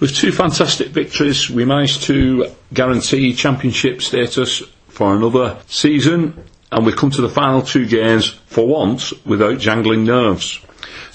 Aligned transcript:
With 0.00 0.14
two 0.14 0.30
fantastic 0.30 0.88
victories, 0.88 1.50
we 1.50 1.64
managed 1.64 2.04
to 2.04 2.52
guarantee 2.72 3.34
championship 3.34 4.00
status 4.00 4.62
for 4.86 5.16
another 5.16 5.58
season, 5.66 6.44
and 6.70 6.86
we 6.86 6.92
come 6.92 7.10
to 7.10 7.20
the 7.20 7.28
final 7.28 7.62
two 7.62 7.84
games 7.84 8.28
for 8.46 8.64
once 8.64 9.12
without 9.24 9.58
jangling 9.58 10.04
nerves. 10.04 10.60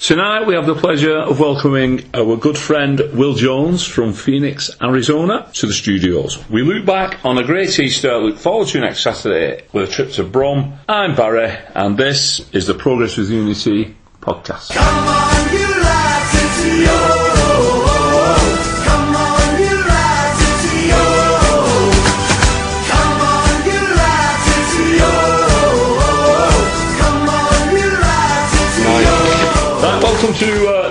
Tonight 0.01 0.47
we 0.47 0.55
have 0.55 0.65
the 0.65 0.75
pleasure 0.75 1.15
of 1.15 1.39
welcoming 1.39 2.09
our 2.13 2.35
good 2.35 2.57
friend 2.57 2.99
Will 3.13 3.35
Jones 3.35 3.87
from 3.87 4.11
Phoenix, 4.11 4.69
Arizona 4.81 5.49
to 5.53 5.65
the 5.65 5.71
studios. 5.71 6.37
We 6.49 6.61
look 6.61 6.85
back 6.85 7.23
on 7.23 7.37
a 7.37 7.43
great 7.45 7.79
Easter, 7.79 8.17
look 8.17 8.37
forward 8.37 8.67
to 8.69 8.81
next 8.81 9.01
Saturday 9.01 9.63
with 9.71 9.89
a 9.89 9.91
trip 9.93 10.11
to 10.13 10.25
Brom. 10.25 10.73
I'm 10.89 11.15
Barry 11.15 11.57
and 11.73 11.97
this 11.97 12.53
is 12.53 12.67
the 12.67 12.73
Progress 12.73 13.15
with 13.15 13.29
Unity 13.29 13.95
podcast. 14.19 14.71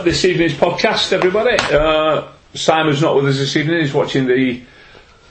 To 0.02 0.08
uh, 0.08 0.12
this 0.12 0.24
evening's 0.24 0.54
podcast, 0.54 1.12
everybody. 1.12 1.56
Uh, 1.58 2.28
Simon's 2.54 3.00
not 3.02 3.16
with 3.16 3.26
us 3.26 3.38
this 3.38 3.56
evening, 3.56 3.80
he's 3.80 3.94
watching 3.94 4.26
the 4.26 4.62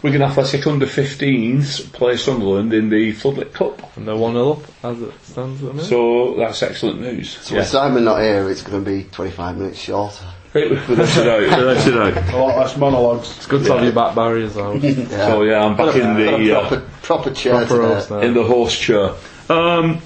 Wigan 0.01 0.21
Athletic 0.21 0.65
under 0.65 0.85
15s 0.85 1.91
play 1.93 2.17
Sunderland 2.17 2.73
in 2.73 2.89
the 2.89 3.13
Floodlit 3.13 3.53
Cup. 3.53 3.95
And 3.95 4.07
they're 4.07 4.15
1 4.15 4.33
0 4.33 4.51
up 4.53 4.59
as 4.83 5.01
it 5.01 5.13
stands 5.23 5.61
at 5.61 5.67
the 5.67 5.73
minute. 5.73 5.85
So 5.87 6.35
that's 6.37 6.63
excellent 6.63 7.01
news. 7.01 7.37
So 7.37 7.55
with 7.55 7.67
Simon 7.67 8.05
not 8.05 8.21
here, 8.21 8.49
it's 8.49 8.63
going 8.63 8.83
to 8.83 8.89
be 8.89 9.03
25 9.05 9.57
minutes 9.57 9.77
shorter. 9.79 10.25
We 10.53 10.67
let 10.69 11.17
it 11.17 11.27
out, 11.27 11.39
we 11.39 11.63
let 11.63 11.87
it 11.87 12.17
out. 12.17 12.33
A 12.33 12.37
lot 12.37 12.57
less 12.57 12.75
monologues. 12.75 13.37
it's 13.37 13.45
good 13.45 13.63
to 13.65 13.73
have 13.73 13.85
you 13.85 13.93
back, 13.93 14.15
Barry, 14.15 14.43
as 14.43 14.55
well. 14.55 14.75
Yeah. 14.77 15.05
So 15.29 15.43
yeah, 15.43 15.63
I'm 15.63 15.77
back 15.77 15.95
in 15.95 16.01
Got 16.01 16.19
a 16.19 16.43
the 16.43 16.51
uh, 16.57 16.67
proper, 16.67 16.89
proper 17.03 17.31
chair 17.31 17.65
Proper 17.65 18.01
today. 18.01 18.27
in 18.27 18.33
the 18.33 18.43
horse 18.43 18.77
chair. 18.77 19.13
Um, 19.47 20.01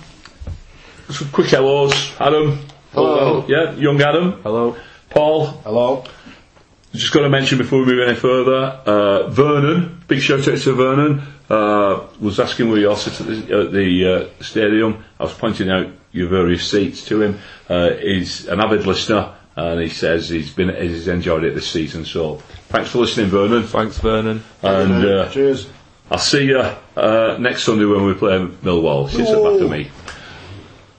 some 1.10 1.30
quick 1.30 1.48
hellos, 1.48 1.94
Adam. 2.20 2.60
Hello. 2.96 3.46
Yeah, 3.48 3.74
young 3.74 4.02
Adam. 4.02 4.42
Hello. 4.42 4.78
Paul. 5.10 5.48
Hello. 5.48 6.06
Just 6.94 7.12
got 7.14 7.22
to 7.22 7.30
mention 7.30 7.58
before 7.58 7.80
we 7.80 7.88
move 7.88 8.08
any 8.08 8.16
further, 8.16 8.68
uh, 8.86 9.30
Vernon. 9.30 10.02
Big 10.08 10.22
shout 10.22 10.48
out 10.48 10.58
to 10.60 10.74
Vernon. 10.74 11.22
Uh, 11.50 12.08
was 12.22 12.40
asking 12.40 12.70
where 12.70 12.80
you 12.80 12.90
all 12.90 12.96
sit 12.96 13.20
at 13.20 13.28
the, 13.28 13.60
at 13.60 13.72
the 13.74 14.30
uh, 14.40 14.44
stadium. 14.44 15.04
I 15.20 15.24
was 15.24 15.34
pointing 15.34 15.70
out 15.70 15.88
your 16.14 16.30
various 16.30 16.70
seats 16.72 17.04
to 17.08 17.22
him. 17.22 17.40
Uh, 17.68 17.92
he's 17.96 18.48
an 18.48 18.62
avid 18.62 18.86
listener, 18.86 19.36
and 19.58 19.82
he 19.82 19.90
says 19.90 20.30
he's 20.30 20.52
been 20.52 20.74
he's 20.74 21.10
enjoyed 21.10 21.44
it 21.44 21.54
this 21.54 21.70
season. 21.70 22.06
So 22.06 22.38
thanks 22.70 22.92
for 22.92 23.00
listening, 23.00 23.28
Vernon. 23.28 23.64
Thanks, 23.64 24.00
Vernon. 24.00 24.42
And 24.64 25.06
uh, 25.06 25.30
Cheers. 25.30 25.68
I'll 26.10 26.18
see 26.18 26.46
you 26.46 26.60
uh, 26.60 27.38
next 27.42 27.64
Sunday 27.64 27.86
when 27.86 28.06
we 28.06 28.14
play 28.14 28.38
Millwall. 28.40 29.10
Sits 29.10 29.30
at 29.30 29.44
back 29.44 29.62
of 29.62 29.70
me. 29.70 29.92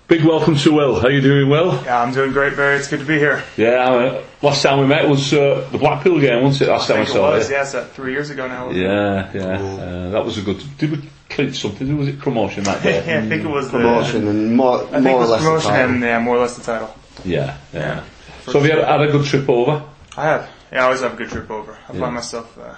Big 0.08 0.24
welcome 0.24 0.54
to 0.56 0.72
Will. 0.72 1.00
How 1.00 1.08
you 1.08 1.20
doing, 1.20 1.48
Will? 1.48 1.82
Yeah, 1.84 2.00
I'm 2.00 2.12
doing 2.12 2.30
great, 2.32 2.54
Barry. 2.54 2.76
It's 2.76 2.86
good 2.86 3.00
to 3.00 3.04
be 3.06 3.18
here. 3.18 3.42
Yeah. 3.56 3.70
Uh, 3.90 4.22
last 4.40 4.62
time 4.62 4.78
we 4.78 4.86
met 4.86 5.08
was 5.08 5.32
uh, 5.34 5.68
the 5.72 5.78
Blackpool 5.78 6.20
game, 6.20 6.44
wasn't 6.44 6.68
it? 6.68 6.72
Last 6.72 6.88
I 6.90 6.94
time 6.94 7.02
I, 7.02 7.04
think 7.06 7.16
it 7.16 7.20
was, 7.20 7.48
you. 7.50 7.56
yes, 7.56 7.74
uh, 7.74 7.84
three 7.86 8.12
years 8.12 8.30
ago 8.30 8.46
now. 8.46 8.70
Yeah, 8.70 9.30
yeah. 9.34 9.42
Uh, 9.60 10.10
that 10.10 10.24
was 10.24 10.38
a 10.38 10.42
good. 10.42 10.62
Did 10.78 10.92
we 10.92 11.08
clinch 11.28 11.56
something? 11.60 11.96
Was 11.98 12.06
it 12.06 12.20
promotion 12.20 12.62
that 12.64 12.84
day? 12.84 13.04
yeah, 13.04 13.18
I 13.24 13.28
think 13.28 13.44
it 13.44 13.48
was 13.48 13.68
Promotion 13.68 14.24
the. 14.26 14.30
and 14.30 14.56
more, 14.56 14.82
I 14.84 14.90
think 14.90 15.02
more 15.04 15.10
it 15.10 15.14
or 15.14 15.18
was 15.18 15.30
less 15.30 15.40
the 15.40 15.44
promotion 15.46 15.70
title. 15.70 15.90
and 15.94 16.02
yeah, 16.02 16.18
more 16.20 16.36
or 16.36 16.40
less 16.40 16.56
the 16.56 16.62
title. 16.62 16.94
yeah, 17.24 17.58
yeah. 17.72 18.04
So 18.44 18.60
have 18.60 18.64
you 18.64 18.76
had, 18.78 18.84
had 18.86 19.00
a 19.08 19.10
good 19.10 19.24
trip 19.26 19.48
over? 19.48 19.82
I 20.16 20.22
have. 20.22 20.48
Yeah, 20.70 20.82
I 20.82 20.84
always 20.84 21.00
have 21.00 21.14
a 21.14 21.16
good 21.16 21.30
trip 21.30 21.50
over. 21.50 21.76
I 21.88 21.92
Yeah. 21.94 22.00
find 22.00 22.14
myself 22.14 22.56
uh, 22.58 22.76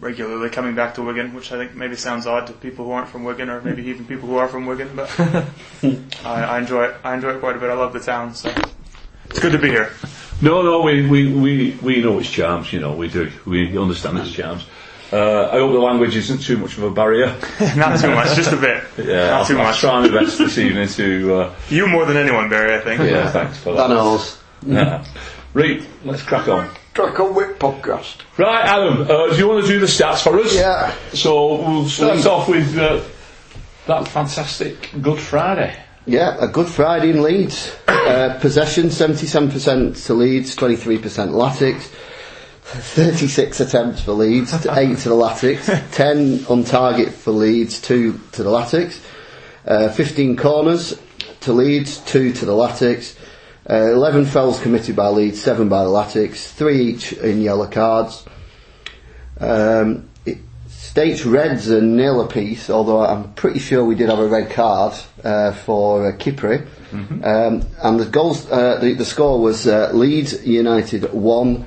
regularly 0.00 0.50
coming 0.50 0.74
back 0.74 0.94
to 0.94 1.02
Wigan, 1.02 1.34
which 1.34 1.52
I 1.52 1.56
think 1.58 1.74
maybe 1.74 1.94
sounds 1.96 2.26
odd 2.26 2.46
to 2.48 2.52
people 2.54 2.84
who 2.86 2.92
aren't 2.92 3.08
from 3.08 3.24
Wigan, 3.24 3.50
or 3.50 3.60
maybe 3.60 3.84
even 3.86 4.06
people 4.06 4.28
who 4.28 4.36
are 4.36 4.48
from 4.48 4.66
Wigan. 4.66 4.90
But 4.96 5.08
I, 6.24 6.42
I 6.42 6.58
enjoy 6.58 6.84
it. 6.84 6.96
I 7.04 7.14
enjoy 7.14 7.34
it 7.36 7.40
quite 7.40 7.56
a 7.56 7.58
bit. 7.60 7.70
I 7.70 7.74
love 7.74 7.92
the 7.92 8.00
town, 8.00 8.34
so 8.34 8.52
it's 9.26 9.38
good 9.40 9.52
to 9.52 9.58
be 9.58 9.68
here. 9.68 9.90
No, 10.42 10.62
no. 10.62 10.80
We 10.82 11.06
we 11.06 11.32
we 11.32 11.78
we 11.82 12.02
know 12.02 12.18
its 12.18 12.30
charms. 12.30 12.72
You 12.72 12.80
know, 12.80 12.92
we 12.94 13.08
do. 13.08 13.30
We 13.46 13.76
understand 13.78 14.18
its 14.18 14.32
charms. 14.32 14.66
Uh, 15.12 15.48
I 15.52 15.58
hope 15.58 15.72
the 15.72 15.78
language 15.80 16.14
isn't 16.14 16.40
too 16.40 16.56
much 16.56 16.78
of 16.78 16.84
a 16.84 16.90
barrier. 16.90 17.34
Not 17.76 17.98
too 17.98 18.14
much, 18.14 18.36
just 18.36 18.52
a 18.52 18.56
bit. 18.56 18.84
Yeah, 18.96 19.30
Not 19.30 19.46
too 19.48 19.54
I'll, 19.54 19.62
I'll 19.62 19.66
much. 19.72 19.80
try 19.80 20.00
my 20.00 20.08
best 20.08 20.38
this 20.38 20.56
evening 20.56 20.86
to. 20.86 21.34
Uh, 21.34 21.54
You 21.68 21.88
more 21.88 22.06
than 22.06 22.16
anyone, 22.16 22.48
Barry. 22.48 22.76
I 22.76 22.80
think. 22.80 23.00
yeah, 23.02 23.28
thanks 23.32 23.58
for 23.58 23.72
that. 23.74 23.88
That 23.88 23.94
knows. 23.94 24.38
Yeah. 24.64 25.04
Right, 25.52 25.84
let's 26.04 26.22
crack 26.22 26.46
on. 26.46 26.70
Track 26.94 27.20
on 27.20 27.34
Whip 27.34 27.58
podcast. 27.58 28.22
Right, 28.36 28.64
Adam, 28.64 29.02
uh, 29.02 29.30
do 29.30 29.36
you 29.36 29.48
want 29.48 29.64
to 29.64 29.70
do 29.70 29.78
the 29.78 29.86
stats 29.86 30.22
for 30.22 30.38
us? 30.40 30.54
Yeah. 30.54 30.92
So 31.12 31.56
we'll 31.56 31.88
start 31.88 32.26
off 32.26 32.48
with 32.48 32.76
uh, 32.76 33.02
that 33.86 34.08
fantastic 34.08 34.90
Good 35.00 35.20
Friday. 35.20 35.76
Yeah, 36.06 36.36
a 36.40 36.48
good 36.48 36.66
Friday 36.66 37.10
in 37.10 37.22
Leeds. 37.22 37.72
Uh, 37.86 38.36
possession 38.40 38.86
77% 38.86 40.06
to 40.06 40.14
Leeds, 40.14 40.56
23% 40.56 41.00
Latics. 41.30 41.92
36 42.62 43.60
attempts 43.60 44.00
for 44.00 44.12
Leeds, 44.12 44.54
8 44.54 44.98
to 44.98 45.08
the 45.08 45.14
Latics. 45.14 45.90
10 45.92 46.46
on 46.48 46.64
target 46.64 47.12
for 47.12 47.32
Leeds, 47.32 47.80
2 47.80 48.18
to 48.32 48.42
the 48.42 48.50
Latics. 48.50 49.00
Uh, 49.66 49.88
15 49.90 50.36
corners 50.36 51.00
to 51.40 51.52
Leeds, 51.52 51.98
2 51.98 52.32
to 52.32 52.46
the 52.46 52.52
Latics. 52.52 53.16
Uh, 53.70 53.92
11 53.92 54.26
fouls 54.26 54.60
committed 54.60 54.96
by 54.96 55.06
Leeds, 55.08 55.40
7 55.40 55.68
by 55.68 55.84
the 55.84 55.90
Latics. 55.90 56.50
3 56.52 56.80
each 56.80 57.12
in 57.12 57.40
yellow 57.40 57.68
cards. 57.68 58.24
Um, 59.38 60.08
it 60.26 60.38
states 60.68 61.24
reds 61.24 61.68
and 61.68 61.96
nil 61.96 62.20
apiece, 62.20 62.68
although 62.68 63.04
I'm 63.04 63.32
pretty 63.34 63.60
sure 63.60 63.84
we 63.84 63.94
did 63.94 64.08
have 64.08 64.18
a 64.18 64.26
red 64.26 64.50
card 64.50 64.94
uh, 65.22 65.52
for 65.52 66.08
uh, 66.08 66.16
Kipre. 66.16 66.66
Um, 67.24 67.66
and 67.80 68.00
the 68.00 68.06
goals, 68.06 68.50
uh, 68.50 68.78
the, 68.80 68.94
the 68.94 69.04
score 69.04 69.40
was 69.40 69.68
uh, 69.68 69.92
Leeds 69.94 70.44
United 70.44 71.12
one, 71.12 71.64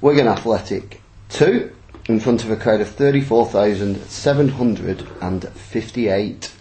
Wigan 0.00 0.28
Athletic 0.28 1.02
two, 1.28 1.74
in 2.08 2.20
front 2.20 2.44
of 2.44 2.50
a 2.52 2.56
crowd 2.56 2.80
of 2.80 2.88
thirty-four 2.88 3.46
thousand 3.46 4.00
seven 4.04 4.48
hundred 4.48 5.04
and 5.20 5.48
fifty-eight. 5.48 6.52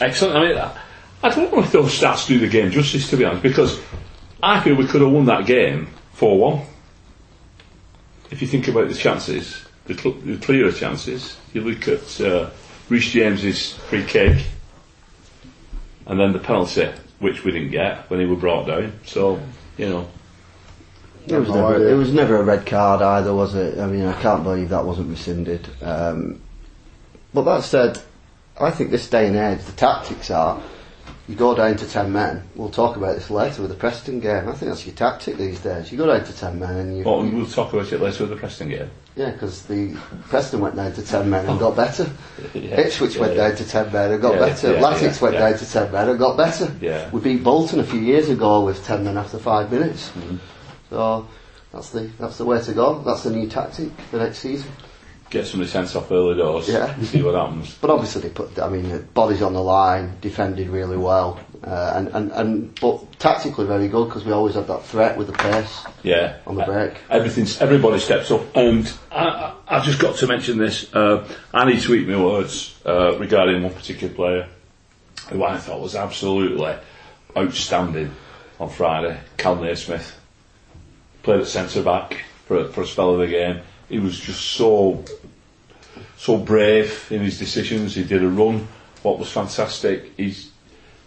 Excellent. 0.00 0.36
I 0.36 0.48
mean, 0.48 0.70
I- 1.22 1.34
don't 1.34 1.52
know 1.52 1.60
if 1.62 1.72
those 1.72 1.98
stats 1.98 2.26
do 2.26 2.38
the 2.38 2.48
game 2.48 2.70
justice, 2.70 3.08
to 3.10 3.16
be 3.16 3.24
honest, 3.24 3.42
because 3.42 3.80
I 4.42 4.60
feel 4.60 4.74
we 4.74 4.86
could 4.86 5.00
have 5.02 5.10
won 5.10 5.26
that 5.26 5.46
game 5.46 5.88
4 6.14 6.38
1. 6.38 6.60
If 8.30 8.40
you 8.42 8.48
think 8.48 8.68
about 8.68 8.88
the 8.88 8.94
chances, 8.94 9.64
the, 9.84 9.94
cl- 9.94 10.14
the 10.24 10.36
clearer 10.38 10.72
chances, 10.72 11.36
you 11.52 11.60
look 11.60 11.86
at 11.86 12.20
uh, 12.20 12.50
Reece 12.88 13.10
James's 13.12 13.72
free 13.74 14.04
kick 14.04 14.44
and 16.06 16.18
then 16.18 16.32
the 16.32 16.38
penalty, 16.38 16.90
which 17.18 17.44
we 17.44 17.52
didn't 17.52 17.70
get 17.70 18.08
when 18.10 18.20
he 18.20 18.26
was 18.26 18.40
brought 18.40 18.66
down. 18.66 18.92
So, 19.04 19.40
you 19.76 19.88
know, 19.88 20.08
It 21.28 21.38
was, 21.38 21.48
never, 21.50 21.88
it 21.88 21.94
was 21.94 22.12
never 22.12 22.36
a 22.38 22.42
red 22.42 22.66
card 22.66 23.00
either, 23.02 23.32
was 23.34 23.54
it? 23.54 23.78
I 23.78 23.86
mean, 23.86 24.06
I 24.06 24.20
can't 24.20 24.42
believe 24.42 24.70
that 24.70 24.84
wasn't 24.84 25.10
rescinded. 25.10 25.68
Um, 25.82 26.40
but 27.32 27.42
that 27.42 27.62
said, 27.62 28.00
I 28.60 28.70
think 28.70 28.90
this 28.90 29.08
day 29.08 29.28
and 29.28 29.36
age, 29.36 29.64
the 29.64 29.72
tactics 29.72 30.30
are 30.30 30.60
you 31.28 31.34
go 31.36 31.54
down 31.54 31.76
to 31.76 31.88
10 31.88 32.12
men. 32.12 32.42
We'll 32.56 32.70
talk 32.70 32.96
about 32.96 33.14
this 33.14 33.30
later 33.30 33.62
with 33.62 33.70
the 33.70 33.76
Preston 33.76 34.18
game. 34.20 34.48
I 34.48 34.52
think 34.52 34.70
that's 34.70 34.84
your 34.86 34.94
tactic 34.94 35.36
these 35.36 35.60
days. 35.60 35.92
You 35.92 35.98
go 35.98 36.06
down 36.06 36.24
to 36.24 36.36
10 36.36 36.58
men 36.58 36.76
and 36.76 36.98
you. 36.98 37.04
well, 37.04 37.22
we'll 37.22 37.46
talk 37.46 37.72
about 37.72 37.92
it 37.92 38.00
later 38.00 38.24
with 38.24 38.30
the 38.30 38.36
Preston 38.36 38.68
game. 38.70 38.90
yeah, 39.14 39.30
because 39.30 39.62
the 39.64 39.96
Preston 40.28 40.60
went 40.60 40.74
down 40.74 40.92
to 40.94 41.02
10 41.02 41.30
men 41.30 41.46
and 41.46 41.58
got 41.60 41.76
better. 41.76 42.10
Yeah, 42.54 42.80
Ipswich 42.80 43.16
went 43.16 43.36
yeah. 43.36 43.48
down 43.48 43.56
to 43.56 43.64
10 43.68 43.92
men 43.92 44.12
and 44.12 44.20
got 44.20 44.34
Yeah, 44.34 44.40
better. 44.40 44.72
yeah, 44.74 44.80
Latics 44.80 45.00
yeah, 45.16 45.22
went 45.22 45.34
yeah. 45.34 45.50
down 45.50 45.58
to 45.58 45.70
10 45.72 45.92
men 45.92 46.08
and 46.08 46.18
got 46.18 46.36
better. 46.36 46.74
Yeah. 46.80 47.10
We 47.10 47.20
beat 47.20 47.44
Bolton 47.44 47.78
a 47.80 47.84
few 47.84 48.00
years 48.00 48.28
ago 48.28 48.64
with 48.64 48.84
10 48.84 49.04
men 49.04 49.16
after 49.16 49.38
5 49.38 49.70
minutes. 49.70 50.08
Mm-hmm. 50.10 50.36
So 50.90 51.28
that's 51.72 51.90
the, 51.90 52.10
that's 52.18 52.36
the 52.38 52.44
way 52.44 52.60
to 52.60 52.72
go. 52.72 53.00
That's 53.02 53.22
the 53.22 53.30
new 53.30 53.48
tactic 53.48 53.90
for 54.10 54.18
next 54.18 54.38
season. 54.38 54.70
Get 55.32 55.46
some 55.46 55.60
of 55.62 55.66
the 55.66 55.72
sense 55.72 55.96
off 55.96 56.12
early 56.12 56.36
doors, 56.36 56.68
Yeah. 56.68 56.94
see 57.04 57.22
what 57.22 57.34
happens. 57.34 57.74
But 57.80 57.88
obviously 57.88 58.20
they 58.20 58.28
put, 58.28 58.58
I 58.58 58.68
mean, 58.68 58.90
the 58.90 58.98
bodies 58.98 59.40
on 59.40 59.54
the 59.54 59.62
line, 59.62 60.12
defended 60.20 60.68
really 60.68 60.98
well. 60.98 61.40
Uh, 61.64 61.92
and, 61.94 62.08
and, 62.08 62.32
and, 62.32 62.80
but 62.80 63.18
tactically 63.18 63.64
very 63.64 63.88
good 63.88 64.08
because 64.08 64.26
we 64.26 64.32
always 64.32 64.56
had 64.56 64.66
that 64.66 64.84
threat 64.84 65.16
with 65.16 65.28
the 65.28 65.32
pace. 65.32 65.84
Yeah, 66.02 66.36
On 66.46 66.54
the 66.54 66.64
break. 66.64 66.98
Everything's 67.08 67.62
everybody 67.62 67.98
steps 67.98 68.30
up, 68.30 68.42
and 68.54 68.92
I, 69.10 69.24
I, 69.24 69.54
I've 69.78 69.84
just 69.84 70.00
got 70.00 70.16
to 70.16 70.26
mention 70.26 70.58
this. 70.58 70.92
Uh, 70.94 71.26
Annie 71.54 71.76
tweeted 71.76 72.08
me 72.08 72.16
words 72.16 72.78
uh, 72.84 73.16
regarding 73.16 73.62
one 73.62 73.72
particular 73.72 74.12
player 74.12 74.48
who 75.30 75.42
I 75.44 75.56
thought 75.56 75.80
was 75.80 75.96
absolutely 75.96 76.74
outstanding 77.34 78.14
on 78.60 78.68
Friday. 78.68 79.18
Cal 79.38 79.56
Naismith 79.56 80.14
played 81.22 81.40
at 81.40 81.46
centre 81.46 81.82
back 81.82 82.22
for 82.46 82.58
a, 82.58 82.68
for 82.68 82.82
a 82.82 82.86
spell 82.86 83.14
of 83.14 83.20
the 83.20 83.28
game. 83.28 83.60
He 83.88 83.98
was 83.98 84.18
just 84.18 84.40
so 84.42 85.04
so 86.22 86.36
brave 86.36 87.08
in 87.10 87.20
his 87.20 87.36
decisions. 87.36 87.96
He 87.96 88.04
did 88.04 88.22
a 88.22 88.28
run, 88.28 88.68
what 89.02 89.18
was 89.18 89.30
fantastic. 89.30 90.12
He's 90.16 90.52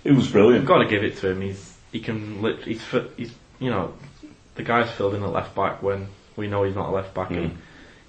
he 0.04 0.12
was 0.12 0.28
brilliant. 0.30 0.64
You've 0.64 0.68
got 0.68 0.80
to 0.80 0.90
give 0.90 1.04
it 1.04 1.16
to 1.20 1.30
him. 1.30 1.42
He's 1.42 1.78
he 1.94 2.02
can 2.02 2.42
lit, 2.42 2.60
he's, 2.66 2.82
he's 3.16 3.34
you 3.58 3.70
know 3.70 3.94
the 4.56 4.64
guy's 4.64 4.92
filled 4.92 5.16
in 5.16 5.24
at 5.24 5.32
left 5.32 5.56
back 5.56 5.82
when 5.82 6.10
We 6.36 6.48
know 6.48 6.64
he's 6.64 6.76
not 6.76 6.90
a 6.90 6.92
left 6.92 7.14
back. 7.14 7.30
Mm. 7.30 7.38
And 7.38 7.58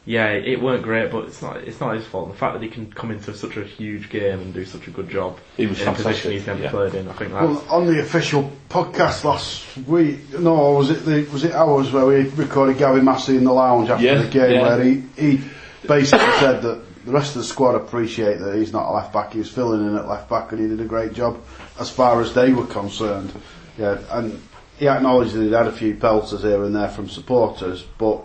yeah, 0.05 0.31
it 0.31 0.61
weren't 0.61 0.82
great, 0.82 1.12
but 1.12 1.26
it's 1.26 1.41
not 1.41 1.58
it's 1.58 1.79
not 1.79 1.94
his 1.94 2.05
fault. 2.05 2.29
The 2.32 2.37
fact 2.37 2.55
that 2.55 2.62
he 2.64 2.69
can 2.69 2.91
come 2.91 3.12
into 3.12 3.32
such 3.37 3.56
a 3.56 3.62
huge 3.62 4.11
game 4.11 4.41
and 4.41 4.52
do 4.52 4.64
such 4.64 4.88
a 4.88 4.91
good 4.91 5.09
job 5.09 5.38
He 5.56 5.67
was 5.67 5.81
in 5.81 5.87
a 5.87 5.93
position 5.93 6.05
fantastic, 6.05 6.32
he's 6.32 6.47
never 6.49 6.62
yeah. 6.64 6.70
played 6.70 6.94
in, 6.97 7.09
I 7.09 7.12
think 7.12 7.31
that's 7.31 7.47
Well, 7.47 7.64
on 7.70 7.87
the 7.87 8.00
official 8.00 8.50
podcast 8.69 9.23
last 9.23 9.64
week, 9.87 10.32
no, 10.41 10.73
was 10.73 10.91
it 10.91 11.05
the 11.05 11.23
was 11.32 11.44
it 11.44 11.55
ours 11.55 11.93
where 11.93 12.06
we 12.06 12.29
recorded 12.31 12.79
Gavin 12.79 13.05
Massey 13.05 13.37
in 13.37 13.44
the 13.44 13.52
lounge 13.52 13.91
after 13.91 14.05
Yeah, 14.05 14.23
the 14.23 14.29
game, 14.29 14.55
yeah. 14.55 14.62
where 14.62 14.82
he 14.82 15.02
he 15.17 15.41
basically 15.87 16.32
said 16.38 16.62
that 16.62 16.86
the 17.06 17.12
rest 17.12 17.37
of 17.37 17.43
the 17.43 17.44
squad 17.44 17.76
appreciate 17.76 18.41
that 18.41 18.56
he's 18.56 18.73
not 18.73 18.91
a 18.91 18.93
left 18.93 19.12
back. 19.12 19.32
He 19.32 19.38
was 19.38 19.50
filling 19.50 19.87
in 19.87 19.97
at 19.97 20.08
left 20.08 20.29
back, 20.29 20.50
and 20.53 20.61
he 20.61 20.67
did 20.67 20.81
a 20.81 20.85
great 20.85 21.12
job 21.12 21.41
as 21.79 21.88
far 21.88 22.20
as 22.20 22.35
they 22.35 22.53
were 22.53 22.67
concerned. 22.67 23.32
Yeah, 23.79 23.99
and 24.11 24.43
he 24.76 24.88
acknowledged 24.88 25.32
that 25.35 25.43
he'd 25.43 25.53
had 25.53 25.69
a 25.69 25.73
few 25.73 25.94
pelters 25.94 26.43
here 26.43 26.64
and 26.64 26.75
there 26.75 26.88
from 26.88 27.08
supporters, 27.08 27.82
but. 27.82 28.23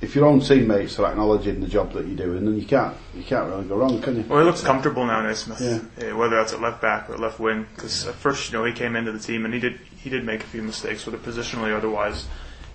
If 0.00 0.14
your 0.14 0.26
own 0.26 0.40
teammates 0.40 0.98
are 0.98 1.06
acknowledging 1.06 1.60
the 1.60 1.68
job 1.68 1.92
that 1.92 2.04
you're 2.06 2.16
doing, 2.16 2.44
then 2.44 2.58
you 2.58 2.66
can't 2.66 2.94
you 3.14 3.22
can't 3.22 3.48
really 3.48 3.64
go 3.64 3.76
wrong, 3.76 4.02
can 4.02 4.16
you? 4.16 4.24
Well, 4.28 4.40
he 4.40 4.44
looks 4.44 4.60
comfortable 4.60 5.06
now, 5.06 5.22
Naismith. 5.22 5.62
Yeah. 5.62 6.10
Uh, 6.10 6.16
whether 6.18 6.36
that's 6.36 6.52
at 6.52 6.60
left 6.60 6.82
back 6.82 7.08
or 7.08 7.16
left 7.16 7.40
wing, 7.40 7.66
because 7.74 8.06
at 8.06 8.14
first, 8.14 8.52
you 8.52 8.58
know, 8.58 8.64
he 8.64 8.72
came 8.72 8.96
into 8.96 9.12
the 9.12 9.18
team 9.18 9.46
and 9.46 9.54
he 9.54 9.60
did 9.60 9.80
he 9.96 10.10
did 10.10 10.22
make 10.22 10.42
a 10.42 10.46
few 10.46 10.62
mistakes, 10.62 11.06
whether 11.06 11.16
positionally 11.16 11.70
or 11.70 11.76
otherwise. 11.76 12.26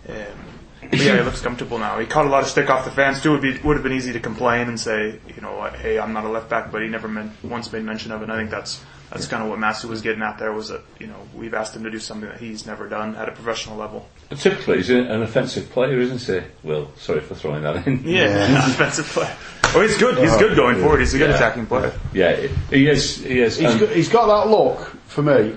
Um, 0.07 0.15
but 0.81 0.99
yeah, 0.99 1.17
he 1.17 1.23
looks 1.23 1.41
comfortable 1.41 1.77
now. 1.77 1.99
He 1.99 2.05
caught 2.05 2.25
a 2.25 2.29
lot 2.29 2.43
of 2.43 2.49
stick 2.49 2.69
off 2.69 2.85
the 2.85 2.91
fans 2.91 3.21
too. 3.21 3.29
It 3.29 3.33
would 3.33 3.41
be 3.41 3.59
would 3.67 3.75
have 3.75 3.83
been 3.83 3.93
easy 3.93 4.13
to 4.13 4.19
complain 4.19 4.67
and 4.67 4.79
say, 4.79 5.19
you 5.35 5.41
know, 5.41 5.61
hey, 5.81 5.99
I'm 5.99 6.13
not 6.13 6.23
a 6.25 6.29
left 6.29 6.49
back, 6.49 6.71
but 6.71 6.81
he 6.81 6.87
never 6.87 7.07
men- 7.07 7.35
once 7.43 7.71
made 7.71 7.83
mention 7.83 8.11
of 8.11 8.21
it. 8.21 8.25
And 8.25 8.33
I 8.33 8.37
think 8.37 8.49
that's 8.49 8.83
that's 9.11 9.25
kind 9.27 9.41
of 9.43 9.49
what 9.49 9.57
Massey 9.57 9.87
was 9.87 10.01
getting 10.01 10.21
at 10.21 10.37
there 10.37 10.53
was 10.53 10.69
that 10.69 10.81
you 10.99 11.07
know 11.07 11.15
we've 11.35 11.53
asked 11.55 11.75
him 11.75 11.83
to 11.83 11.89
do 11.91 11.99
something 11.99 12.29
that 12.29 12.39
he's 12.39 12.65
never 12.67 12.87
done 12.87 13.15
at 13.15 13.27
a 13.27 13.31
professional 13.31 13.75
level. 13.75 14.07
Typically, 14.37 14.77
he's 14.77 14.89
an 14.91 15.21
offensive 15.23 15.69
player, 15.71 15.99
isn't 15.99 16.21
he? 16.21 16.45
Will, 16.67 16.91
sorry 16.97 17.21
for 17.21 17.33
throwing 17.35 17.63
that 17.63 17.87
in. 17.87 18.03
Yeah, 18.03 18.47
he's 18.47 18.55
a 18.67 18.71
offensive 18.71 19.05
player. 19.07 19.35
Oh, 19.75 19.81
he's 19.81 19.97
good. 19.97 20.17
He's 20.17 20.35
good 20.37 20.55
going 20.55 20.77
forward. 20.79 20.99
He's 20.99 21.13
a 21.13 21.17
good 21.17 21.29
Yeah. 21.31 21.35
attacking 21.35 21.65
player. 21.67 21.91
Yeah, 22.13 22.47
he 22.71 22.87
is. 22.87 23.23
He 23.23 23.39
is. 23.39 23.57
He's 23.57 23.69
and- 23.71 23.79
got, 23.79 23.89
he's 23.89 24.09
got 24.09 24.25
that 24.45 24.49
look 24.51 24.79
for 25.07 25.21
me 25.23 25.55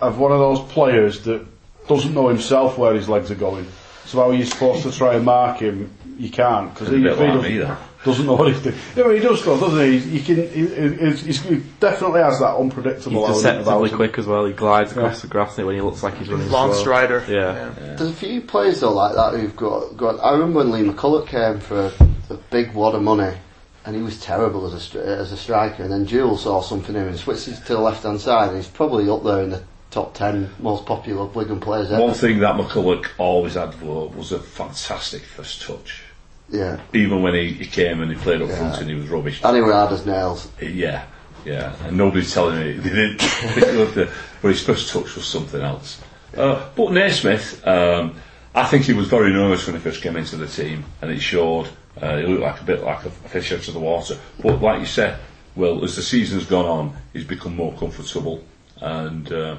of 0.00 0.18
one 0.18 0.30
of 0.32 0.38
those 0.38 0.60
players 0.72 1.22
that 1.22 1.44
doesn't 1.88 2.14
know 2.14 2.28
himself 2.28 2.76
where 2.78 2.94
his 2.94 3.08
legs 3.08 3.30
are 3.30 3.34
going. 3.36 3.66
So 4.08 4.20
how 4.20 4.30
are 4.30 4.34
you 4.34 4.46
supposed 4.46 4.82
to 4.84 4.90
try 4.92 5.14
and 5.16 5.24
mark 5.26 5.58
him? 5.58 5.90
You 6.18 6.30
can't 6.30 6.72
because 6.72 6.88
he, 6.88 6.96
a 6.96 7.00
bit 7.00 7.12
if 7.12 7.44
he 7.44 7.58
doesn't, 7.58 7.78
doesn't 8.04 8.26
know 8.26 8.34
what 8.36 8.48
he's 8.48 8.60
doing. 8.62 8.74
Yeah, 8.96 9.02
but 9.04 9.10
he 9.14 9.20
does 9.20 9.44
though, 9.44 9.60
doesn't 9.60 9.80
he? 9.84 9.98
He 9.98 10.22
can. 10.24 10.36
He, 10.48 10.66
he, 10.66 11.10
he's, 11.26 11.42
he 11.42 11.62
definitely 11.78 12.22
has 12.22 12.40
that 12.40 12.56
unpredictable 12.56 13.26
he's 13.26 13.44
element 13.44 13.64
deceptively 13.66 13.90
quick 13.90 14.18
as 14.18 14.26
well. 14.26 14.46
He 14.46 14.52
glides 14.54 14.92
across 14.92 15.16
Yeah. 15.18 15.20
the 15.20 15.26
grass 15.28 15.58
when 15.58 15.74
he 15.76 15.80
looks 15.82 16.02
like 16.02 16.16
he's 16.16 16.28
running 16.30 16.50
Long 16.50 16.72
slow. 16.72 16.80
strider. 16.80 17.24
Yeah. 17.28 17.70
There's 17.96 18.10
a 18.10 18.14
few 18.14 18.40
players 18.40 18.80
though 18.80 18.94
like 18.94 19.14
that 19.14 19.38
who've 19.38 19.54
got, 19.54 19.96
got 19.96 20.18
I 20.24 20.32
remember 20.32 20.58
when 20.60 20.70
Lee 20.72 20.82
McCulloch 20.90 21.26
came 21.28 21.60
for 21.60 21.92
a, 22.30 22.32
a 22.34 22.36
big 22.50 22.72
wad 22.72 22.94
of 22.96 23.02
money 23.02 23.36
and 23.84 23.94
he 23.94 24.02
was 24.02 24.18
terrible 24.20 24.66
as 24.66 24.72
a, 24.74 24.78
stri- 24.98 25.04
as 25.06 25.30
a 25.30 25.36
striker 25.36 25.82
and 25.82 25.92
then 25.92 26.04
Jules 26.06 26.42
saw 26.44 26.62
something 26.62 26.96
in 26.96 27.02
him 27.02 27.08
and 27.08 27.18
switched 27.18 27.44
to 27.44 27.74
the 27.74 27.78
left 27.78 28.02
hand 28.02 28.20
side 28.20 28.48
and 28.48 28.56
he's 28.56 28.66
probably 28.68 29.08
up 29.08 29.22
there 29.22 29.42
in 29.42 29.50
the 29.50 29.62
top 29.90 30.14
10 30.14 30.50
most 30.58 30.86
popular 30.86 31.24
Wigan 31.26 31.60
players 31.60 31.90
ever. 31.90 32.02
One 32.02 32.14
thing 32.14 32.40
that 32.40 32.56
McCulloch 32.56 33.06
always 33.18 33.54
had 33.54 33.74
for 33.74 34.08
was 34.10 34.32
a 34.32 34.38
fantastic 34.38 35.22
first 35.22 35.62
touch. 35.62 36.02
Yeah. 36.50 36.80
Even 36.92 37.22
when 37.22 37.34
he, 37.34 37.52
he 37.52 37.66
came 37.66 38.00
and 38.00 38.10
he 38.10 38.16
played 38.16 38.40
up 38.42 38.50
front 38.50 38.80
and 38.80 38.88
he 38.88 38.94
was 38.94 39.08
rubbish. 39.08 39.40
And 39.44 39.54
he 39.54 39.62
were 39.62 39.72
hard 39.72 39.92
as 39.92 40.06
nails. 40.06 40.50
Yeah, 40.60 41.04
yeah. 41.44 41.74
And 41.84 41.96
nobody's 41.96 42.32
telling 42.32 42.58
me 42.58 42.72
they 42.72 42.88
didn't 42.88 43.18
pick 43.20 43.64
up 43.64 43.94
the, 43.94 44.10
but 44.40 44.48
his 44.48 44.62
first 44.62 44.92
touch 44.92 45.14
was 45.14 45.26
something 45.26 45.60
else. 45.60 46.00
Uh, 46.36 46.68
but 46.74 46.92
Naismith, 46.92 47.66
um, 47.66 48.14
I 48.54 48.64
think 48.64 48.84
he 48.84 48.92
was 48.92 49.08
very 49.08 49.32
nervous 49.32 49.66
when 49.66 49.76
he 49.76 49.82
first 49.82 50.02
came 50.02 50.16
into 50.16 50.36
the 50.36 50.46
team, 50.46 50.84
and 51.02 51.10
it 51.10 51.20
showed. 51.20 51.68
Uh, 52.00 52.18
he 52.18 52.26
looked 52.26 52.42
like 52.42 52.60
a 52.60 52.64
bit 52.64 52.82
like 52.82 53.04
a 53.04 53.10
fish 53.10 53.52
out 53.52 53.66
of 53.66 53.74
the 53.74 53.80
water. 53.80 54.16
But 54.40 54.62
like 54.62 54.78
you 54.78 54.86
said, 54.86 55.18
well, 55.56 55.82
as 55.84 55.96
the 55.96 56.02
season's 56.02 56.46
gone 56.46 56.64
on, 56.64 56.96
he's 57.12 57.24
become 57.24 57.56
more 57.56 57.76
comfortable, 57.76 58.44
and 58.80 59.30
uh, 59.32 59.58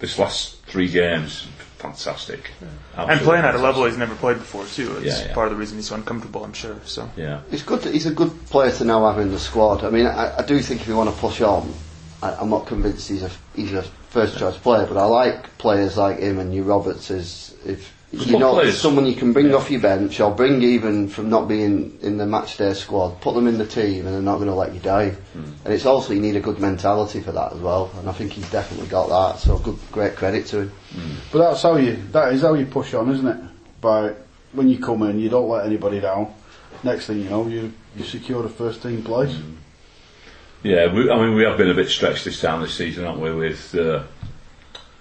this 0.00 0.18
last 0.18 0.56
three 0.66 0.88
games, 0.88 1.46
fantastic. 1.78 2.50
And 2.60 2.70
Absolutely 2.96 3.24
playing 3.24 3.44
at 3.44 3.54
a 3.54 3.58
level 3.58 3.84
he's 3.84 3.96
never 3.96 4.14
played 4.16 4.38
before 4.38 4.64
too. 4.66 4.96
It's 4.98 5.06
Yeah, 5.20 5.28
yeah. 5.28 5.34
part 5.34 5.46
of 5.48 5.52
the 5.52 5.58
reason 5.58 5.76
he's 5.78 5.88
so 5.88 5.94
uncomfortable, 5.94 6.44
I'm 6.44 6.52
sure. 6.52 6.76
So 6.84 7.08
Yeah. 7.16 7.40
He's 7.50 7.62
good. 7.62 7.82
To, 7.82 7.90
he's 7.90 8.06
a 8.06 8.10
good 8.12 8.32
player 8.46 8.72
to 8.72 8.84
now 8.84 9.06
have 9.10 9.20
in 9.20 9.30
the 9.30 9.38
squad. 9.38 9.84
I 9.84 9.90
mean, 9.90 10.06
I, 10.06 10.38
I 10.38 10.42
do 10.42 10.58
think 10.60 10.80
if 10.80 10.88
you 10.88 10.96
want 10.96 11.10
to 11.14 11.16
push 11.20 11.40
on, 11.40 11.72
I, 12.22 12.34
I'm 12.34 12.50
not 12.50 12.66
convinced 12.66 13.08
he's 13.08 13.22
a 13.22 13.30
he's 13.54 13.72
a 13.72 13.82
first 14.10 14.38
choice 14.38 14.56
player, 14.56 14.86
but 14.86 14.96
I 14.96 15.04
like 15.04 15.56
players 15.58 15.96
like 15.96 16.18
him 16.18 16.38
and 16.38 16.54
you 16.54 16.64
Roberts 16.64 17.10
Is 17.10 17.54
if 17.64 17.94
you 18.12 18.38
know 18.38 18.54
players. 18.54 18.80
someone 18.80 19.06
you 19.06 19.14
can 19.14 19.32
bring 19.32 19.54
off 19.54 19.70
your 19.70 19.80
bench 19.80 20.18
or 20.20 20.34
bring 20.34 20.62
even 20.62 21.08
from 21.08 21.30
not 21.30 21.46
being 21.46 21.98
in 22.02 22.16
the 22.16 22.26
match 22.26 22.56
day 22.56 22.74
squad, 22.74 23.20
put 23.20 23.34
them 23.34 23.46
in 23.46 23.58
the 23.58 23.66
team, 23.66 24.06
and 24.06 24.14
they're 24.14 24.22
not 24.22 24.36
going 24.36 24.48
to 24.48 24.54
let 24.54 24.74
you 24.74 24.80
down. 24.80 25.16
And 25.34 25.72
it's 25.72 25.86
also 25.86 26.12
you 26.12 26.20
need 26.20 26.36
a 26.36 26.40
good 26.40 26.58
mentality 26.58 27.20
for 27.20 27.32
that 27.32 27.52
as 27.52 27.60
well, 27.60 27.90
and 27.98 28.08
I 28.08 28.12
think 28.12 28.32
he's 28.32 28.50
definitely 28.50 28.88
got 28.88 29.08
that. 29.08 29.40
So 29.40 29.58
good, 29.58 29.78
great 29.92 30.16
credit 30.16 30.46
to 30.46 30.62
him. 30.62 30.72
But 31.30 31.38
that's 31.38 31.62
how 31.62 31.76
you. 31.76 31.96
That 32.12 32.32
is 32.32 32.42
how 32.42 32.54
you 32.54 32.66
push 32.66 32.94
on, 32.94 33.10
isn't 33.10 33.26
it? 33.26 33.40
By 33.80 34.14
when 34.52 34.68
you 34.68 34.78
come 34.78 35.02
in, 35.04 35.20
you 35.20 35.28
don't 35.28 35.48
let 35.48 35.66
anybody 35.66 36.00
down. 36.00 36.34
Next 36.82 37.06
thing 37.06 37.20
you 37.20 37.30
know, 37.30 37.46
you 37.46 37.72
you 37.96 38.04
secure 38.04 38.42
the 38.42 38.48
first 38.48 38.82
team 38.82 39.02
place. 39.02 39.36
Yeah, 40.62 40.92
we, 40.92 41.10
I 41.10 41.16
mean, 41.16 41.34
we 41.34 41.44
have 41.44 41.56
been 41.56 41.70
a 41.70 41.74
bit 41.74 41.88
stretched 41.88 42.26
this 42.26 42.40
time 42.40 42.60
this 42.60 42.74
season, 42.74 43.04
haven't 43.04 43.22
we, 43.22 43.34
with 43.34 43.74
uh, 43.74 44.02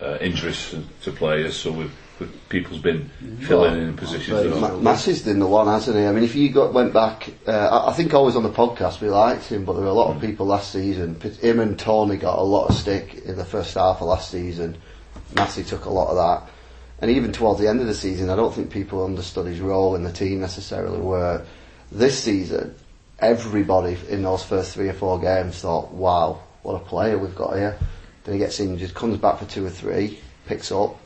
uh, 0.02 0.18
injuries 0.22 0.74
to 1.02 1.12
players. 1.12 1.58
So 1.58 1.72
we've, 1.72 1.80
we've 1.80 1.94
people's 2.50 2.80
been 2.82 3.10
filling 3.42 3.82
in 3.82 3.96
positions. 3.96 4.44
that 4.44 4.60
Ma- 4.60 4.78
Massey's 4.78 5.22
been 5.24 5.40
the 5.40 5.48
one, 5.48 5.68
hasn't 5.68 5.98
he? 5.98 6.06
I 6.06 6.12
mean, 6.12 6.24
if 6.24 6.36
you 6.36 6.50
got 6.50 6.74
went 6.74 6.94
back, 6.94 7.30
uh, 7.48 7.52
I, 7.52 7.90
I 7.90 7.94
think 7.94 8.14
always 8.14 8.36
on 8.36 8.44
the 8.44 8.50
podcast 8.50 9.02
we 9.02 9.10
liked 9.10 9.46
him, 9.46 9.66
but 9.66 9.74
there 9.74 9.84
were 9.84 9.90
a 9.90 9.94
lot 9.94 10.16
of 10.16 10.22
people 10.22 10.46
last 10.46 10.72
season. 10.72 11.20
Him 11.20 11.60
and 11.60 11.78
Tony 11.78 12.18
got 12.18 12.38
a 12.40 12.44
lot 12.44 12.70
of 12.70 12.76
stick 12.76 13.16
in 13.26 13.38
the 13.38 13.46
first 13.46 13.74
half 13.74 14.02
of 14.02 14.08
last 14.08 14.32
season. 14.32 14.78
Massey 15.36 15.64
took 15.64 15.86
a 15.86 15.90
lot 15.90 16.10
of 16.10 16.16
that, 16.16 16.52
and 17.02 17.12
even 17.12 17.32
towards 17.32 17.60
the 17.60 17.68
end 17.68 17.82
of 17.82 17.88
the 17.88 17.94
season, 17.94 18.30
I 18.30 18.36
don't 18.36 18.54
think 18.54 18.72
people 18.72 19.06
understood 19.06 19.46
his 19.46 19.60
role 19.60 19.96
in 19.96 20.04
the 20.04 20.12
team 20.12 20.40
necessarily. 20.40 21.00
Where 21.00 21.46
this 21.92 22.22
season, 22.24 22.76
everybody 23.20 23.98
in 24.10 24.24
those 24.24 24.44
first 24.44 24.74
three 24.74 24.90
or 24.90 24.94
four 24.94 25.20
games 25.20 25.62
thought, 25.62 25.92
"Wow, 25.92 26.40
what 26.64 26.76
a 26.76 26.80
player 26.80 27.18
we've 27.18 27.36
got 27.36 27.56
here." 27.56 27.78
Then 28.24 28.34
he 28.34 28.40
gets 28.40 28.60
injured, 28.60 28.94
comes 28.94 29.18
back 29.18 29.40
for 29.40 29.46
two 29.46 29.66
or 29.66 29.70
three, 29.70 30.20
picks 30.46 30.72
up, 30.72 30.98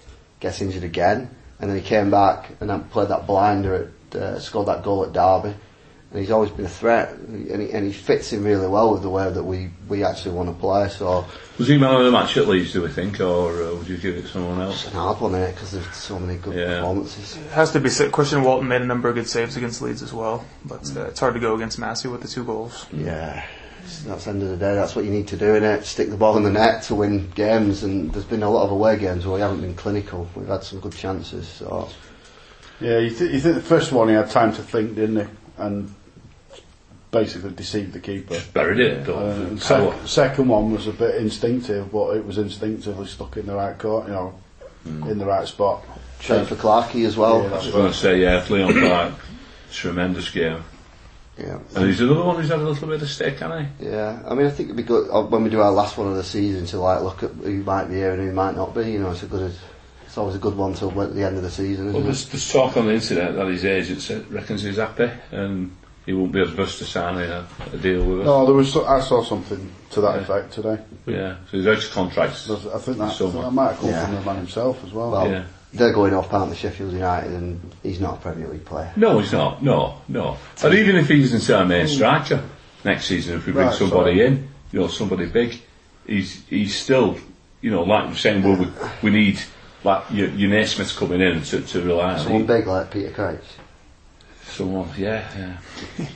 gets 0.43 0.61
injured 0.61 0.83
again, 0.83 1.29
and 1.59 1.69
then 1.69 1.77
he 1.77 1.83
came 1.83 2.11
back 2.11 2.51
and 2.59 2.69
then 2.69 2.83
played 2.85 3.07
that 3.09 3.25
blinder 3.25 3.89
at, 4.11 4.15
uh, 4.21 4.39
scored 4.39 4.67
that 4.67 4.83
goal 4.83 5.03
at 5.05 5.13
Derby. 5.13 5.55
And 6.11 6.19
he's 6.21 6.29
always 6.29 6.51
been 6.51 6.65
a 6.65 6.69
threat, 6.69 7.11
and 7.13 7.59
he, 7.59 7.71
and 7.71 7.83
he 7.87 7.91
fits 7.91 8.33
in 8.33 8.43
really 8.43 8.67
well 8.67 8.93
with 8.93 9.01
the 9.01 9.09
way 9.09 9.31
that 9.31 9.41
we, 9.43 9.71
we 9.89 10.03
actually 10.03 10.35
want 10.35 10.47
to 10.49 10.53
play. 10.53 10.87
So 10.89 11.25
Was 11.57 11.67
he 11.67 11.75
man 11.79 11.95
of 11.95 12.05
the 12.05 12.11
match 12.11 12.37
at 12.37 12.47
Leeds, 12.47 12.71
do 12.73 12.83
we 12.83 12.89
think, 12.89 13.19
or 13.19 13.49
uh, 13.63 13.73
would 13.73 13.87
you 13.87 13.97
give 13.97 14.17
it 14.17 14.21
to 14.21 14.27
someone 14.27 14.61
else? 14.61 14.83
it's 14.85 14.93
an 14.93 14.99
hard 14.99 15.19
one, 15.19 15.31
because 15.31 15.71
there's 15.71 15.95
so 15.95 16.19
many 16.19 16.37
good 16.37 16.53
Yeah. 16.53 16.75
performances. 16.81 17.35
it 17.37 17.51
has 17.53 17.71
to 17.71 17.79
be 17.79 17.89
said. 17.89 18.11
Christian 18.11 18.43
Walton 18.43 18.67
made 18.67 18.83
a 18.83 18.85
number 18.85 19.09
of 19.09 19.15
good 19.15 19.27
saves 19.27 19.57
against 19.57 19.81
Leeds 19.81 20.03
as 20.03 20.13
well, 20.13 20.45
but 20.65 20.83
uh, 20.95 21.05
it's 21.05 21.19
hard 21.19 21.33
to 21.33 21.39
go 21.39 21.55
against 21.55 21.79
Massey 21.79 22.09
with 22.09 22.21
the 22.21 22.27
two 22.27 22.43
goals. 22.43 22.85
Yeah, 22.93 23.43
that's 24.05 24.25
the 24.25 24.31
end 24.31 24.41
of 24.43 24.49
the 24.49 24.57
day. 24.57 24.75
That's 24.75 24.95
what 24.95 25.05
you 25.05 25.11
need 25.11 25.27
to 25.29 25.37
do, 25.37 25.55
in 25.55 25.63
it. 25.63 25.85
Stick 25.85 26.09
the 26.09 26.17
ball 26.17 26.37
in 26.37 26.43
the 26.43 26.51
net 26.51 26.83
to 26.83 26.95
win 26.95 27.29
games. 27.31 27.83
And 27.83 28.11
there's 28.13 28.25
been 28.25 28.43
a 28.43 28.49
lot 28.49 28.63
of 28.65 28.71
away 28.71 28.97
games 28.97 29.25
where 29.25 29.35
we 29.35 29.41
haven't 29.41 29.61
been 29.61 29.75
clinical. 29.75 30.27
We've 30.35 30.47
had 30.47 30.63
some 30.63 30.79
good 30.79 30.93
chances. 30.93 31.47
So 31.47 31.89
Yeah, 32.79 32.99
you, 32.99 33.09
th- 33.09 33.31
you 33.31 33.39
think 33.39 33.55
the 33.55 33.61
first 33.61 33.91
one 33.91 34.09
he 34.09 34.13
had 34.15 34.29
time 34.29 34.53
to 34.53 34.61
think, 34.61 34.95
didn't 34.95 35.25
he? 35.27 35.33
And 35.57 35.93
basically 37.11 37.51
deceived 37.51 37.93
the 37.93 37.99
keeper. 37.99 38.39
Buried 38.53 38.79
it. 38.79 39.01
Uh, 39.01 39.05
don't 39.05 39.41
and 39.47 39.61
Power. 39.61 39.93
sec- 39.99 40.07
second 40.07 40.47
one 40.47 40.71
was 40.73 40.87
a 40.87 40.93
bit 40.93 41.15
instinctive, 41.15 41.91
but 41.91 42.17
it 42.17 42.25
was 42.25 42.37
instinctively 42.37 43.05
stuck 43.05 43.37
in 43.37 43.45
the 43.45 43.55
right 43.55 43.77
court, 43.77 44.07
you 44.07 44.13
know, 44.13 44.33
in 44.85 45.17
the 45.19 45.25
right 45.25 45.47
spot. 45.47 45.83
trade 46.19 46.47
for 46.47 46.55
Clarkey 46.55 47.05
as 47.05 47.15
well. 47.15 47.41
Yeah, 47.41 47.45
I 47.45 47.49
that's 47.49 47.65
was 47.65 47.73
going 47.73 47.91
to 47.91 47.97
say, 47.97 48.21
yeah, 48.21 48.43
Leon 48.49 48.73
Clarke, 48.73 49.13
tremendous 49.71 50.29
game. 50.29 50.63
Yeah. 51.37 51.59
And 51.75 51.87
he's 51.87 51.99
another 51.99 52.23
one 52.23 52.35
who's 52.35 52.49
had 52.49 52.59
a 52.59 52.63
little 52.63 52.87
bit 52.87 53.01
of 53.01 53.09
stick, 53.09 53.39
hasn't 53.39 53.67
he? 53.79 53.87
Yeah, 53.87 54.21
I 54.27 54.35
mean, 54.35 54.45
I 54.45 54.49
think 54.51 54.67
it'd 54.67 54.77
be 54.77 54.83
good 54.83 55.09
uh, 55.09 55.23
when 55.23 55.43
we 55.43 55.49
do 55.49 55.61
our 55.61 55.71
last 55.71 55.97
one 55.97 56.07
of 56.07 56.15
the 56.15 56.23
season 56.23 56.65
to 56.67 56.79
like 56.79 57.01
look 57.01 57.23
at 57.23 57.31
who 57.31 57.63
might 57.63 57.85
be 57.85 57.95
here 57.95 58.13
and 58.13 58.21
who 58.21 58.31
might 58.33 58.55
not 58.55 58.75
be. 58.75 58.91
You 58.91 58.99
know, 58.99 59.11
it's 59.11 59.23
a 59.23 59.27
good, 59.27 59.51
it's 60.05 60.17
always 60.17 60.35
a 60.35 60.39
good 60.39 60.55
one 60.55 60.75
till 60.75 60.89
at 61.01 61.15
the 61.15 61.23
end 61.25 61.37
of 61.37 61.43
the 61.43 61.49
season, 61.49 61.85
he? 61.85 61.89
isn't 61.89 61.93
Well, 61.93 62.03
there's, 62.03 62.29
there's 62.29 62.51
talk 62.51 62.77
on 62.77 62.85
the 62.85 62.93
internet 62.93 63.33
that 63.35 63.47
his 63.47 63.65
agent 63.65 64.01
said- 64.01 64.31
reckons 64.31 64.61
he's 64.61 64.77
happy 64.77 65.09
and 65.31 65.75
he 66.05 66.13
won't 66.13 66.33
be 66.33 66.41
adverse 66.41 66.77
to 66.79 66.85
signing 66.85 67.27
a, 67.29 67.47
a 67.71 67.77
deal 67.77 68.05
with 68.05 68.19
us. 68.19 68.25
No, 68.25 68.45
there 68.45 68.53
was. 68.53 68.71
So, 68.71 68.85
I 68.85 68.99
saw 68.99 69.23
something 69.23 69.71
to 69.91 70.01
that 70.01 70.15
Yeah. 70.17 70.21
effect 70.21 70.53
today. 70.53 70.77
Yeah, 71.07 71.37
so 71.49 71.57
he's 71.57 71.65
out 71.65 71.77
of 71.83 71.91
contract. 71.91 72.33
I 72.33 72.35
think 72.35 72.61
that, 72.63 72.75
I 72.75 72.79
think 72.79 72.97
that 73.33 73.51
might 73.51 73.69
have 73.71 73.79
come 73.79 73.89
Yeah. 73.89 74.05
from 74.05 74.15
the 74.15 74.21
man 74.21 74.35
himself 74.35 74.83
as 74.85 74.91
well. 74.91 75.11
Well, 75.11 75.29
Yeah. 75.31 75.45
They're 75.73 75.93
going 75.93 76.13
off 76.13 76.31
aren't 76.31 76.51
they, 76.51 76.55
Sheffield 76.57 76.93
United, 76.93 77.31
and 77.31 77.59
he's 77.81 77.99
not 77.99 78.19
a 78.19 78.21
Premier 78.21 78.47
League 78.47 78.65
player. 78.65 78.91
No, 78.95 79.19
he's 79.19 79.33
not. 79.33 79.63
No, 79.63 80.01
no. 80.07 80.37
And 80.63 80.73
even 80.75 80.95
if 80.95 81.07
he 81.09 81.21
isn't 81.21 81.53
our 81.53 81.65
main 81.65 81.87
striker 81.87 82.43
next 82.83 83.05
season, 83.05 83.37
if 83.37 83.45
we 83.45 83.53
bring 83.53 83.67
Right, 83.67 83.75
somebody 83.75 84.17
sorry. 84.17 84.27
in, 84.27 84.49
you 84.71 84.79
know, 84.81 84.87
somebody 84.87 85.25
big, 85.25 85.59
he's 86.05 86.45
he's 86.47 86.75
still, 86.79 87.17
you 87.61 87.71
know, 87.71 87.83
like 87.83 88.05
you're 88.07 88.15
saying, 88.15 88.43
well, 88.43 88.55
we, 88.55 88.67
we 89.01 89.09
need 89.09 89.39
like 89.83 90.03
your, 90.11 90.29
your 90.29 90.49
Naismiths 90.49 90.95
coming 90.95 91.21
in 91.21 91.41
to, 91.43 91.61
to 91.61 91.81
rely 91.81 92.13
on. 92.13 92.19
Someone 92.19 92.45
big 92.45 92.67
like 92.67 92.91
Peter 92.91 93.11
Crouch. 93.11 93.43
Someone, 94.45 94.89
yeah, 94.95 95.57
yeah. 95.97 96.07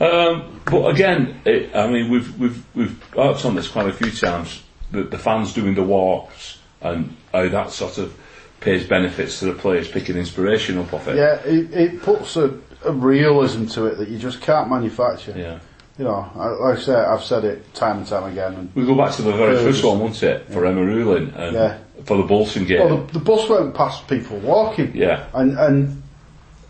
um, 0.00 0.60
but 0.64 0.88
again, 0.88 1.40
it, 1.44 1.74
I 1.76 1.88
mean, 1.88 2.10
we've 2.10 2.36
we've 2.38 2.64
we've 2.74 3.02
harped 3.12 3.44
on 3.44 3.54
this 3.54 3.68
quite 3.68 3.86
a 3.88 3.92
few 3.92 4.10
times. 4.10 4.62
The, 4.90 5.04
the 5.04 5.18
fans 5.18 5.54
doing 5.54 5.76
the 5.76 5.84
walks 5.84 6.58
and 6.80 7.16
how 7.32 7.48
that 7.48 7.70
sort 7.70 7.98
of 7.98 8.14
pays 8.60 8.86
benefits 8.86 9.38
to 9.40 9.46
the 9.46 9.52
players 9.54 9.88
picking 9.88 10.16
inspiration 10.16 10.78
up 10.78 10.92
off 10.92 11.08
it. 11.08 11.16
Yeah, 11.16 11.34
it, 11.44 11.72
it 11.72 12.02
puts 12.02 12.36
a, 12.36 12.58
a 12.84 12.92
realism 12.92 13.66
to 13.68 13.86
it 13.86 13.96
that 13.98 14.08
you 14.08 14.18
just 14.18 14.40
can't 14.40 14.68
manufacture. 14.68 15.34
Yeah. 15.36 15.58
You 15.98 16.04
know, 16.04 16.30
I, 16.34 16.46
like 16.48 16.78
I 16.78 16.80
say, 16.80 16.94
I've 16.94 17.22
said 17.22 17.44
it 17.44 17.74
time 17.74 17.98
and 17.98 18.06
time 18.06 18.24
again. 18.32 18.54
And, 18.54 18.74
We 18.74 18.86
go 18.86 18.94
back 18.94 19.12
to 19.16 19.22
the 19.22 19.32
very 19.32 19.56
first 19.56 19.84
one, 19.84 20.00
wasn't 20.00 20.22
it, 20.40 20.52
for 20.52 20.64
Emma 20.64 20.80
Rulin 20.82 21.32
and 21.34 21.54
Yeah. 21.54 21.78
for 22.04 22.16
the 22.16 22.22
Bolton 22.22 22.64
game. 22.64 22.78
well, 22.80 22.98
the, 23.04 23.12
the 23.14 23.24
bus 23.24 23.48
went 23.48 23.74
past 23.74 24.08
people 24.08 24.38
walking. 24.38 24.92
Yeah. 24.94 25.26
And 25.34 25.58
and 25.58 26.02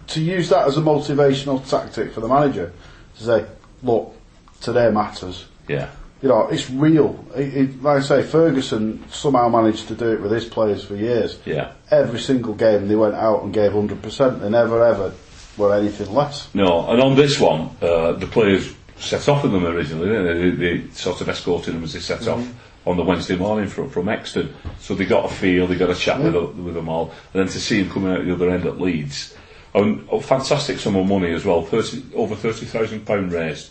to 0.09 0.21
use 0.21 0.49
that 0.49 0.67
as 0.67 0.76
a 0.76 0.81
motivational 0.81 1.64
tactic 1.69 2.12
for 2.12 2.21
the 2.21 2.26
manager 2.29 2.73
to 3.19 3.23
say, 3.23 3.45
look, 3.85 4.12
today 4.61 4.90
matters. 4.90 5.45
yeah, 5.69 5.90
You 6.23 6.29
know, 6.29 6.49
it's 6.49 6.69
real. 6.69 7.25
It, 7.35 7.57
it, 7.57 7.83
like 7.83 7.99
I 7.99 8.00
say, 8.00 8.23
Ferguson 8.23 9.05
somehow 9.11 9.49
managed 9.49 9.89
to 9.89 9.95
do 9.95 10.12
it 10.12 10.21
with 10.21 10.33
his 10.33 10.45
players 10.45 10.85
for 10.85 10.95
years. 10.95 11.39
yeah. 11.47 11.73
Every 11.91 12.21
single 12.21 12.55
game 12.55 12.89
they 12.89 12.97
went 12.97 13.15
out 13.15 13.43
and 13.43 13.53
gave 13.55 13.73
100%. 13.73 14.41
They 14.41 14.50
never 14.50 14.85
ever 14.85 15.12
were 15.57 15.75
anything 15.75 16.12
less. 16.15 16.53
No, 16.55 16.89
and 16.91 17.00
on 17.00 17.17
this 17.17 17.41
one, 17.41 17.71
uh, 17.81 18.12
the 18.12 18.27
players 18.27 18.75
set 18.99 19.29
off 19.29 19.43
with 19.43 19.53
them 19.53 19.65
originally. 19.65 20.09
Didn't 20.09 20.27
they? 20.27 20.50
They, 20.50 20.79
they 20.79 20.91
sort 20.91 21.21
of 21.21 21.29
escorted 21.29 21.75
them 21.75 21.85
as 21.85 21.95
they 21.95 22.00
set 22.00 22.29
off 22.29 22.47
on 22.87 22.97
the 22.97 23.03
Wednesday 23.03 23.37
morning 23.37 23.69
from, 23.69 23.91
from 23.91 24.09
Exton. 24.09 24.55
So 24.79 24.95
they 24.95 25.05
got 25.05 25.25
a 25.25 25.35
feel, 25.35 25.67
they 25.67 25.77
got 25.77 25.91
a 25.91 25.95
chat 25.95 26.21
with, 26.21 26.35
with 26.35 26.75
them 26.75 26.89
all, 26.89 27.12
and 27.33 27.41
then 27.41 27.49
to 27.49 27.61
see 27.61 27.83
them 27.83 27.93
coming 27.93 28.12
out 28.12 28.25
the 28.25 28.33
other 28.33 28.50
end 28.50 28.67
at 28.67 28.81
Leeds. 28.81 29.35
And 29.75 30.07
oh, 30.11 30.21
fantastic 30.21 30.79
sum 30.79 30.97
of 30.97 31.07
money 31.07 31.33
as 31.33 31.45
well, 31.45 31.62
30, 31.62 32.15
over 32.15 32.35
£30,000 32.35 33.33
raised. 33.33 33.71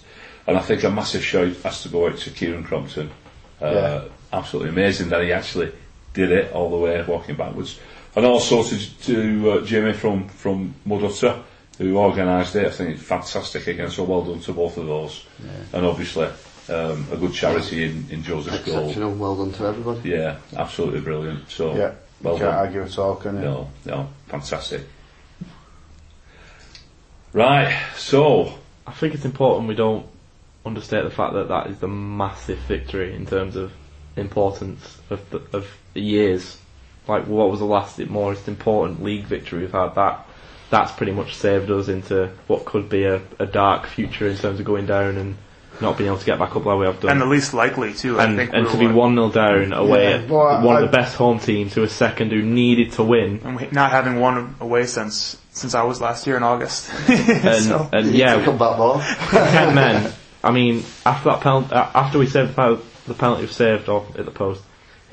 And 0.49 0.57
I 0.57 0.61
think 0.61 0.83
a 0.83 0.89
massive 0.89 1.23
shout 1.23 1.55
has 1.63 1.83
to 1.83 1.89
go 1.89 2.07
out 2.07 2.17
to 2.17 2.29
Kieran 2.31 2.63
Crompton. 2.63 3.09
Uh, 3.61 3.65
Yeah. 3.71 4.01
Absolutely 4.31 4.69
amazing 4.69 5.09
that 5.09 5.23
he 5.23 5.33
actually 5.33 5.71
did 6.13 6.31
it 6.31 6.51
all 6.53 6.69
the 6.69 6.77
way, 6.77 7.03
walking 7.07 7.35
backwards. 7.35 7.79
And 8.15 8.25
also 8.25 8.63
to, 8.63 8.99
to 9.05 9.51
uh, 9.51 9.61
Jimmy 9.65 9.93
from, 9.93 10.27
from 10.29 10.75
Mudhutter, 10.87 11.41
who 11.79 11.97
organised 11.97 12.55
it. 12.55 12.67
I 12.67 12.69
think 12.71 12.89
it's 12.91 13.01
fantastic 13.03 13.65
again, 13.67 13.89
so 13.89 14.03
well 14.03 14.23
done 14.23 14.39
to 14.41 14.53
both 14.53 14.77
of 14.77 14.85
those. 14.85 15.25
And 15.73 15.83
obviously, 15.85 16.27
um, 16.69 17.07
a 17.11 17.17
good 17.17 17.33
charity 17.33 17.85
in, 17.85 18.05
in 18.11 18.21
Joseph's 18.23 18.59
goal. 18.65 18.79
Exceptional, 18.81 19.13
well 19.15 19.35
done 19.35 19.51
to 19.53 19.65
everybody. 19.65 20.09
Yeah, 20.09 20.37
absolutely 20.55 21.01
brilliant. 21.01 21.49
So, 21.49 21.75
Yeah. 21.75 21.93
well 22.21 22.37
Can't 22.37 22.51
done. 22.51 22.65
argue 22.65 22.83
at 22.83 22.97
all, 22.99 23.15
can 23.15 23.35
you? 23.37 23.41
No, 23.41 23.69
no, 23.85 24.09
fantastic. 24.27 24.81
Right, 27.33 27.75
so, 27.95 28.59
I 28.87 28.91
think 28.91 29.13
it's 29.13 29.25
important 29.25 29.67
we 29.67 29.75
don't 29.75 30.05
understate 30.65 31.03
the 31.03 31.09
fact 31.09 31.33
that 31.33 31.47
that 31.49 31.67
is 31.67 31.79
the 31.79 31.87
massive 31.87 32.59
victory 32.59 33.15
in 33.15 33.25
terms 33.25 33.55
of 33.55 33.71
importance 34.15 34.97
of 35.09 35.27
the, 35.29 35.41
of 35.53 35.67
the 35.93 36.01
years. 36.01 36.57
Like, 37.07 37.25
what 37.27 37.49
was 37.49 37.59
the 37.59 37.65
last 37.65 37.97
most 37.99 38.47
important 38.47 39.03
league 39.03 39.25
victory 39.25 39.61
we've 39.61 39.71
had? 39.71 39.95
That 39.95 40.25
that's 40.69 40.91
pretty 40.91 41.11
much 41.13 41.35
saved 41.35 41.71
us 41.71 41.87
into 41.87 42.31
what 42.47 42.65
could 42.65 42.89
be 42.89 43.03
a, 43.05 43.21
a 43.39 43.45
dark 43.47 43.87
future 43.87 44.27
in 44.27 44.37
terms 44.37 44.59
of 44.59 44.65
going 44.65 44.85
down 44.85 45.17
and 45.17 45.35
not 45.81 45.97
being 45.97 46.07
able 46.09 46.19
to 46.19 46.25
get 46.25 46.37
back 46.37 46.55
up 46.55 46.65
like 46.65 46.77
we 46.77 46.85
have 46.85 46.99
done. 46.99 47.11
And 47.11 47.21
the 47.21 47.25
least 47.25 47.53
likely 47.55 47.93
too. 47.93 48.19
I 48.19 48.25
and, 48.25 48.35
think 48.37 48.51
and 48.53 48.65
we 48.65 48.71
to 48.73 48.77
be 48.77 48.87
were- 48.87 48.93
one 48.93 49.15
0 49.15 49.29
down 49.31 49.73
away 49.73 50.03
Yeah, 50.11 50.17
at 50.17 50.29
well, 50.29 50.41
I- 50.47 50.63
one 50.63 50.75
of 50.75 50.81
the 50.91 50.95
best 50.95 51.15
home 51.15 51.39
teams 51.39 51.73
who 51.73 51.81
was 51.81 51.91
second, 51.91 52.31
who 52.31 52.43
needed 52.43 52.91
to 52.93 53.03
win. 53.03 53.39
and 53.43 53.55
we, 53.55 53.69
not 53.71 53.89
having 53.91 54.19
won 54.19 54.55
away 54.59 54.85
since 54.85 55.37
since 55.51 55.73
I 55.73 55.83
was 55.83 55.99
last 55.99 56.27
year 56.27 56.37
in 56.37 56.43
August. 56.43 56.91
And, 57.09 57.63
so, 57.63 57.89
and 57.91 58.11
yeah, 58.11 58.43
Come 58.45 58.57
back 58.59 58.77
more. 58.77 59.01
ten 59.01 59.73
men. 59.73 60.13
I 60.43 60.51
mean, 60.51 60.83
after 61.05 61.29
that 61.29 61.41
penalty, 61.41 61.73
uh, 61.73 61.89
after 61.93 62.17
we 62.19 62.27
saved 62.27 62.51
the 62.51 62.53
penalty, 62.55 62.83
the 63.07 63.13
penalty 63.13 63.41
was 63.43 63.55
saved 63.55 63.89
off 63.89 64.17
at 64.17 64.25
the 64.25 64.31
post, 64.31 64.61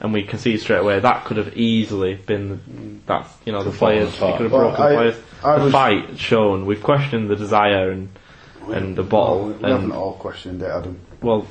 and 0.00 0.12
we 0.12 0.22
conceded 0.22 0.60
straight 0.60 0.78
away, 0.78 1.00
that 1.00 1.24
could 1.24 1.36
have 1.36 1.56
easily 1.56 2.14
been 2.14 3.02
that. 3.06 3.28
You 3.44 3.52
know, 3.52 3.62
the 3.64 3.70
Could 3.70 3.78
players 3.78 4.14
it 4.14 4.18
could 4.18 4.40
have 4.42 4.52
Well, 4.52 4.68
broken 4.68 4.82
I- 4.84 4.88
the 4.90 4.94
players. 4.96 5.16
I 5.44 5.58
the 5.58 5.64
was- 5.64 5.72
fight 5.72 6.18
shown. 6.18 6.66
We've 6.66 6.82
questioned 6.82 7.28
the 7.30 7.36
desire 7.36 7.90
and 7.90 8.08
and 8.68 8.96
the 8.96 9.04
bottle, 9.04 9.44
We, 9.46 9.52
we 9.52 9.70
haven't 9.70 9.92
all 9.92 10.14
questioned 10.14 10.60
it, 10.60 10.66
Adam. 10.68 10.98
well, 11.22 11.46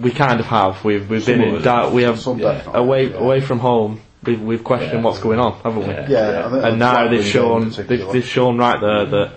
we 0.00 0.10
kind 0.12 0.40
of 0.40 0.46
have. 0.46 0.82
We've 0.84 1.08
we've 1.08 1.22
Some 1.22 1.38
been 1.38 1.54
in 1.56 1.62
doubt. 1.62 1.92
We 1.92 2.02
have 2.04 2.18
Some 2.20 2.38
Yeah. 2.38 2.62
away 2.72 3.08
yeah. 3.10 3.16
away 3.16 3.40
from 3.40 3.58
home. 3.58 4.00
We've 4.24 4.40
we've 4.40 4.64
questioned 4.64 4.94
Yeah. 5.00 5.02
what's 5.02 5.18
going 5.18 5.38
on, 5.38 5.52
haven't 5.62 5.86
we? 5.86 5.92
Yeah. 5.94 6.06
Yeah, 6.08 6.48
I 6.62 6.68
and 6.68 6.78
now 6.78 6.94
that 7.04 7.10
they've 7.10 7.24
shown 7.24 7.70
they've, 7.70 8.12
they've 8.12 8.24
shown 8.24 8.56
right 8.58 8.80
there 8.80 9.00
mm-hmm. 9.04 9.10
that 9.10 9.30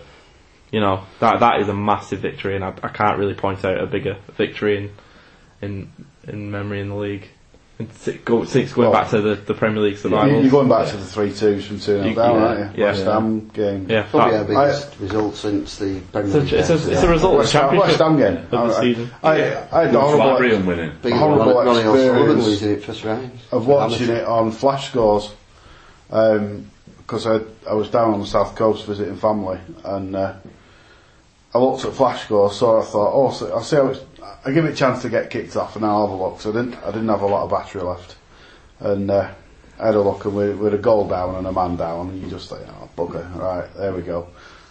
you 0.71 0.79
know 0.79 1.03
that 1.19 1.39
that 1.39 1.61
is 1.61 1.69
a 1.69 1.73
massive 1.73 2.19
victory, 2.19 2.55
and 2.55 2.63
I, 2.65 2.73
I 2.83 2.89
can't 2.89 3.17
really 3.17 3.33
point 3.35 3.63
out 3.65 3.79
a 3.81 3.85
bigger 3.87 4.17
victory 4.35 4.77
in 4.77 4.91
in 5.61 6.05
in 6.27 6.51
memory 6.51 6.81
in 6.81 6.89
the 6.89 6.95
league. 6.95 7.27
And 7.79 7.93
si- 7.93 8.13
go, 8.25 8.43
since 8.43 8.73
going 8.73 8.89
Well, 8.89 8.99
back 9.01 9.11
to 9.11 9.21
the, 9.21 9.35
the 9.35 9.53
Premier 9.53 9.83
League 9.83 9.99
survival, 9.99 10.41
You're 10.41 10.49
going 10.49 10.67
back 10.67 10.87
to 10.87 10.97
the 10.97 11.05
three 11.05 11.31
twos 11.31 11.67
from 11.67 11.75
two 11.79 12.01
0 12.01 12.15
down, 12.15 12.15
yeah, 12.15 12.23
aren't 12.47 12.59
you? 12.75 12.83
yeah. 12.83 12.89
West 12.91 13.03
Ham 13.05 13.47
game. 13.49 13.85
yeah, 13.87 14.01
Probably 14.09 14.31
that- 14.31 14.39
our 14.57 14.65
biggest 14.65 14.99
result 14.99 15.35
since 15.35 15.77
the 15.77 15.99
Premier 16.11 16.37
it's, 16.37 16.43
League. 16.51 16.53
a, 16.53 16.57
it's, 16.59 16.69
a, 16.71 16.73
days, 16.73 16.87
it's 16.87 17.01
a 17.03 17.07
result 17.07 17.37
West 17.37 17.53
the 17.53 17.59
Ham, 17.59 17.77
West 17.77 17.99
Ham 17.99 18.17
game. 18.17 18.37
of 18.37 18.49
the 18.49 18.57
I, 18.57 18.81
season. 18.81 19.11
I, 19.21 19.29
I, 19.29 19.35
I 19.35 19.81
had 19.83 19.93
the 19.93 19.99
Wolves 19.99 20.17
horrible, 20.17 20.39
Labrian 20.39 20.65
winning. 20.65 20.91
Big 21.03 21.13
horrible 21.13 21.53
Ronnie 21.53 21.83
Ronnie 21.83 21.99
experience 22.01 22.45
losing 22.45 22.71
it 22.71 22.83
first 22.83 23.03
round. 23.03 23.31
of 23.51 23.67
watching 23.67 24.09
it 24.09 24.25
on 24.25 24.51
flash 24.51 24.89
scores 24.89 25.31
because 26.07 27.27
I 27.27 27.41
I 27.69 27.73
was 27.75 27.89
down 27.91 28.13
on 28.13 28.19
the 28.21 28.25
south 28.25 28.55
coast 28.55 28.85
visiting 28.87 29.17
family 29.17 29.59
and 29.85 30.15
uh, 30.15 30.33
I 31.53 31.59
looked 31.59 31.85
at 31.85 31.93
flash 31.93 32.25
scores 32.25 32.57
so 32.57 32.81
I 32.81 32.85
thought 32.85 33.13
oh 33.13 33.31
so 33.31 33.51
I'll 33.51 33.63
see 33.63 33.77
how 33.77 33.87
it's 33.87 34.01
I 34.47 34.51
give 34.51 34.63
it 34.63 34.73
a 34.73 34.75
chance 34.75 35.01
to 35.01 35.09
get 35.09 35.29
kicked 35.29 35.57
off 35.57 35.75
and 35.75 35.85
I'll 35.85 36.07
have 36.07 36.17
a 36.17 36.23
look. 36.23 36.39
So 36.39 36.51
I 36.51 36.53
didn't 36.53 36.75
I 36.75 36.87
didn't 36.87 37.09
have 37.09 37.21
a 37.21 37.27
lot 37.27 37.43
of 37.43 37.51
battery 37.51 37.81
left. 37.81 38.15
And 38.79 39.11
uh, 39.11 39.29
I 39.79 39.85
had 39.87 39.95
a 39.95 40.01
look 40.01 40.23
and 40.25 40.35
we, 40.35 40.63
had 40.63 40.73
a 40.73 40.77
goal 40.77 41.07
down 41.07 41.35
and 41.35 41.47
a 41.47 41.51
man 41.51 41.75
down 41.75 42.09
and 42.09 42.21
you 42.21 42.29
just 42.29 42.49
think 42.49 42.61
oh 42.69 42.89
bugger. 42.95 43.35
Right 43.35 43.67
there 43.75 43.93
we 43.93 44.03
go. 44.03 44.29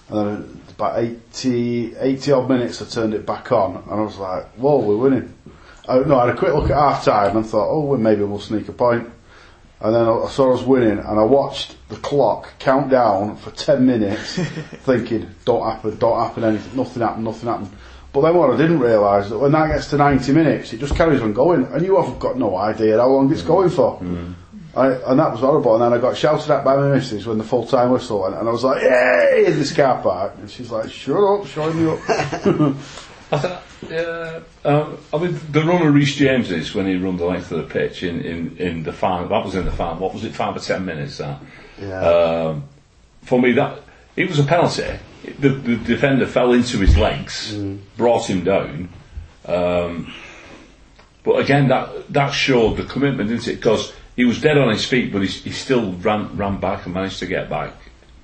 And 0.09 0.19
then 0.19 0.61
about 0.71 0.99
80, 0.99 1.97
80 1.97 2.33
odd 2.33 2.49
minutes 2.49 2.81
I 2.81 2.87
turned 2.87 3.13
it 3.13 3.27
back 3.27 3.53
on 3.53 3.77
and 3.77 3.93
I 3.93 4.01
was 4.01 4.17
like 4.17 4.47
whoa 4.55 4.79
we're 4.79 4.97
winning. 4.97 5.35
I, 5.89 5.99
no, 6.01 6.19
I 6.19 6.27
had 6.27 6.35
a 6.35 6.39
quick 6.39 6.55
look 6.55 6.71
at 6.71 6.77
half 6.77 7.05
time 7.05 7.37
and 7.37 7.47
thought, 7.47 7.69
oh, 7.71 7.85
well, 7.85 7.99
maybe 7.99 8.25
we'll 8.25 8.41
sneak 8.41 8.69
a 8.69 8.73
point. 8.73 9.09
And 9.81 9.95
then 9.95 10.09
I 10.09 10.29
saw 10.29 10.55
us 10.55 10.63
winning 10.63 10.99
and 10.99 11.21
I 11.21 11.23
watched 11.23 11.77
the 11.89 11.97
clock 11.97 12.59
count 12.59 12.91
down 12.91 13.37
for 13.37 13.51
10 13.51 13.85
minutes 13.85 14.35
thinking, 14.39 15.29
don't 15.45 15.71
happen, 15.71 15.99
don't 15.99 16.19
happen, 16.19 16.45
anything, 16.45 16.77
nothing 16.77 17.03
happened, 17.03 17.25
nothing 17.25 17.49
happened. 17.49 17.71
But 18.13 18.23
then 18.23 18.37
what 18.37 18.51
I 18.51 18.57
didn't 18.57 18.81
realise 18.81 19.29
that 19.29 19.39
when 19.39 19.53
that 19.53 19.69
gets 19.69 19.91
to 19.91 19.99
90 19.99 20.33
minutes, 20.33 20.73
it 20.73 20.81
just 20.81 20.97
carries 20.97 21.21
on 21.21 21.35
going 21.35 21.67
and 21.67 21.85
you 21.85 22.01
have 22.01 22.19
got 22.19 22.39
no 22.39 22.57
idea 22.57 22.97
how 22.97 23.09
long 23.09 23.31
it's 23.31 23.43
mm. 23.43 23.49
going 23.49 23.69
for. 23.69 24.01
Mm. 24.01 24.35
I, 24.75 24.93
and 25.11 25.21
that 25.21 25.33
was 25.33 25.41
horrible. 25.41 25.75
And 25.75 25.85
then 25.85 25.99
I 25.99 26.01
got 26.01 26.17
shouted 26.17 26.51
at 26.51 26.65
by 26.65 26.77
my 26.77 26.95
missus 26.95 27.27
when 27.27 27.37
the 27.37 27.45
full 27.45 27.67
time 27.67 27.91
whistle 27.91 28.23
went 28.23 28.35
and 28.35 28.49
I 28.49 28.53
was 28.53 28.65
like, 28.65 28.83
yay, 28.83 29.45
in 29.47 29.59
this 29.59 29.75
car 29.75 30.01
park. 30.03 30.35
And 30.39 30.51
she's 30.51 30.71
like, 30.71 30.91
shut 30.91 31.23
up, 31.23 31.47
shut 31.47 31.75
me 31.75 31.91
up. 31.91 32.77
I 33.33 33.39
thought, 33.39 33.63
yeah, 33.91 34.41
um, 34.65 34.99
I 35.13 35.19
mean, 35.19 35.41
the 35.51 35.65
run 35.65 35.85
of 35.85 35.93
Reece 35.93 36.15
James 36.15 36.53
is 36.53 36.75
when 36.75 36.87
he 36.87 36.97
run 36.97 37.17
the 37.17 37.25
length 37.25 37.51
of 37.51 37.59
the 37.59 37.73
pitch 37.73 38.05
in, 38.05 38.21
in, 38.21 38.57
in 38.59 38.83
the 38.85 38.93
farm, 38.93 39.29
that 39.29 39.45
was 39.45 39.57
in 39.57 39.65
the 39.65 39.73
farm, 39.73 39.99
what 39.99 40.15
was 40.15 40.23
it, 40.23 40.33
five 40.35 40.55
or 40.55 40.61
ten 40.61 40.85
minutes 40.85 41.19
that? 41.19 41.41
Yeah. 41.81 42.01
Um, 42.01 42.65
for 43.23 43.41
me, 43.41 43.53
that, 43.53 43.81
it 44.15 44.29
was 44.29 44.39
a 44.39 44.45
penalty. 44.45 44.99
The, 45.41 45.49
the 45.49 45.77
defender 45.77 46.27
fell 46.27 46.53
into 46.53 46.79
his 46.79 46.97
legs, 46.97 47.53
brought 47.97 48.31
him 48.31 48.45
down. 48.45 48.89
Um, 49.45 50.15
but 51.25 51.41
again, 51.41 51.67
that, 51.69 52.13
that 52.13 52.31
showed 52.31 52.77
the 52.77 52.85
commitment, 52.85 53.31
didn't 53.31 53.49
it? 53.49 53.57
Because 53.57 53.93
he 54.15 54.25
was 54.25 54.41
dead 54.41 54.57
on 54.57 54.71
his 54.71 54.85
feet, 54.85 55.13
but 55.13 55.23
he, 55.23 55.29
he 55.29 55.51
still 55.51 55.93
ran, 55.95 56.37
ran 56.37 56.61
back 56.61 56.85
and 56.85 56.95
managed 56.95 57.19
to 57.19 57.27
get 57.27 57.51
back. 57.51 57.73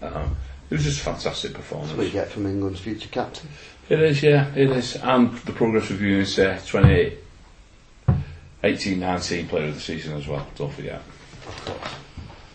Um, 0.00 0.36
it 0.72 0.76
was 0.76 0.84
just 0.84 1.00
a 1.00 1.04
fantastic 1.04 1.52
performance. 1.52 1.90
That's 1.90 1.98
what 1.98 2.06
you 2.06 2.12
get 2.14 2.30
from 2.30 2.46
England's 2.46 2.80
future 2.80 3.10
captain. 3.10 3.46
It 3.90 4.00
is, 4.00 4.22
yeah, 4.22 4.50
it 4.56 4.70
is. 4.70 4.96
And 4.96 5.36
the 5.40 5.52
progress 5.52 5.90
review 5.90 6.20
is 6.20 6.38
uh, 6.38 6.58
28, 6.66 7.18
18, 8.64 8.98
19 8.98 9.48
player 9.48 9.68
of 9.68 9.74
the 9.74 9.80
season 9.82 10.16
as 10.16 10.26
well, 10.26 10.46
don't 10.56 10.72
forget. 10.72 11.02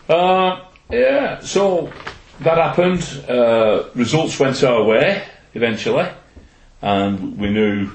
Uh, 0.08 0.64
yeah, 0.90 1.38
so 1.38 1.92
that 2.40 2.58
happened. 2.58 3.02
Uh, 3.28 3.84
results 3.94 4.40
went 4.40 4.64
our 4.64 4.82
way 4.82 5.22
eventually, 5.54 6.08
and 6.82 7.38
we 7.38 7.50
knew 7.50 7.88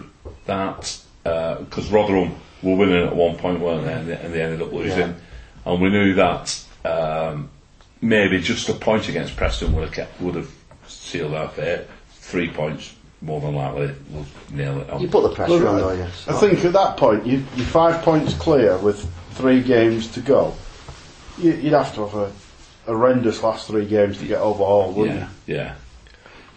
that 0.45 1.01
because 1.23 1.91
Rotherham 1.91 2.33
were 2.61 2.77
winning 2.77 3.05
at 3.05 3.13
one 3.13 3.35
point, 3.35 3.59
weren't 3.59 3.83
they? 3.83 3.93
And 3.93 4.07
they, 4.07 4.15
and 4.15 4.33
they 4.33 4.41
ended 4.41 4.61
up 4.61 4.71
losing. 4.71 5.15
And 5.65 5.81
we 5.81 5.89
knew 5.89 6.13
that 6.13 6.63
um, 6.85 7.49
maybe 8.03 8.39
just 8.39 8.69
a 8.69 8.73
point 8.73 9.07
against 9.09 9.35
Preston 9.35 9.73
would 9.73 9.83
have 9.83 9.93
kept, 9.93 10.21
would 10.21 10.35
have 10.35 10.51
sealed 10.87 11.33
our 11.33 11.47
fate. 11.47 11.87
Three 12.11 12.49
points, 12.49 12.95
more 13.21 13.39
than 13.41 13.55
likely, 13.55 13.95
will 14.11 14.25
nail 14.51 14.81
it 14.81 14.89
on. 14.89 15.01
You 15.01 15.07
put 15.07 15.23
the 15.23 15.35
pressure 15.35 15.67
on, 15.67 15.75
Well, 15.75 15.97
don't? 15.97 16.01
I 16.27 16.39
think 16.39 16.65
at 16.65 16.73
that 16.73 16.97
point, 16.97 17.25
you, 17.25 17.43
you're 17.55 17.65
five 17.65 18.03
points 18.03 18.33
clear 18.33 18.77
with 18.77 19.09
three 19.31 19.61
games 19.61 20.11
to 20.13 20.19
go. 20.19 20.53
You, 21.37 21.53
you'd 21.53 21.73
have 21.73 21.93
to 21.95 22.07
have 22.07 22.15
a 22.15 22.31
horrendous 22.85 23.41
last 23.41 23.67
three 23.67 23.85
games 23.85 24.19
to 24.19 24.25
get 24.25 24.39
overhauled, 24.39 24.95
wouldn't 24.95 25.19
Yeah, 25.19 25.55
yeah. 25.55 25.75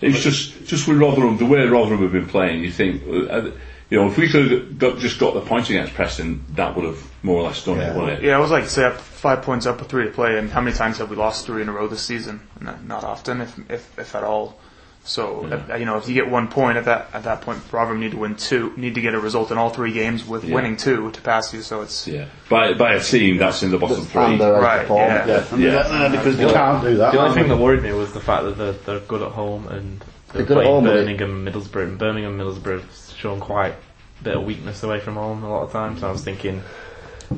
It's 0.01 0.23
just 0.23 0.67
just 0.67 0.87
with 0.87 0.99
Rotherham, 0.99 1.39
the 1.39 1.47
way 1.47 1.65
Rotherham 1.65 2.03
have 2.03 2.13
been 2.13 2.27
playing, 2.27 2.63
you 2.63 2.71
think, 2.71 3.03
uh, 3.03 3.51
you 3.89 3.99
know, 3.99 4.09
if 4.09 4.19
we 4.19 4.29
could 4.29 4.51
have 4.51 4.79
got, 4.79 4.99
just 4.99 5.19
got 5.19 5.33
the 5.33 5.41
point 5.41 5.71
against 5.71 5.95
Preston, 5.95 6.45
that 6.55 6.77
would 6.77 6.85
have 6.85 7.16
more 7.27 7.41
or 7.41 7.43
less 7.43 7.65
done 7.65 7.77
Yeah. 7.79 7.91
it, 7.91 7.97
wouldn't 7.97 8.19
it? 8.21 8.25
Yeah, 8.25 8.37
I 8.37 8.39
was 8.39 8.51
like, 8.51 8.65
say, 8.67 8.85
up 8.85 8.97
five 8.99 9.43
points 9.43 9.67
up 9.67 9.79
with 9.81 9.89
three 9.89 10.05
to 10.05 10.11
play, 10.11 10.39
and 10.39 10.49
how 10.51 10.61
many 10.61 10.75
times 10.77 10.99
have 10.99 11.11
we 11.11 11.17
lost 11.17 11.45
three 11.47 11.61
in 11.61 11.69
a 11.69 11.73
row 11.73 11.89
this 11.89 12.03
season? 12.03 12.41
Not, 12.61 12.85
not 12.85 13.05
often, 13.05 13.41
if, 13.41 13.59
if 13.71 13.99
if 13.99 14.15
at 14.15 14.25
all. 14.25 14.59
So 15.05 15.47
uh, 15.71 15.77
you 15.77 15.85
know, 15.85 15.99
if 15.99 16.09
you 16.09 16.15
get 16.15 16.29
one 16.29 16.49
point 16.49 16.77
at 16.79 16.85
that 16.87 17.11
at 17.15 17.23
that 17.25 17.41
point, 17.43 17.61
Rotherham 17.71 18.01
need 18.01 18.11
to 18.11 18.17
win 18.17 18.35
two, 18.35 18.73
need 18.77 18.97
to 18.97 19.01
get 19.01 19.15
a 19.15 19.21
result 19.21 19.53
in 19.53 19.59
all 19.59 19.71
three 19.71 19.93
games 19.93 20.27
with 20.27 20.43
Yeah. 20.45 20.55
winning 20.57 20.77
two 20.77 21.13
to 21.13 21.21
pass 21.21 21.55
you. 21.55 21.63
So 21.63 21.83
it's 21.83 22.09
Yeah, 22.09 22.25
by 22.49 22.73
by 22.75 22.95
a 22.95 23.01
team 23.01 23.37
that's 23.37 23.63
in 23.63 23.71
the 23.71 23.79
bottom 23.79 24.03
three. 24.05 24.23
And 24.23 24.41
Right, 24.41 24.81
of 24.83 24.89
form. 24.89 25.09
yeah. 25.09 25.27
Yeah, 25.27 25.57
Yeah. 25.57 25.83
they 25.83 25.99
get 26.17 26.25
because 26.25 26.41
you 26.41 26.49
can't 26.49 26.83
do 26.83 26.97
that. 26.97 27.13
The 27.13 27.21
only 27.21 27.35
thing 27.41 27.49
that 27.49 27.57
worried 27.57 27.83
me 27.85 27.93
was 27.93 28.13
the 28.13 28.21
fact 28.21 28.45
that 28.45 28.59
they're, 28.59 28.73
they're 28.73 29.01
good 29.07 29.23
at 29.23 29.31
home 29.33 29.69
and 29.69 30.01
they're, 30.33 30.43
They're 30.43 30.47
good 30.47 30.59
at 30.59 30.67
home, 30.67 30.87
aren't? 30.89 30.97
Birmingham, 30.99 31.47
Middlesbrough. 31.47 31.85
And 31.85 31.99
Birmingham, 31.99 32.37
Middlesbrough 32.37 32.81
have 32.81 33.13
shown 33.17 33.39
quite 33.39 33.75
a 34.21 34.25
bit 34.25 34.37
of 34.37 34.43
weakness 34.45 34.83
away 34.83 34.99
from 34.99 35.15
home 35.15 35.45
a 35.45 35.49
lot 35.49 35.63
of 35.63 35.71
times. 35.71 36.01
So 36.01 36.09
I 36.09 36.11
was 36.11 36.25
thinking, 36.25 36.63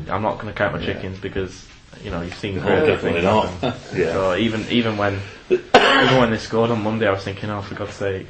I'm 0.09 0.23
not 0.23 0.39
going 0.39 0.47
to 0.47 0.53
count 0.53 0.75
my 0.75 0.85
chickens 0.85 1.19
because 1.19 1.67
you 2.03 2.11
know 2.11 2.21
you've 2.23 2.35
seen 2.35 2.57
No, 2.57 2.63
great 2.63 2.87
definitely 2.87 3.23
not. 3.23 3.51
Yeah. 3.95 4.13
So 4.13 4.37
even 4.37 4.67
even 4.71 4.97
when 4.97 5.21
even 5.51 6.19
when 6.19 6.31
they 6.31 6.39
scored 6.39 6.71
on 6.71 6.83
Monday, 6.83 7.07
I 7.07 7.13
was 7.13 7.25
thinking, 7.25 7.51
oh 7.51 7.63
for 7.63 7.75
God's 7.75 7.95
sake, 7.95 8.29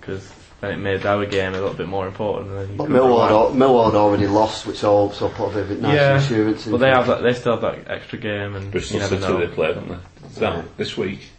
because 0.00 0.32
then 0.60 0.72
it 0.72 0.76
made 0.76 1.04
our 1.06 1.26
game 1.26 1.54
a 1.54 1.58
little 1.58 1.74
bit 1.74 1.88
more 1.88 2.06
important. 2.06 2.76
But 2.76 2.88
Millwall, 2.88 3.28
rely- 3.28 3.50
had, 3.50 3.58
Millwall 3.58 3.84
had 3.86 3.94
already 3.96 4.28
lost, 4.28 4.66
which 4.66 4.84
also 4.84 5.28
put 5.28 5.50
a 5.50 5.54
bit 5.54 5.70
of 5.72 5.80
nice 5.80 5.94
yeah, 5.94 6.20
insurance 6.20 6.66
in. 6.66 6.72
but 6.72 6.78
they 6.78 6.88
have 6.88 7.06
that. 7.08 7.22
They 7.22 7.34
still 7.34 7.58
have 7.58 7.62
that 7.62 7.90
extra 7.90 8.18
game, 8.18 8.54
and 8.54 8.70
Bristol 8.70 9.00
you 9.00 9.06
City 9.06 9.20
know. 9.22 9.40
they 9.40 9.48
played, 9.48 9.74
haven't 9.74 9.88
they? 9.88 10.28
Is 10.28 10.36
that 10.36 10.76
this 10.76 10.96
week? 10.96 11.30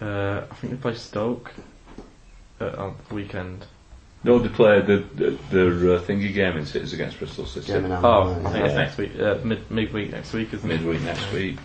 Uh, 0.00 0.44
I 0.50 0.54
think 0.56 0.72
they 0.72 0.78
play 0.78 0.94
Stoke 0.94 1.52
uh, 2.60 2.70
on 2.76 2.96
the 3.08 3.14
weekend. 3.14 3.66
No, 4.24 4.38
they 4.38 4.48
played 4.48 4.86
the, 4.86 4.98
the, 5.14 5.30
their 5.50 5.66
uh, 5.96 6.00
thingy 6.00 6.32
game 6.32 6.56
in 6.56 6.64
Cities 6.64 6.92
against 6.92 7.18
Bristol 7.18 7.44
City. 7.44 7.72
Game 7.72 7.86
in 7.86 7.90
hand, 7.90 8.06
Oh, 8.06 8.40
I 8.46 8.50
think 8.52 8.64
it's 8.66 8.74
next 8.74 8.96
week, 8.98 9.18
uh, 9.18 9.38
mid 9.42 9.68
midweek 9.70 10.12
next 10.12 10.32
week, 10.32 10.54
isn't 10.54 10.70
it? 10.70 10.80
midweek 10.80 11.02
next 11.02 11.32
week. 11.32 11.56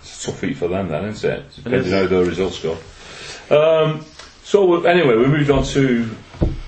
It's 0.00 0.24
a 0.24 0.30
tough 0.30 0.42
week 0.42 0.56
for 0.56 0.68
them 0.68 0.88
then, 0.88 1.06
isn't 1.06 1.28
it? 1.30 1.44
Depending 1.56 1.90
how 1.92 2.06
the 2.06 2.24
results 2.24 2.60
go. 2.62 2.76
Um, 3.50 4.04
so 4.44 4.84
anyway, 4.84 5.16
we 5.16 5.26
moved 5.26 5.50
on 5.50 5.64
to 5.64 6.08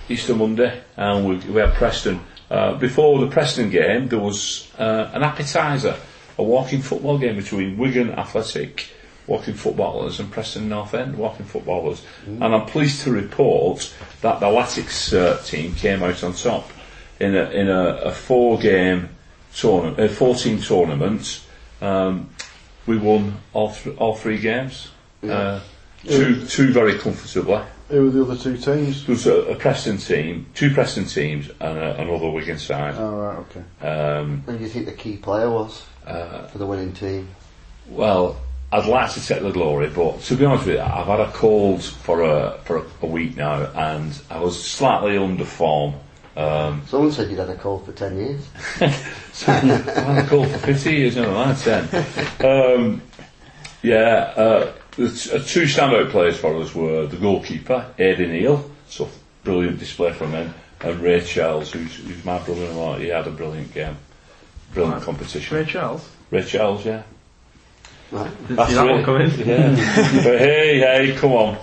Easter 0.09 0.35
Monday 0.35 0.81
and 0.97 1.27
we, 1.29 1.37
we 1.53 1.61
had 1.61 1.75
Preston. 1.75 2.21
Uh, 2.51 2.75
before 2.75 3.19
the 3.21 3.29
Preston 3.29 3.71
game, 3.71 4.09
there 4.09 4.19
was 4.19 4.73
uh, 4.79 5.11
an 5.13 5.23
appetizer, 5.23 5.97
a 6.39 6.43
walking 6.43 6.81
football 6.83 7.19
game 7.19 7.37
between 7.37 7.77
Wigan 7.77 8.11
Athletic 8.11 8.89
walking 9.27 9.55
footballers 9.55 10.21
and 10.21 10.31
Preston 10.31 10.69
North 10.69 10.95
End 10.95 11.17
walking 11.17 11.47
footballers. 11.47 12.03
And 12.27 12.45
I'm 12.45 12.67
pleased 12.67 13.03
to 13.03 13.11
report 13.11 13.93
that 14.21 14.41
the 14.41 14.47
Latics 14.47 15.13
uh, 15.17 15.43
team 15.43 15.75
came 15.75 16.03
out 16.03 16.23
on 16.23 16.33
top 16.33 16.71
in 17.19 17.35
a, 17.35 17.51
in 17.51 17.69
a, 17.69 17.97
a 17.97 18.13
four 18.13 18.59
game 18.59 19.09
tournament, 19.55 19.99
a 19.99 20.09
14 20.09 20.61
tournament. 20.61 21.45
Um, 21.81 22.31
we 22.87 22.99
won 22.99 23.39
all, 23.53 23.73
th- 23.73 23.97
all 23.97 24.15
three 24.15 24.39
games. 24.39 24.91
Uh, 25.23 25.61
two, 26.05 26.47
two 26.47 26.73
very 26.73 26.99
comfortably. 26.99 27.63
Who 27.89 28.05
were 28.05 28.11
the 28.11 28.23
other 28.23 28.37
two 28.37 28.57
teams? 28.57 29.07
There 29.07 29.15
was 29.15 29.27
a, 29.27 29.35
a 29.43 29.55
Preston 29.57 29.99
team, 29.99 30.47
two 30.55 30.73
Preston 30.73 31.05
teams, 31.05 31.49
and 31.61 31.79
a, 31.79 32.01
another 32.01 32.31
Wigan 32.31 32.59
side. 32.59 32.95
Oh, 32.97 33.17
right, 33.17 33.39
okay. 33.39 33.87
Um, 33.87 34.43
Who 34.47 34.59
do 34.59 34.65
you 34.65 34.69
think 34.69 34.87
the 34.87 34.93
key 34.93 35.17
player 35.17 35.51
was 35.51 35.85
uh, 36.05 36.47
for 36.47 36.59
the 36.59 36.67
winning 36.67 36.93
team? 36.93 37.29
well, 37.89 38.41
I'd 38.77 38.85
like 38.85 39.11
to 39.13 39.27
take 39.27 39.41
the 39.41 39.53
glory, 39.53 39.89
but 39.89 40.21
to 40.25 40.37
be 40.37 40.45
honest 40.45 40.67
with 40.67 40.75
you, 40.75 40.83
I've 40.83 41.07
had 41.07 41.21
a 41.21 41.31
cold 41.33 41.83
for 41.83 42.21
a 42.21 42.59
for 42.65 42.77
a, 42.77 42.85
a 43.01 43.07
week 43.07 43.35
now, 43.35 43.71
and 43.75 44.13
I 44.29 44.39
was 44.39 44.63
slightly 44.63 45.17
under 45.17 45.47
form. 45.47 45.95
Um, 46.37 46.83
Someone 46.87 47.11
said 47.11 47.31
you'd 47.31 47.39
had 47.39 47.49
a 47.49 47.57
cold 47.57 47.87
for 47.87 47.93
10 47.93 48.19
years. 48.19 48.47
so 49.33 49.51
I've 49.51 49.63
had 49.63 50.25
a 50.27 50.29
cold 50.29 50.49
for 50.51 50.59
50 50.59 50.93
years, 50.93 51.17
never 51.17 51.33
mind 51.33 51.57
10. 51.57 51.89
Um, 52.45 53.03
yeah, 53.83 54.35
uh, 54.37 54.73
the 54.97 55.09
t- 55.09 55.31
uh, 55.33 55.39
two 55.39 55.63
standout 55.63 56.11
players 56.11 56.37
for 56.37 56.55
us 56.61 56.75
were 56.75 57.07
the 57.07 57.17
goalkeeper, 57.17 57.91
Aidan 57.99 58.33
Neal, 58.33 58.71
so 58.89 59.09
brilliant 59.43 59.79
display 59.79 60.13
from 60.13 60.33
him, 60.33 60.53
and 60.83 61.01
Ray 61.01 61.23
Charles, 61.23 61.73
who's, 61.73 61.97
who's 61.97 62.23
my 62.27 62.39
brother-in-law. 62.41 62.99
He 62.99 63.09
had 63.09 63.27
a 63.27 63.31
brilliant 63.31 63.73
game, 63.73 63.97
brilliant 64.75 65.03
competition. 65.03 65.57
Ray 65.57 65.65
Charles. 65.65 66.07
Ray 66.31 66.45
Charles, 66.45 66.85
yeah. 66.85 67.05
Right. 68.11 68.49
Didn't 68.49 68.67
see 68.69 68.75
that 68.75 68.87
one 68.87 69.05
coming. 69.05 69.31
Yeah. 69.39 69.71
but 70.25 70.39
hey, 70.39 70.79
hey, 70.79 71.17
come 71.17 71.33
on. 71.33 71.57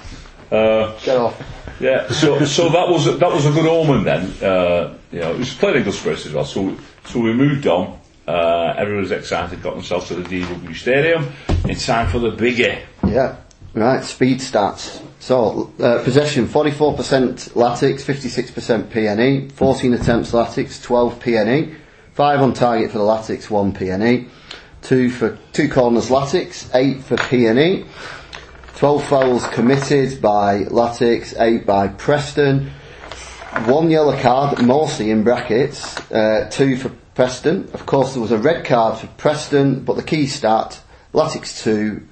Uh, 0.52 0.98
Get 1.00 1.18
off. 1.18 1.42
yeah, 1.80 2.08
so 2.12 2.44
so 2.46 2.70
that 2.70 2.88
was 2.88 3.06
that 3.06 3.32
was 3.32 3.46
a 3.46 3.52
good 3.52 3.66
omen 3.66 4.04
then. 4.04 4.32
Uh, 4.44 4.98
you 5.12 5.20
know, 5.20 5.32
it 5.34 5.40
was 5.40 5.54
played 5.54 5.78
in 5.78 5.84
good 5.84 5.94
spirits 5.94 6.26
as 6.26 6.34
well. 6.34 6.46
So 6.46 6.76
so 7.06 7.20
we 7.20 7.34
moved 7.34 7.66
on. 7.68 8.00
Uh, 8.28 8.74
everyone 8.78 9.02
was 9.02 9.12
excited, 9.12 9.62
got 9.62 9.74
themselves 9.74 10.08
to 10.08 10.16
the 10.16 10.24
DW 10.24 10.76
Stadium 10.76 11.30
in 11.68 11.76
time 11.76 12.08
for 12.10 12.20
the 12.20 12.32
biggie. 12.32 12.80
Yeah. 13.06 13.38
Right, 13.74 14.04
speed 14.04 14.38
stats. 14.40 15.02
So, 15.20 15.74
uh, 15.80 16.04
possession 16.04 16.48
44% 16.48 17.54
Latics, 17.54 18.04
56% 18.04 18.84
PNE, 18.92 19.52
14 19.54 19.94
attempts 19.94 20.32
Latics, 20.32 20.82
12 20.84 21.20
PNE, 21.20 21.76
5 22.14 22.42
on 22.42 22.54
target 22.54 22.92
for 22.92 23.00
the 23.00 23.04
Latics, 23.04 23.50
1 23.50 23.74
PNE, 23.74 24.30
2 24.84 25.10
for 25.10 25.36
2 25.54 25.69
corners 25.69 26.10
Latics, 26.10 26.69
8 26.74 27.02
for 27.04 27.15
PNE, 27.15 27.88
12 28.76 29.06
fouls 29.06 29.48
committed 29.48 30.22
by 30.22 30.65
Latics, 30.65 31.34
8 31.39 31.65
by 31.65 31.88
Preston, 31.88 32.69
1 33.65 33.89
yellow 33.89 34.19
card, 34.19 34.62
mostly 34.62 35.10
in 35.12 35.24
brackets, 35.24 35.98
uh, 36.12 36.50
2 36.52 36.76
for 36.78 36.89
Preston. 37.15 37.69
Of 37.74 37.86
course, 37.86 38.12
there 38.13 38.22
was 38.22 38.32
a 38.32 38.38
red 38.38 38.65
card 38.65 39.00
for 39.00 39.08
Preston, 39.08 39.86
but 39.86 39.96
the 39.96 40.04
key 40.04 40.28
stat, 40.28 40.82
Latics 41.13 41.63
2, 41.63 42.06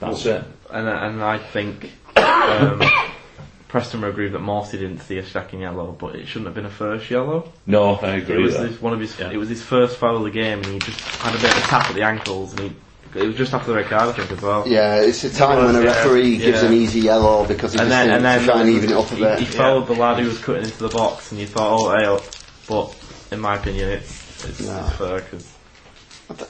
That's 0.00 0.24
it. 0.24 0.42
And 0.70 0.88
and 0.88 1.22
I 1.22 1.38
think 1.38 1.90
um, 2.16 2.82
Preston 3.68 4.00
were 4.00 4.08
agree 4.08 4.28
that 4.28 4.38
Morsey 4.38 4.78
didn't 4.78 5.00
see 5.00 5.18
a 5.18 5.24
second 5.24 5.60
yellow, 5.60 5.92
but 5.92 6.16
it 6.16 6.26
shouldn't 6.26 6.46
have 6.46 6.54
been 6.54 6.66
a 6.66 6.70
first 6.70 7.10
yellow. 7.10 7.52
No, 7.66 7.94
I 7.96 8.16
agree. 8.16 8.16
It 8.16 8.22
agree 8.22 8.42
was 8.42 8.58
with 8.58 8.70
his, 8.70 8.82
one 8.82 8.92
of 8.94 9.00
his. 9.00 9.20
It 9.20 9.36
was 9.36 9.48
his 9.48 9.62
first 9.62 9.98
foul 9.98 10.16
of 10.16 10.24
the 10.24 10.30
game, 10.30 10.58
and 10.58 10.66
he 10.66 10.78
just 10.78 11.00
had 11.00 11.34
a 11.34 11.38
bit 11.38 11.50
of 11.50 11.58
a 11.58 11.66
tap 11.66 11.88
at 11.88 11.94
the 11.94 12.02
ankles, 12.02 12.52
and 12.52 12.60
he. 12.60 12.76
It 13.14 13.26
was 13.26 13.36
just 13.36 13.52
after 13.52 13.70
the 13.72 13.76
red 13.76 13.86
card, 13.86 14.08
I 14.08 14.12
think, 14.12 14.30
as 14.32 14.40
well. 14.40 14.66
Yeah, 14.66 14.96
it's 15.02 15.22
a 15.24 15.32
time 15.32 15.64
when 15.66 15.74
a 15.76 15.80
Yeah, 15.80 15.84
referee 16.04 16.38
gives 16.38 16.62
yeah. 16.62 16.68
an 16.68 16.72
easy 16.74 17.00
yellow 17.00 17.46
because 17.46 17.74
he 17.74 17.78
and 17.78 17.88
just 17.90 18.06
then, 18.06 18.10
and 18.10 18.24
then 18.24 18.38
to 18.40 18.44
try 18.46 18.60
and 18.62 18.70
even 18.70 18.90
it 18.90 18.96
up 18.96 19.10
a 19.10 19.14
he, 19.14 19.20
bit. 19.22 19.38
he 19.40 19.44
followed 19.44 19.86
the 19.86 19.92
lad 19.94 20.18
who 20.18 20.26
was 20.28 20.38
cutting 20.38 20.64
into 20.64 20.78
the 20.78 20.88
box, 20.88 21.30
and 21.30 21.38
you 21.40 21.46
thought, 21.46 21.78
oh, 21.78 21.90
hey, 21.94 22.06
oh, 22.06 22.22
but 22.68 23.34
in 23.34 23.40
my 23.40 23.56
opinion, 23.56 23.88
it's 23.90 24.44
it's, 24.44 24.60
No. 24.66 24.78
it's 24.86 24.96
fair 24.96 25.20
because 25.20 25.52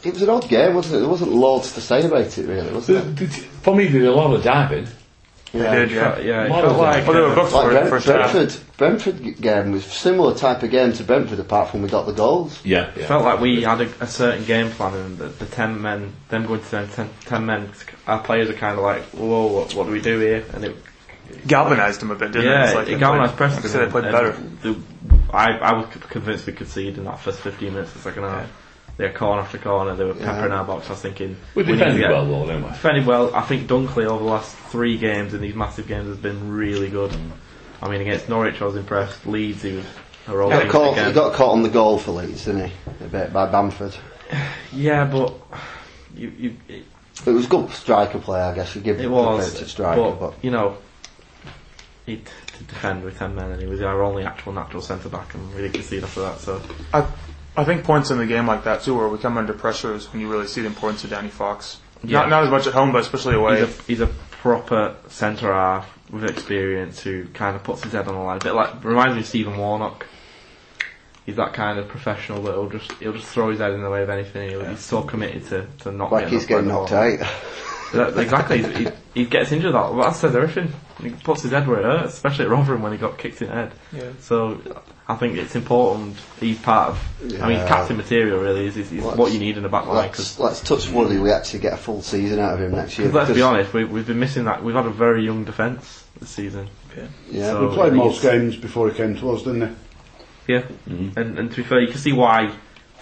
It 0.07 0.13
was 0.15 0.23
an 0.23 0.31
odd 0.31 0.49
game, 0.49 0.75
wasn't 0.77 0.95
it? 0.97 0.99
There 1.01 1.09
wasn't 1.09 1.33
loads 1.33 1.73
to 1.75 1.81
say 1.81 2.05
about 2.07 2.39
it, 2.39 2.47
really, 2.47 2.73
was 2.73 2.87
there? 2.87 3.03
the- 3.03 3.27
For 3.27 3.75
me, 3.75 3.87
there 3.89 4.03
was 4.03 4.11
a 4.11 4.13
lot 4.13 4.33
of 4.33 4.45
diving. 4.45 4.87
Um, 5.55 5.61
yeah. 5.61 5.75
did, 5.75 5.91
yeah. 5.91 6.19
yeah, 6.19 6.45
it 6.45 6.49
felt 6.49 6.79
like 6.79 7.07
Well, 7.07 7.15
they 7.15 7.21
were 7.21 7.35
booked 7.35 7.53
Like 7.53 7.65
for 7.65 7.71
it 7.71 7.75
Brent, 7.75 7.91
first 7.91 8.07
half. 8.07 8.33
Brentford, 8.33 8.77
Brentford 8.79 9.41
game 9.41 9.73
was 9.73 9.85
similar 9.85 10.35
type 10.35 10.63
of 10.63 10.71
game 10.71 10.93
to 10.95 11.05
Brentford, 11.05 11.39
apart 11.41 11.71
from 11.71 11.83
we 11.83 11.89
got 11.89 12.07
the 12.07 12.13
goals. 12.13 12.65
Yeah, 12.65 12.91
yeah. 12.97 13.07
felt 13.07 13.25
like 13.25 13.41
we 13.41 13.63
had 13.63 13.83
a, 13.83 13.91
a 14.03 14.07
certain 14.07 14.45
game 14.45 14.71
plan, 14.71 14.95
and 14.95 15.19
the, 15.19 15.29
the 15.29 15.47
ten 15.47 15.81
men, 15.83 16.13
them 16.31 16.47
going 16.47 16.61
to 16.63 16.71
ten, 16.71 16.89
ten, 16.89 17.11
ten 17.27 17.45
men, 17.47 17.71
our 18.07 18.21
players 18.21 18.49
are 18.49 18.55
kind 18.55 18.79
of 18.79 18.83
like, 18.83 19.03
whoa, 19.11 19.47
what, 19.47 19.75
what 19.75 19.87
do 19.87 19.93
we 19.93 20.01
do 20.01 20.19
here? 20.21 20.45
And 20.55 20.65
it, 20.65 20.77
Galvanised 21.47 22.01
them 22.01 22.11
a 22.11 22.15
bit, 22.15 22.33
didn't 22.33 22.49
it? 22.49 22.51
yeah, 22.51 22.65
It's 22.67 22.75
like 22.75 22.89
it 22.89 22.99
galvanised 22.99 23.37
Preston. 23.37 23.63
like 23.63 23.75
I 23.75 23.85
they 23.85 23.91
played 23.91 24.13
better. 24.13 24.33
The, 24.63 24.79
I, 25.33 25.53
I 25.59 25.73
was 25.75 25.87
convinced 26.11 26.47
we 26.47 26.53
could 26.53 26.59
concede 26.59 26.99
in 26.99 27.05
that 27.05 27.21
first 27.21 27.41
15 27.41 27.73
minutes 27.73 27.91
of 27.91 28.03
the 28.03 28.11
second 28.11 28.25
half. 28.25 28.51
They 28.99 29.07
were 29.07 29.13
corner 29.15 29.41
after 29.43 29.59
corner, 29.59 29.97
they 29.97 30.05
were 30.05 30.15
peppering 30.15 30.53
our 30.53 30.65
box. 30.65 30.87
I 30.89 30.91
was 30.91 31.01
thinking, 31.01 31.37
We 31.55 31.63
need 31.63 31.73
defended 31.79 32.01
get- 32.01 32.11
well, 32.11 32.27
though, 32.27 32.47
didn't 32.47 32.65
we? 32.65 32.69
Defended 32.69 33.07
well. 33.07 33.35
I 33.35 33.41
think 33.43 33.67
Dunkley 33.67 34.05
over 34.05 34.23
the 34.23 34.31
last 34.31 34.55
three 34.55 34.99
games 34.99 35.33
in 35.35 35.41
these 35.41 35.55
massive 35.55 35.89
games 35.89 36.09
has 36.09 36.19
been 36.19 36.51
really 36.53 36.89
good. 36.91 37.11
I 37.81 37.89
mean, 37.89 38.01
against 38.03 38.29
Norwich, 38.29 38.61
I 38.61 38.67
was 38.67 38.77
impressed. 38.77 39.27
Leeds, 39.27 39.63
he 39.63 39.73
was 39.77 39.85
a 40.29 40.37
roll. 40.37 40.51
He 40.51 40.59
got, 40.59 40.69
caught, 40.71 41.07
he 41.07 41.13
got 41.13 41.33
caught 41.35 41.53
on 41.53 41.63
the 41.63 41.69
goal 41.71 41.99
for 41.99 42.13
Leeds, 42.13 42.45
didn't 42.45 42.67
he? 42.69 42.73
A 43.05 43.09
bit 43.09 43.33
by 43.33 43.47
Bamford. 43.51 43.95
Yeah, 44.73 45.05
but 45.05 45.35
you, 46.15 46.33
you, 46.39 46.57
it, 46.69 46.85
It 47.27 47.31
was 47.31 47.47
good 47.47 47.71
striker 47.71 48.19
play, 48.19 48.41
I 48.41 48.55
guess. 48.55 48.75
You 48.77 48.83
give 48.83 49.01
it 49.01 49.03
the 49.05 49.11
was. 49.11 49.45
credit 49.51 49.59
to 49.65 49.69
striker, 49.69 50.01
but, 50.03 50.21
but 50.21 50.35
you 50.45 50.51
know, 50.51 50.77
he'd 52.07 52.27
to 52.59 52.65
defend 52.65 53.03
with 53.05 53.19
ten 53.19 53.35
men, 53.35 53.51
and 53.53 53.61
he 53.61 53.67
was 53.67 53.81
our 53.83 54.03
only 54.03 54.25
actual 54.25 54.53
natural 54.53 54.83
centre 54.83 55.09
back, 55.09 55.35
and 55.35 55.49
we 55.55 55.63
didn't 55.63 55.75
concede 55.75 56.05
after 56.05 56.21
that. 56.21 56.39
So 56.39 56.61
I, 56.93 57.07
I 57.57 57.65
think 57.65 57.85
points 57.85 58.11
in 58.11 58.19
the 58.19 58.27
game 58.27 58.47
like 58.47 58.65
that 58.65 58.83
too, 58.83 58.97
where 58.97 59.09
we 59.09 59.19
come 59.19 59.37
under 59.37 59.53
pressure, 59.53 59.95
is 59.95 60.11
when 60.13 60.21
you 60.21 60.31
really 60.31 60.47
see 60.47 60.63
the 60.63 60.69
importance 60.69 61.05
of 61.05 61.11
Danny 61.11 61.29
Fox. 61.29 61.79
Yeah. 62.03 62.21
Not 62.21 62.31
not 62.31 62.45
as 62.45 62.51
much 62.51 62.67
at 62.67 62.73
home, 62.73 62.93
but 62.93 63.03
especially 63.03 63.35
away. 63.35 63.61
he's 63.61 63.79
a 63.79 63.83
he's 63.83 64.01
a 64.01 64.07
proper 64.07 64.97
centre 65.09 65.53
half 65.53 65.99
with 66.11 66.25
experience 66.25 67.01
who 67.01 67.27
kind 67.29 67.55
of 67.55 67.63
puts 67.63 67.83
his 67.83 67.93
head 67.93 68.09
on 68.09 68.15
the 68.15 68.21
line. 68.21 68.39
A 68.39 68.45
bit 68.45 68.55
like 68.55 68.83
reminds 68.85 69.15
me 69.15 69.21
of 69.21 69.27
Stephen 69.27 69.57
Warnock. 69.57 70.07
He's 71.25 71.37
that 71.37 71.53
kind 71.53 71.79
of 71.79 71.87
professional 71.87 72.43
that 72.43 72.57
will 72.57 72.69
just 72.69 72.91
he'll 72.93 73.13
just 73.13 73.29
throw 73.29 73.51
his 73.51 73.61
head 73.61 73.73
in 73.73 73.83
the 73.83 73.91
way 73.91 74.03
of 74.03 74.11
anything. 74.11 74.51
He'll, 74.51 74.65
He's 74.65 74.81
so 74.81 75.03
committed 75.03 75.47
to, 75.49 75.67
to 75.85 75.93
not 75.93 76.11
Like 76.11 76.29
he's 76.29 76.47
getting 76.47 76.69
knocked 76.69 76.93
out. 76.93 77.21
That- 77.93 78.19
exactly. 78.19 78.63
He, 78.63 78.89
he 79.15 79.25
gets 79.27 79.53
injured. 79.53 79.75
That 79.75 79.95
well, 79.95 80.09
that 80.11 80.17
says 80.17 80.35
everything. 80.35 80.73
He 81.03 81.11
puts 81.11 81.43
his 81.43 81.51
head 81.51 81.67
where 81.67 81.81
it 81.81 81.85
hurts, 81.85 82.15
especially 82.15 82.45
at 82.47 82.51
Rotherham 82.51 82.83
when 82.83 82.93
he 82.93 82.99
got 82.99 83.19
kicked 83.19 83.43
in 83.43 83.49
the 83.49 83.55
head. 83.55 83.73
Yeah. 83.93 84.13
So 84.21 84.61
I 85.09 85.17
think 85.17 85.37
it's 85.37 85.57
important. 85.57 86.17
He's 86.41 86.59
part 86.59 86.91
of. 86.91 87.09
Yeah. 87.25 87.45
I 87.45 87.49
mean, 87.49 87.67
captain 87.67 87.97
material 87.97 88.41
really 88.41 88.67
is, 88.67 88.77
is, 88.77 88.93
is 88.93 89.03
what 89.03 89.33
you 89.33 89.39
need 89.39 89.57
in 89.57 89.63
the 89.63 89.69
back 89.69 89.87
line. 89.87 89.97
Let's, 89.97 90.39
let's 90.39 90.61
touch 90.61 90.89
wood 90.89 91.21
we 91.21 91.31
actually 91.31 91.61
get 91.61 91.75
a 91.75 91.77
full 91.77 92.03
season 92.03 92.39
out 92.39 92.55
of 92.55 92.61
him 92.61 92.73
next 92.73 92.99
year. 92.99 93.09
let's 93.09 93.33
be 93.33 93.43
honest, 93.43 93.73
we, 93.75 93.85
we've 93.85 94.07
been 94.07 94.21
missing 94.21 94.45
that. 94.45 94.63
We've 94.63 94.75
had 94.75 94.87
a 94.87 94.91
very 94.91 95.25
young 95.25 95.45
defence 95.45 96.05
this 96.19 96.31
season. 96.31 96.69
Yeah, 96.97 97.07
yeah 97.31 97.47
So- 97.51 97.69
He 97.69 97.77
played 97.77 97.93
most 97.95 98.23
games 98.23 98.57
before 98.57 98.89
he 98.91 98.97
came 98.97 99.17
to 99.17 99.31
us, 99.33 99.43
didn't 99.43 99.69
he? 99.69 99.75
Yeah, 100.55 100.63
mm-hmm. 100.63 101.19
and, 101.19 101.39
and 101.39 101.51
to 101.51 101.57
be 101.57 101.63
fair, 101.63 101.81
you 101.81 101.89
can 101.89 101.99
see 101.99 102.13
why 102.13 102.53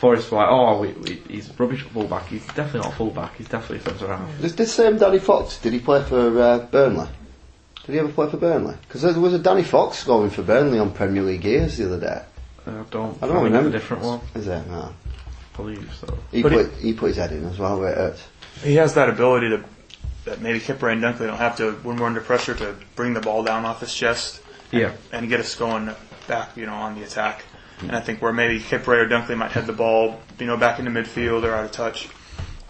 Forrest 0.01 0.31
were 0.33 0.39
like, 0.39 0.49
oh, 0.51 0.81
we, 0.81 0.93
we, 0.93 1.23
he's 1.29 1.51
rubbish 1.59 1.85
at 1.85 1.91
fullback. 1.93 2.27
He's 2.27 2.47
definitely 2.47 2.81
not 2.81 2.93
a 2.93 2.97
fullback. 2.97 3.37
He's 3.37 3.49
definitely 3.49 3.79
a 3.79 3.97
centre 3.99 4.17
half. 4.17 4.41
Does 4.41 4.57
this 4.57 4.73
same 4.73 4.97
Danny 4.97 5.19
Fox, 5.19 5.59
did 5.59 5.73
he 5.75 5.79
play 5.79 6.03
for 6.03 6.41
uh, 6.41 6.59
Burnley? 6.61 7.07
Did 7.85 7.93
he 7.93 7.99
ever 7.99 8.09
play 8.09 8.31
for 8.31 8.39
Burnley? 8.39 8.77
Because 8.89 9.03
there 9.03 9.13
was 9.21 9.35
a 9.35 9.39
Danny 9.39 9.63
Fox 9.63 9.99
scoring 9.99 10.31
for 10.31 10.43
Burnley 10.43 10.79
on 10.79 10.93
Premier 10.93 11.23
League 11.23 11.45
years 11.45 11.77
the 11.77 11.87
other 11.87 12.01
day. 12.01 12.23
Uh, 12.67 12.71
I 12.81 12.85
don't. 12.91 12.91
I 12.91 12.93
don't 12.93 13.21
think 13.21 13.21
it's 13.21 13.45
remember. 13.45 13.69
a 13.69 13.73
different 13.73 14.03
one. 14.03 14.21
Is 14.35 14.47
it? 14.47 14.67
No. 14.69 14.93
I 15.53 15.57
believe 15.57 15.93
so. 16.01 16.19
He 16.33 16.43
But 16.43 16.53
put, 16.53 16.73
he 16.75 16.93
put 16.95 17.09
his 17.09 17.17
head 17.17 17.33
in 17.33 17.45
as 17.45 17.59
well 17.59 17.79
where 17.81 17.93
it 17.93 17.97
hurts. 17.99 18.27
he 18.63 18.77
has 18.77 18.95
that 18.95 19.09
ability 19.11 19.51
to 19.51 19.65
that 20.25 20.41
maybe 20.41 20.61
Kipre 20.61 20.93
and 20.93 21.03
Dunkley 21.03 21.27
don't 21.27 21.37
have 21.39 21.57
to 21.57 21.73
when 21.83 21.97
we're 21.97 22.07
under 22.07 22.21
pressure 22.21 22.55
to 22.55 22.75
bring 22.97 23.13
the 23.15 23.21
ball 23.21 23.43
down 23.43 23.65
off 23.67 23.81
his 23.81 23.95
chest 23.95 24.43
Yeah. 24.71 24.93
and 25.13 25.29
get 25.31 25.41
us 25.41 25.55
going 25.55 25.91
back, 26.29 26.57
you 26.57 26.67
know, 26.67 26.75
on 26.75 26.95
the 26.95 27.03
attack. 27.05 27.43
And 27.83 27.93
I 27.93 28.01
think 28.01 28.21
where 28.21 28.33
maybe 28.33 28.61
Kipre 28.61 28.89
or 28.89 29.09
Dunkley 29.09 29.37
might 29.37 29.53
head 29.53 29.67
the 29.67 29.73
ball, 29.73 30.21
you 30.39 30.47
know, 30.47 30.57
back 30.57 30.79
into 30.79 30.91
midfield 30.91 31.45
or 31.45 31.53
out 31.55 31.65
of 31.65 31.73
touch, 31.73 32.09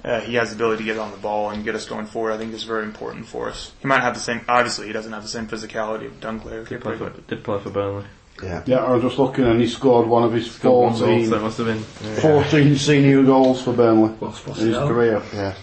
uh, 0.04 0.20
he 0.20 0.34
has 0.36 0.50
the 0.50 0.54
ability 0.56 0.84
to 0.84 0.92
get 0.92 0.98
on 0.98 1.10
the 1.10 1.16
ball 1.18 1.50
and 1.50 1.64
get 1.64 1.74
us 1.74 1.86
going 1.86 2.06
forward. 2.06 2.32
I 2.32 2.38
think 2.38 2.54
is 2.54 2.64
very 2.64 2.84
important 2.84 3.26
for 3.26 3.48
us. 3.48 3.72
He 3.80 3.86
might 3.88 4.00
have 4.02 4.14
the 4.14 4.20
same. 4.20 4.40
Obviously, 4.48 4.86
he 4.86 4.92
doesn't 4.92 5.12
have 5.12 5.22
the 5.22 5.28
same 5.28 5.46
physicality 5.46 6.06
of 6.06 6.20
Dunkley 6.20 6.52
or 6.52 6.64
Did 6.64 6.80
play 6.80 6.96
for, 6.96 7.10
did 7.10 7.44
play 7.44 7.58
for 7.60 7.70
Burnley. 7.70 8.04
Yeah. 8.42 8.62
Yeah, 8.64 8.76
I 8.78 8.92
was 8.92 9.02
just 9.02 9.18
looking 9.18 9.44
and 9.44 9.60
he 9.60 9.66
scored 9.68 10.06
one 10.06 10.22
of 10.22 10.32
his 10.32 10.48
Got 10.58 10.72
one 10.72 10.94
14, 10.94 11.28
so 11.28 11.40
must 11.40 11.58
have 11.58 11.66
been. 11.66 11.84
yeah. 12.02 12.20
14 12.20 12.76
senior 12.76 13.22
goals 13.22 13.60
for 13.62 13.74
Burnley 13.74 14.08
What's- 14.18 14.46
what's 14.46 14.60
in 14.60 14.68
his 14.68 14.76
the 14.78 14.86
career. 14.86 15.20
Yeah. 15.34 15.54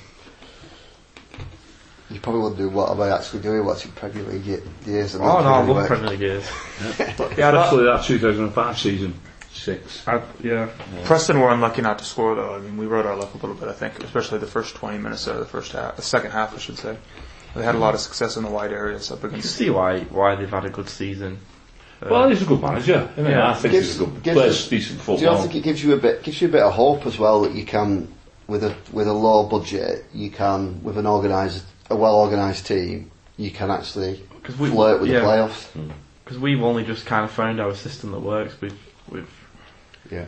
You 2.09 2.19
probably 2.21 2.41
wouldn't 2.41 2.59
do 2.59 2.69
what 2.69 2.89
am 2.91 3.01
I 3.01 3.09
actually 3.09 3.41
doing 3.41 3.65
watching 3.65 3.91
Premier 3.91 4.23
League 4.23 4.45
ye- 4.45 4.59
years 4.85 5.15
and 5.15 5.23
Oh 5.23 5.41
no, 5.41 5.47
I 5.53 5.63
love 5.63 5.87
Premier 5.87 6.09
League 6.11 6.21
years. 6.21 6.49
yeah, 6.99 7.15
that, 7.17 7.55
Especially 7.55 7.83
that 7.85 8.03
2005 8.05 8.77
season. 8.77 9.19
Six. 9.51 10.07
I, 10.07 10.21
yeah. 10.43 10.69
Preston 11.05 11.39
were 11.39 11.49
unlucky 11.51 11.81
not 11.81 11.99
to 11.99 12.05
score 12.05 12.35
though. 12.35 12.55
I 12.55 12.59
mean, 12.59 12.77
we 12.77 12.85
rode 12.85 13.05
our 13.05 13.15
luck 13.15 13.33
a 13.33 13.37
little 13.37 13.55
bit. 13.55 13.67
I 13.69 13.73
think, 13.73 14.03
especially 14.03 14.37
the 14.39 14.47
first 14.47 14.75
20 14.75 14.97
minutes 14.99 15.27
of 15.27 15.39
the 15.39 15.45
first 15.45 15.71
half, 15.71 15.95
the 15.95 16.01
second 16.01 16.31
half, 16.31 16.53
I 16.53 16.57
should 16.59 16.77
say. 16.77 16.97
They 17.55 17.63
had 17.63 17.75
a 17.75 17.79
lot 17.79 17.95
of 17.95 17.99
success 17.99 18.37
in 18.37 18.43
the 18.43 18.49
wide 18.51 18.71
areas 18.71 19.09
up 19.11 19.17
You 19.23 19.29
can 19.29 19.39
against. 19.39 19.55
see 19.55 19.69
why 19.69 20.01
why 20.01 20.35
they've 20.35 20.49
had 20.49 20.65
a 20.65 20.69
good 20.69 20.89
season. 20.89 21.39
Uh, 22.01 22.07
Well, 22.11 22.29
he's 22.29 22.43
a 22.43 22.45
good 22.45 22.61
manager. 22.61 23.09
isn't 23.13 23.25
he? 23.25 23.31
Yeah. 23.31 23.49
I 23.49 23.53
think 23.55 23.71
Gives- 23.71 23.87
he's 23.93 24.01
a 24.01 24.05
good 24.05 24.23
gives 24.23 24.37
plays 24.37 24.51
us- 24.51 24.67
decent 24.67 25.05
Do 25.05 25.11
you 25.13 25.37
think 25.37 25.55
it 25.55 25.63
gives 25.63 25.83
you 25.83 25.93
a 25.93 25.97
bit 25.97 26.21
gives 26.23 26.39
you 26.41 26.47
a 26.49 26.51
bit 26.51 26.61
of 26.61 26.73
hope 26.73 27.05
as 27.07 27.17
well 27.17 27.41
that 27.41 27.53
you 27.53 27.65
can 27.65 28.13
with 28.47 28.63
a 28.63 28.75
with 28.91 29.07
a 29.07 29.13
low 29.13 29.43
budget 29.47 30.05
you 30.13 30.29
can 30.29 30.83
with 30.83 30.97
an 30.97 31.07
organised 31.07 31.63
a 31.89 31.95
well 31.95 32.15
organised 32.19 32.67
team 32.67 33.09
you 33.37 33.49
can 33.49 33.71
actually 33.71 34.21
'Cause 34.43 34.57
we- 34.57 34.69
flirt 34.69 35.01
with 35.01 35.09
yeah. 35.09 35.19
the 35.21 35.25
playoffs. 35.25 35.67
because 36.23 36.37
we've 36.39 36.61
only 36.61 36.83
just 36.85 37.05
kind 37.07 37.25
of 37.25 37.31
found 37.31 37.59
our 37.59 37.73
system 37.73 38.11
that 38.11 38.19
works. 38.21 38.53
We've 38.61 38.77
we've 39.09 39.29
Yeah. 40.11 40.25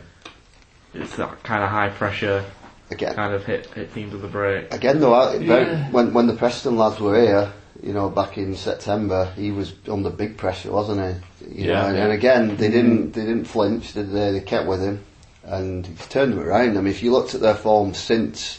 it's 0.94 1.16
that 1.16 1.42
kind 1.42 1.62
of 1.62 1.70
high 1.70 1.88
pressure 1.90 2.44
Again, 2.90 3.14
kind 3.14 3.32
of 3.34 3.44
hit 3.44 3.66
hit 3.74 3.94
teams 3.94 4.12
with 4.12 4.24
a 4.24 4.28
break. 4.28 4.72
again 4.74 5.00
though, 5.00 5.14
I, 5.14 5.36
Yeah. 5.36 5.90
when 5.90 6.12
when 6.12 6.26
the 6.26 6.34
Preston 6.34 6.76
lads 6.76 6.98
were 7.00 7.16
here, 7.20 7.52
you 7.82 7.92
know, 7.92 8.08
back 8.10 8.36
in 8.36 8.56
September, 8.56 9.32
he 9.36 9.52
was 9.52 9.72
under 9.88 10.10
big 10.10 10.36
pressure, 10.36 10.72
wasn't 10.72 11.00
he? 11.00 11.62
You 11.62 11.68
Yeah, 11.68 11.82
know, 11.82 11.86
and, 11.88 11.96
yeah. 11.96 12.02
and 12.04 12.12
again, 12.12 12.56
they 12.56 12.68
didn't 12.68 13.12
they 13.12 13.22
didn't 13.24 13.44
flinch, 13.44 13.92
did 13.94 14.10
they? 14.12 14.32
They 14.32 14.40
kept 14.40 14.66
with 14.66 14.82
him, 14.82 15.04
and 15.44 15.86
he's 15.86 16.06
turned 16.08 16.32
them 16.32 16.40
around. 16.40 16.70
I 16.76 16.80
mean, 16.80 16.88
if 16.88 17.02
you 17.02 17.12
looked 17.12 17.34
at 17.34 17.40
their 17.40 17.54
form 17.54 17.94
since 17.94 18.58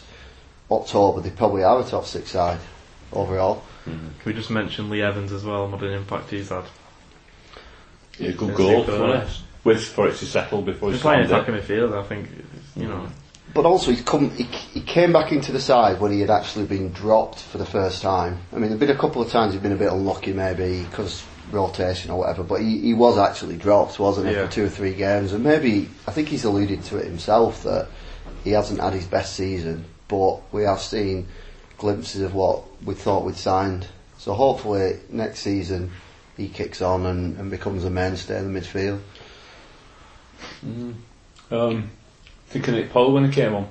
October, 0.70 1.20
they 1.20 1.30
probably 1.30 1.62
are 1.62 1.80
a 1.80 1.84
top 1.84 2.06
six 2.06 2.30
side 2.30 2.58
overall. 3.12 3.62
Hmm. 3.84 3.90
Can 4.20 4.24
we 4.24 4.32
just 4.32 4.48
mention 4.50 4.88
Lee 4.88 5.02
Evans 5.02 5.30
as 5.32 5.44
well 5.44 5.64
and 5.64 5.72
what 5.72 5.82
an 5.82 5.92
impact 5.92 6.30
he's 6.30 6.48
had? 6.48 6.64
Yeah, 8.18 8.30
good 8.30 8.54
goal 8.56 8.84
for 8.84 9.14
it. 9.16 9.28
Wait 9.64 9.78
for 9.80 10.08
it 10.08 10.16
to 10.16 10.26
settle 10.26 10.62
before 10.62 10.88
He's 10.90 10.96
he's 10.98 11.02
playing 11.02 11.26
slammed 11.28 11.48
attacking 11.48 11.54
it. 11.54 11.80
midfield. 11.80 11.98
I 11.98 12.06
think 12.06 12.28
you 12.76 12.88
know. 12.88 13.06
But 13.54 13.66
also, 13.66 13.90
he's 13.90 14.00
come. 14.02 14.30
He, 14.30 14.44
he 14.44 14.80
came 14.80 15.12
back 15.12 15.30
into 15.30 15.52
the 15.52 15.60
side 15.60 16.00
when 16.00 16.10
he 16.10 16.20
had 16.20 16.30
actually 16.30 16.64
been 16.64 16.90
dropped 16.92 17.38
for 17.40 17.58
the 17.58 17.66
first 17.66 18.00
time. 18.02 18.38
I 18.52 18.56
mean, 18.56 18.68
there've 18.70 18.80
been 18.80 18.90
a 18.90 18.96
couple 18.98 19.20
of 19.20 19.30
times 19.30 19.52
he's 19.52 19.62
been 19.62 19.72
a 19.72 19.76
bit 19.76 19.92
unlucky, 19.92 20.32
maybe 20.32 20.82
because 20.84 21.22
rotation 21.50 22.10
or 22.10 22.18
whatever. 22.20 22.42
But 22.42 22.62
he, 22.62 22.78
he 22.80 22.94
was 22.94 23.18
actually 23.18 23.56
dropped, 23.56 23.98
wasn't 23.98 24.28
he, 24.28 24.34
Yeah. 24.34 24.46
for 24.46 24.52
two 24.52 24.64
or 24.64 24.68
three 24.70 24.94
games? 24.94 25.32
And 25.34 25.44
maybe 25.44 25.88
I 26.08 26.12
think 26.12 26.28
he's 26.28 26.44
alluded 26.44 26.82
to 26.84 26.96
it 26.96 27.04
himself 27.04 27.62
that 27.64 27.88
he 28.42 28.50
hasn't 28.52 28.80
had 28.80 28.94
his 28.94 29.04
best 29.06 29.36
season, 29.36 29.84
but 30.08 30.40
we 30.52 30.62
have 30.62 30.80
seen 30.80 31.28
glimpses 31.76 32.22
of 32.22 32.34
what 32.34 32.62
we 32.84 32.94
thought 32.94 33.24
we'd 33.24 33.36
signed. 33.36 33.86
So 34.16 34.32
hopefully 34.32 34.98
next 35.10 35.40
season 35.40 35.90
he 36.38 36.48
kicks 36.48 36.80
on 36.80 37.04
and, 37.04 37.36
and 37.38 37.50
becomes 37.50 37.84
a 37.84 37.90
mainstay 37.90 38.38
in 38.38 38.50
the 38.54 38.60
midfield. 38.60 39.00
Um, 41.50 41.90
thinking 42.46 42.88
Powell 42.88 43.12
when 43.12 43.24
he 43.24 43.32
came 43.32 43.54
on. 43.54 43.68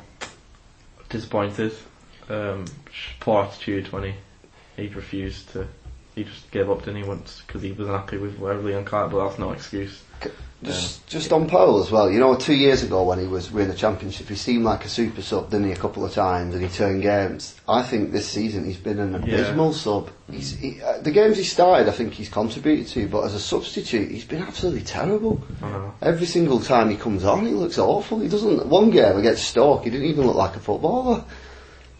disappointed. 1.10 1.74
Um, 2.30 2.66
poor 3.20 3.44
attitude 3.44 3.92
when 3.92 4.04
he 4.04 4.14
he 4.78 4.88
refused 4.88 5.50
to. 5.50 5.68
He 6.16 6.24
just 6.26 6.52
gave 6.52 6.70
up, 6.70 6.80
didn't 6.80 7.04
he, 7.04 7.08
once 7.08 7.42
because 7.46 7.62
he 7.62 7.72
wasn't 7.72 7.96
happy 7.98 8.18
with 8.18 8.38
where 8.38 8.56
Leon 8.56 8.86
Clarke. 8.86 9.12
But 9.12 9.28
that's 9.28 9.40
no 9.40 9.52
excuse. 9.52 10.02
Just, 10.64 11.08
just 11.08 11.34
on 11.34 11.48
Powell 11.50 11.82
as 11.82 11.90
well. 11.90 12.12
You 12.12 12.20
know, 12.20 12.36
two 12.36 12.54
years 12.54 12.84
ago 12.84 13.02
when 13.04 13.18
he 13.18 13.26
was 13.26 13.50
winning 13.52 13.72
the 13.72 13.76
championship, 13.76 14.28
he 14.28 14.36
seemed 14.36 14.64
like 14.64 14.86
a 14.86 14.90
super 14.90 15.24
sub, 15.24 15.50
didn't 15.50 15.66
he? 15.66 15.72
A 15.72 15.76
couple 15.76 16.06
of 16.06 16.14
times, 16.14 16.54
and 16.54 16.64
he 16.64 16.70
turned 16.70 17.02
games. 17.02 17.60
I 17.68 17.82
think 17.82 18.12
this 18.12 18.28
season 18.30 18.66
he's 18.66 18.78
been 18.78 19.00
an 19.00 19.14
Yeah. 19.14 19.38
abysmal 19.38 19.74
sub. 19.74 20.12
He's, 20.30 20.52
he, 20.56 20.80
uh, 20.80 21.00
the 21.00 21.10
games 21.10 21.38
he 21.38 21.44
started, 21.44 21.88
I 21.88 21.92
think 21.92 22.14
he's 22.14 22.30
contributed 22.30 22.86
to, 22.90 23.08
but 23.08 23.24
as 23.24 23.34
a 23.34 23.40
substitute, 23.40 24.12
he's 24.12 24.24
been 24.26 24.44
absolutely 24.44 24.82
terrible. 24.82 25.42
Every 26.00 26.28
single 26.28 26.60
time 26.60 26.92
he 26.92 26.96
comes 26.96 27.26
on, 27.26 27.48
he 27.48 27.54
looks 27.54 27.80
awful. 27.80 28.20
He 28.20 28.28
doesn't. 28.28 28.68
One 28.68 28.92
game 28.92 29.18
against 29.18 29.46
Stoke, 29.46 29.86
he 29.86 29.90
didn't 29.90 30.06
even 30.06 30.28
look 30.28 30.36
like 30.36 30.56
a 30.56 30.60
footballer. 30.60 31.24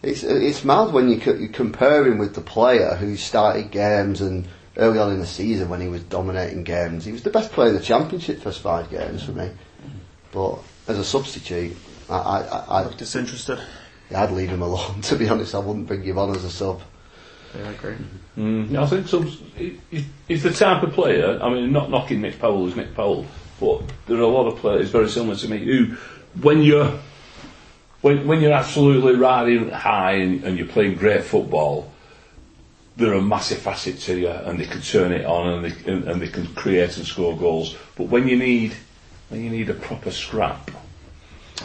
It's 0.02 0.22
it's 0.24 0.64
mad 0.64 0.92
when 0.92 1.08
you, 1.08 1.20
co- 1.20 1.34
you 1.34 1.48
compare 1.48 2.04
him 2.06 2.18
with 2.18 2.34
the 2.34 2.40
player 2.40 2.96
who 2.96 3.16
started 3.16 3.70
games 3.70 4.20
and 4.20 4.48
early 4.76 4.98
on 4.98 5.12
in 5.12 5.18
the 5.20 5.26
season 5.26 5.68
when 5.68 5.80
he 5.80 5.88
was 5.88 6.02
dominating 6.04 6.64
games. 6.64 7.04
He 7.04 7.12
was 7.12 7.22
the 7.22 7.30
best 7.30 7.52
player 7.52 7.68
in 7.68 7.74
the 7.76 7.80
championship 7.82 8.40
first 8.40 8.60
five 8.60 8.90
games 8.90 9.22
for 9.22 9.32
me. 9.32 9.50
But 10.32 10.58
as 10.88 10.98
a 10.98 11.04
substitute, 11.04 11.76
I 12.10 12.16
I, 12.16 12.40
I 12.40 12.84
I'd, 12.84 12.96
Disinterested. 12.96 13.60
I'd 14.14 14.30
leave 14.32 14.48
him 14.50 14.62
alone. 14.62 15.00
To 15.02 15.16
be 15.16 15.28
honest, 15.28 15.54
I 15.54 15.58
wouldn't 15.58 15.86
bring 15.86 16.02
him 16.02 16.18
on 16.18 16.34
as 16.34 16.44
a 16.44 16.50
sub. 16.50 16.80
Yeah, 17.56 17.68
I 17.68 17.72
agree. 17.72 17.94
Mm, 18.38 18.76
I 18.76 18.86
think 18.86 19.06
some, 19.08 19.26
he, 19.26 19.78
he- 19.90 20.06
he's 20.26 20.42
the 20.42 20.52
type 20.52 20.82
of 20.82 20.92
player. 20.92 21.38
I 21.42 21.48
mean, 21.50 21.70
not 21.70 21.90
knocking 21.90 22.22
Nick 22.22 22.38
Powell 22.40 22.66
as 22.66 22.74
Nick 22.74 22.94
Powell, 22.94 23.26
but 23.60 23.82
there 24.06 24.16
are 24.16 24.22
a 24.22 24.26
lot 24.26 24.48
of 24.48 24.58
players 24.58 24.88
very 24.90 25.08
similar 25.08 25.36
to 25.36 25.48
me 25.48 25.58
who, 25.58 25.94
when 26.40 26.62
you're 26.62 26.98
when 28.02 28.26
when 28.26 28.40
you're 28.40 28.52
absolutely 28.52 29.14
riding 29.14 29.70
high 29.70 30.12
and, 30.12 30.44
and 30.44 30.58
you're 30.58 30.68
playing 30.68 30.96
great 30.96 31.24
football, 31.24 31.90
there 32.96 33.12
are 33.12 33.18
a 33.18 33.22
massive 33.22 33.58
facets 33.58 34.06
to 34.06 34.18
you, 34.18 34.28
and 34.28 34.60
they 34.60 34.66
can 34.66 34.82
turn 34.82 35.12
it 35.12 35.24
on 35.24 35.48
and 35.48 35.64
they 35.64 35.92
and, 35.92 36.04
and 36.04 36.20
they 36.20 36.28
can 36.28 36.46
create 36.54 36.96
and 36.96 37.06
score 37.06 37.36
goals. 37.36 37.76
But 37.96 38.04
when 38.08 38.28
you 38.28 38.36
need 38.36 38.74
when 39.30 39.42
you 39.42 39.50
need 39.50 39.70
a 39.70 39.74
proper 39.74 40.10
scrap, 40.10 40.70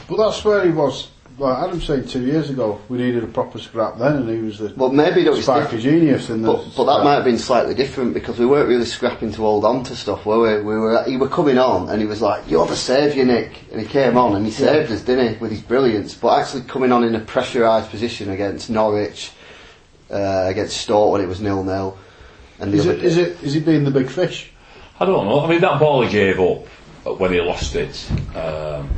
But 0.08 0.18
that's 0.18 0.46
where 0.46 0.64
he 0.64 0.72
was. 0.72 1.10
Like 1.40 1.68
Adam 1.68 1.80
said 1.82 2.10
two 2.10 2.26
years 2.26 2.50
ago, 2.50 2.82
we 2.90 2.98
needed 2.98 3.24
a 3.24 3.28
proper 3.28 3.60
scrap 3.60 4.00
then, 4.00 4.16
and 4.16 4.30
he 4.30 4.38
was 4.38 4.58
the 4.58 4.74
well, 4.76 4.90
maybe 4.92 5.24
that 5.24 5.30
was 5.30 5.44
sparky 5.44 5.78
different. 5.78 5.84
genius 5.84 6.30
in 6.32 6.42
the. 6.42 6.52
But, 6.52 6.66
but 6.76 6.86
that 6.86 7.04
might 7.04 7.14
have 7.14 7.26
been 7.26 7.38
slightly 7.38 7.76
different 7.76 8.16
because 8.16 8.40
we 8.40 8.48
weren't 8.48 8.68
really 8.68 8.86
scrapping 8.86 9.32
to 9.34 9.38
hold 9.42 9.64
on 9.64 9.84
to 9.84 9.96
stuff, 9.96 10.26
were 10.26 10.40
we? 10.40 10.64
We 10.64 10.76
were. 10.80 11.04
He 11.04 11.16
were 11.16 11.30
coming 11.30 11.60
on, 11.60 11.90
and 11.90 12.02
he 12.02 12.08
was 12.08 12.24
like, 12.24 12.50
"You're 12.50 12.66
the 12.66 12.76
saviour, 12.76 13.24
Nick," 13.24 13.52
and 13.72 13.80
he 13.80 13.86
came 13.86 14.18
on 14.18 14.36
and 14.36 14.46
he 14.48 14.52
saved 14.52 14.92
us, 14.92 15.02
didn't 15.02 15.36
he, 15.36 15.40
with 15.40 15.52
his 15.52 15.62
brilliance? 15.62 16.16
But 16.16 16.40
actually 16.40 16.64
coming 16.64 16.92
on 16.92 17.04
in 17.04 17.14
a 17.14 17.20
pressurised 17.20 17.92
position 17.92 18.32
against 18.32 18.72
Norwich, 18.72 19.32
uh, 20.10 20.46
against 20.48 20.78
Stoke 20.78 21.12
when 21.12 21.22
it 21.22 21.28
was 21.28 21.40
nil 21.40 21.64
nil, 21.64 22.00
And 22.60 22.74
the 22.74 22.78
Is 22.78 22.88
other 22.88 22.98
it, 22.98 23.04
is 23.04 23.18
it, 23.18 23.44
is 23.44 23.54
he 23.54 23.60
being 23.60 23.84
the 23.84 23.92
big 23.92 24.10
fish? 24.10 24.52
I 25.00 25.06
don't 25.06 25.28
know. 25.28 25.42
I 25.42 25.48
mean, 25.48 25.62
that 25.62 25.80
ball 25.80 26.02
he 26.02 26.12
gave 26.12 26.40
up 26.40 26.66
when 27.20 27.32
he 27.32 27.40
lost 27.42 27.76
it, 27.76 28.10
um, 28.36 28.90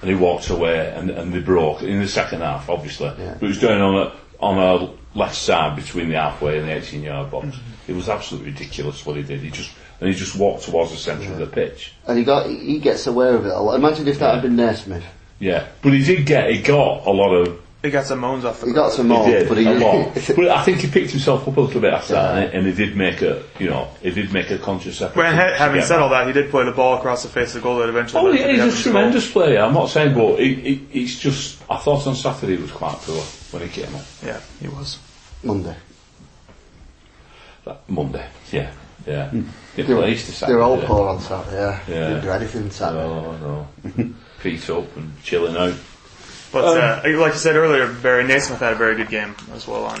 and 0.00 0.10
he 0.10 0.16
walked 0.16 0.48
away, 0.48 0.92
and, 0.94 1.10
and 1.10 1.32
they 1.32 1.40
broke 1.40 1.82
in 1.82 2.00
the 2.00 2.08
second 2.08 2.40
half, 2.40 2.68
obviously. 2.68 3.08
Yeah. 3.18 3.34
But 3.34 3.44
it 3.44 3.48
was 3.48 3.58
going 3.58 3.80
on 3.80 3.94
a, 3.96 4.12
on 4.40 4.58
a 4.58 5.18
left 5.18 5.34
side 5.34 5.76
between 5.76 6.08
the 6.08 6.16
halfway 6.16 6.58
and 6.58 6.68
the 6.68 6.72
18 6.76 7.02
yard 7.02 7.30
box. 7.30 7.48
Mm-hmm. 7.48 7.90
It 7.92 7.96
was 7.96 8.08
absolutely 8.08 8.52
ridiculous 8.52 9.04
what 9.04 9.16
he 9.16 9.22
did. 9.22 9.40
He 9.40 9.50
just 9.50 9.70
and 10.00 10.08
he 10.08 10.14
just 10.14 10.36
walked 10.36 10.64
towards 10.64 10.92
the 10.92 10.96
centre 10.96 11.32
of 11.32 11.38
the 11.38 11.46
pitch. 11.46 11.92
and 12.06 12.18
he 12.18 12.24
got 12.24 12.48
he 12.48 12.78
gets 12.78 13.06
aware 13.06 13.34
of 13.34 13.46
it. 13.46 13.52
a 13.52 13.58
lot. 13.58 13.74
Imagine 13.74 14.06
if 14.08 14.18
that 14.20 14.34
had 14.34 14.42
been 14.42 14.56
Naismith. 14.56 15.04
Yeah, 15.40 15.66
but 15.82 15.92
he 15.92 16.04
did 16.04 16.26
get 16.26 16.50
he 16.50 16.62
got 16.62 17.06
a 17.06 17.10
lot 17.10 17.32
of 17.32 17.60
He 17.80 17.90
got 17.90 18.06
some 18.06 18.18
moans 18.18 18.44
off 18.44 18.60
the 18.60 18.66
He 18.66 18.72
got 18.72 18.90
some 18.90 19.06
He 19.06 19.12
more, 19.12 19.26
did 19.28 19.48
but 19.48 19.56
he 19.56 19.64
a 19.66 19.70
lot. 19.70 20.12
but 20.36 20.48
I 20.48 20.64
think 20.64 20.78
he 20.80 20.88
picked 20.90 21.12
himself 21.12 21.46
up 21.46 21.56
a 21.56 21.60
little 21.60 21.80
bit 21.80 21.92
after 21.92 22.14
that, 22.14 22.46
and, 22.46 22.54
and 22.54 22.66
he 22.66 22.72
did 22.72 22.96
make 22.96 23.22
a, 23.22 23.44
you 23.60 23.70
know, 23.70 23.86
he 24.02 24.10
did 24.10 24.32
make 24.32 24.50
a 24.50 24.58
conscious 24.58 25.00
effort. 25.00 25.16
Well, 25.16 25.30
to- 25.30 25.36
ha- 25.36 25.50
to 25.50 25.54
having 25.54 25.80
get 25.80 25.86
said 25.86 25.94
back. 25.96 26.02
all 26.02 26.08
that, 26.10 26.26
he 26.26 26.32
did 26.32 26.50
play 26.50 26.64
the 26.64 26.72
ball 26.72 26.98
across 26.98 27.22
the 27.22 27.28
face 27.28 27.54
of 27.54 27.54
the 27.54 27.60
goal 27.60 27.78
that 27.78 27.88
eventually. 27.88 28.20
Oh, 28.20 28.24
led 28.30 28.36
to 28.38 28.42
the 28.42 28.48
he's 28.50 28.58
a 28.58 28.62
Evans 28.62 28.74
goal. 28.84 28.92
tremendous 28.92 29.30
player. 29.30 29.60
I'm 29.60 29.74
not 29.74 29.90
saying, 29.90 30.14
but 30.14 30.40
it, 30.40 30.58
it, 30.58 30.80
it's 30.92 31.20
just. 31.20 31.62
I 31.70 31.76
thought 31.76 32.04
on 32.08 32.16
Saturday 32.16 32.56
he 32.56 32.62
was 32.62 32.72
quite 32.72 32.96
poor 32.96 33.22
when 33.52 33.62
he 33.62 33.68
came 33.68 33.94
on. 33.94 34.02
Yeah, 34.26 34.40
he 34.60 34.66
was. 34.66 34.98
Monday. 35.44 35.76
That 37.64 37.88
Monday, 37.88 38.26
yeah, 38.50 38.72
yeah. 39.06 39.28
Hmm. 39.30 39.42
Didn't 39.76 39.88
They 39.88 39.94
were, 39.94 40.00
play 40.02 40.14
they 40.14 40.54
were 40.54 40.62
all 40.62 40.82
poor 40.82 41.08
on 41.08 41.20
Saturday. 41.20 41.56
Yeah, 41.56 41.80
Yeah. 41.86 42.08
didn't 42.08 42.22
do 42.22 42.30
anything 42.30 42.70
Saturday. 42.72 43.06
No, 43.06 43.66
no. 43.96 44.14
Feet 44.38 44.68
up 44.70 44.96
and 44.96 45.22
chilling 45.22 45.56
out. 45.56 45.74
But 46.52 46.64
Um, 46.64 47.14
uh, 47.14 47.18
like 47.18 47.34
you 47.34 47.38
said 47.38 47.56
earlier, 47.56 47.92
Barry 47.92 48.24
Naismith 48.24 48.60
had 48.60 48.72
a 48.72 48.76
very 48.76 48.96
good 48.96 49.08
game 49.08 49.34
as 49.52 49.66
well 49.66 49.84
on 49.84 50.00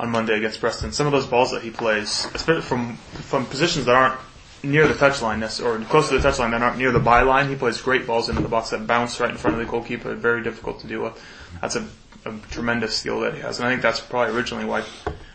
on 0.00 0.10
Monday 0.10 0.36
against 0.36 0.60
Preston. 0.60 0.90
Some 0.92 1.06
of 1.06 1.12
those 1.12 1.26
balls 1.26 1.50
that 1.52 1.62
he 1.62 1.70
plays, 1.70 2.26
especially 2.34 2.62
from 2.62 2.96
from 2.96 3.46
positions 3.46 3.84
that 3.86 3.94
aren't 3.94 4.18
near 4.62 4.86
the 4.88 4.94
touchline 4.94 5.42
or 5.64 5.84
close 5.86 6.08
to 6.08 6.18
the 6.18 6.28
touchline 6.28 6.52
that 6.52 6.62
aren't 6.62 6.78
near 6.78 6.92
the 6.92 7.00
byline, 7.00 7.48
he 7.48 7.56
plays 7.56 7.80
great 7.80 8.06
balls 8.06 8.28
into 8.28 8.42
the 8.42 8.48
box 8.48 8.70
that 8.70 8.86
bounce 8.86 9.20
right 9.20 9.30
in 9.30 9.36
front 9.36 9.54
of 9.58 9.64
the 9.64 9.70
goalkeeper. 9.70 10.14
Very 10.14 10.42
difficult 10.42 10.80
to 10.80 10.86
deal 10.86 11.02
with. 11.02 11.20
That's 11.60 11.76
a, 11.76 11.86
a 12.24 12.32
tremendous 12.50 12.96
skill 12.96 13.20
that 13.20 13.34
he 13.34 13.40
has, 13.40 13.58
and 13.58 13.66
I 13.68 13.70
think 13.70 13.82
that's 13.82 14.00
probably 14.00 14.34
originally 14.34 14.64
why 14.64 14.84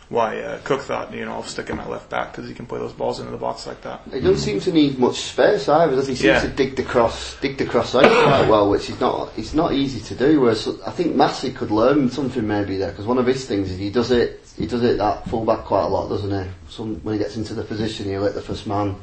why 0.08 0.38
uh, 0.40 0.58
Cook 0.64 0.80
thought 0.80 1.12
you 1.12 1.24
know 1.24 1.32
I'll 1.32 1.42
stick 1.42 1.68
him 1.68 1.78
at 1.80 1.90
left 1.90 2.08
back 2.08 2.32
because 2.32 2.48
he 2.48 2.54
can 2.54 2.64
play 2.66 2.78
those 2.78 2.92
balls 2.94 3.20
into 3.20 3.30
the 3.30 3.36
box 3.38 3.66
like 3.66 3.82
that. 3.82 4.00
He 4.12 4.20
doesn't 4.20 4.38
seem 4.38 4.58
to 4.60 4.72
need 4.72 4.98
much 4.98 5.16
space 5.16 5.68
either, 5.68 5.94
does 5.96 6.06
he? 6.06 6.14
He 6.14 6.16
seems 6.20 6.24
Yeah. 6.26 6.40
to 6.40 6.48
dig 6.48 6.76
the 6.76 6.82
cross, 6.82 7.36
dig 7.40 7.58
the 7.58 7.66
cross 7.66 7.94
out 7.94 8.04
quite 8.04 8.48
well, 8.48 8.70
which 8.70 8.88
is 8.88 8.98
not, 9.00 9.30
it's 9.36 9.52
not 9.54 9.72
easy 9.74 10.00
to 10.00 10.14
do. 10.14 10.40
Whereas 10.40 10.66
I 10.86 10.90
think 10.92 11.14
Massey 11.14 11.52
could 11.52 11.70
learn 11.70 12.10
something 12.10 12.46
maybe 12.46 12.76
there, 12.78 12.90
because 12.90 13.06
one 13.06 13.18
of 13.18 13.26
his 13.26 13.44
things 13.44 13.70
is 13.70 13.78
he 13.78 13.90
does 13.90 14.10
it, 14.10 14.40
he 14.56 14.66
does 14.66 14.82
it 14.82 14.96
that 14.98 15.28
fullback 15.28 15.64
quite 15.66 15.84
a 15.84 15.88
lot, 15.88 16.08
doesn't 16.08 16.30
he? 16.44 16.50
Some, 16.70 16.96
when 17.04 17.14
he 17.14 17.18
gets 17.18 17.36
into 17.36 17.52
the 17.54 17.62
position, 17.62 18.06
he'll 18.06 18.24
hit 18.24 18.34
the 18.34 18.40
first 18.42 18.66
man, 18.66 18.96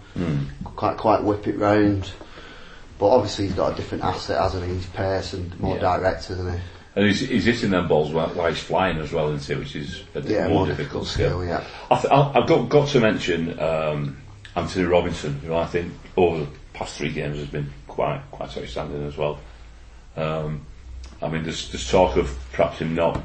quite, 0.75 0.97
quite 0.97 1.23
whip 1.23 1.47
it 1.47 1.57
round. 1.59 2.11
But 2.97 3.09
obviously 3.09 3.45
he's 3.47 3.55
got 3.55 3.73
a 3.73 3.75
different 3.75 4.03
asset, 4.05 4.41
hasn't 4.41 4.65
he? 4.65 4.73
He's 4.73 4.85
pace 4.87 5.33
and 5.33 5.59
more 5.59 5.75
Yeah. 5.75 5.81
direct, 5.97 6.31
isn't 6.31 6.51
he? 6.51 6.59
And 6.95 7.05
he's, 7.05 7.19
he's 7.19 7.43
hitting 7.45 7.71
them 7.71 7.87
balls 7.89 8.13
while, 8.13 8.29
while 8.29 8.47
he's 8.49 8.59
flying 8.63 8.97
as 8.99 9.11
well, 9.11 9.29
isn't 9.33 9.53
he? 9.53 9.59
Which 9.59 9.75
is 9.75 10.03
a 10.15 10.21
Yeah, 10.21 10.47
more, 10.47 10.65
difficult 10.65 11.07
skill. 11.07 11.43
yeah. 11.43 11.63
I 11.91 11.99
th- 11.99 12.11
I- 12.11 12.31
I've 12.39 12.47
got, 12.47 12.69
got 12.69 12.87
to 12.89 12.99
mention 13.01 13.59
um, 13.59 14.17
Antonee 14.55 14.85
Robinson, 14.85 15.33
who 15.41 15.53
I 15.53 15.65
think 15.65 15.91
over 16.15 16.45
the 16.45 16.47
past 16.73 16.97
three 16.97 17.11
games 17.11 17.37
has 17.37 17.47
been 17.47 17.69
quite 17.87 18.21
quite 18.31 18.57
outstanding 18.57 19.05
as 19.05 19.17
well. 19.17 19.39
Um, 20.15 20.65
I 21.21 21.27
mean, 21.27 21.43
there's, 21.43 21.69
there's 21.71 21.89
talk 21.89 22.15
of 22.15 22.33
perhaps 22.53 22.79
him 22.79 22.95
not 22.95 23.21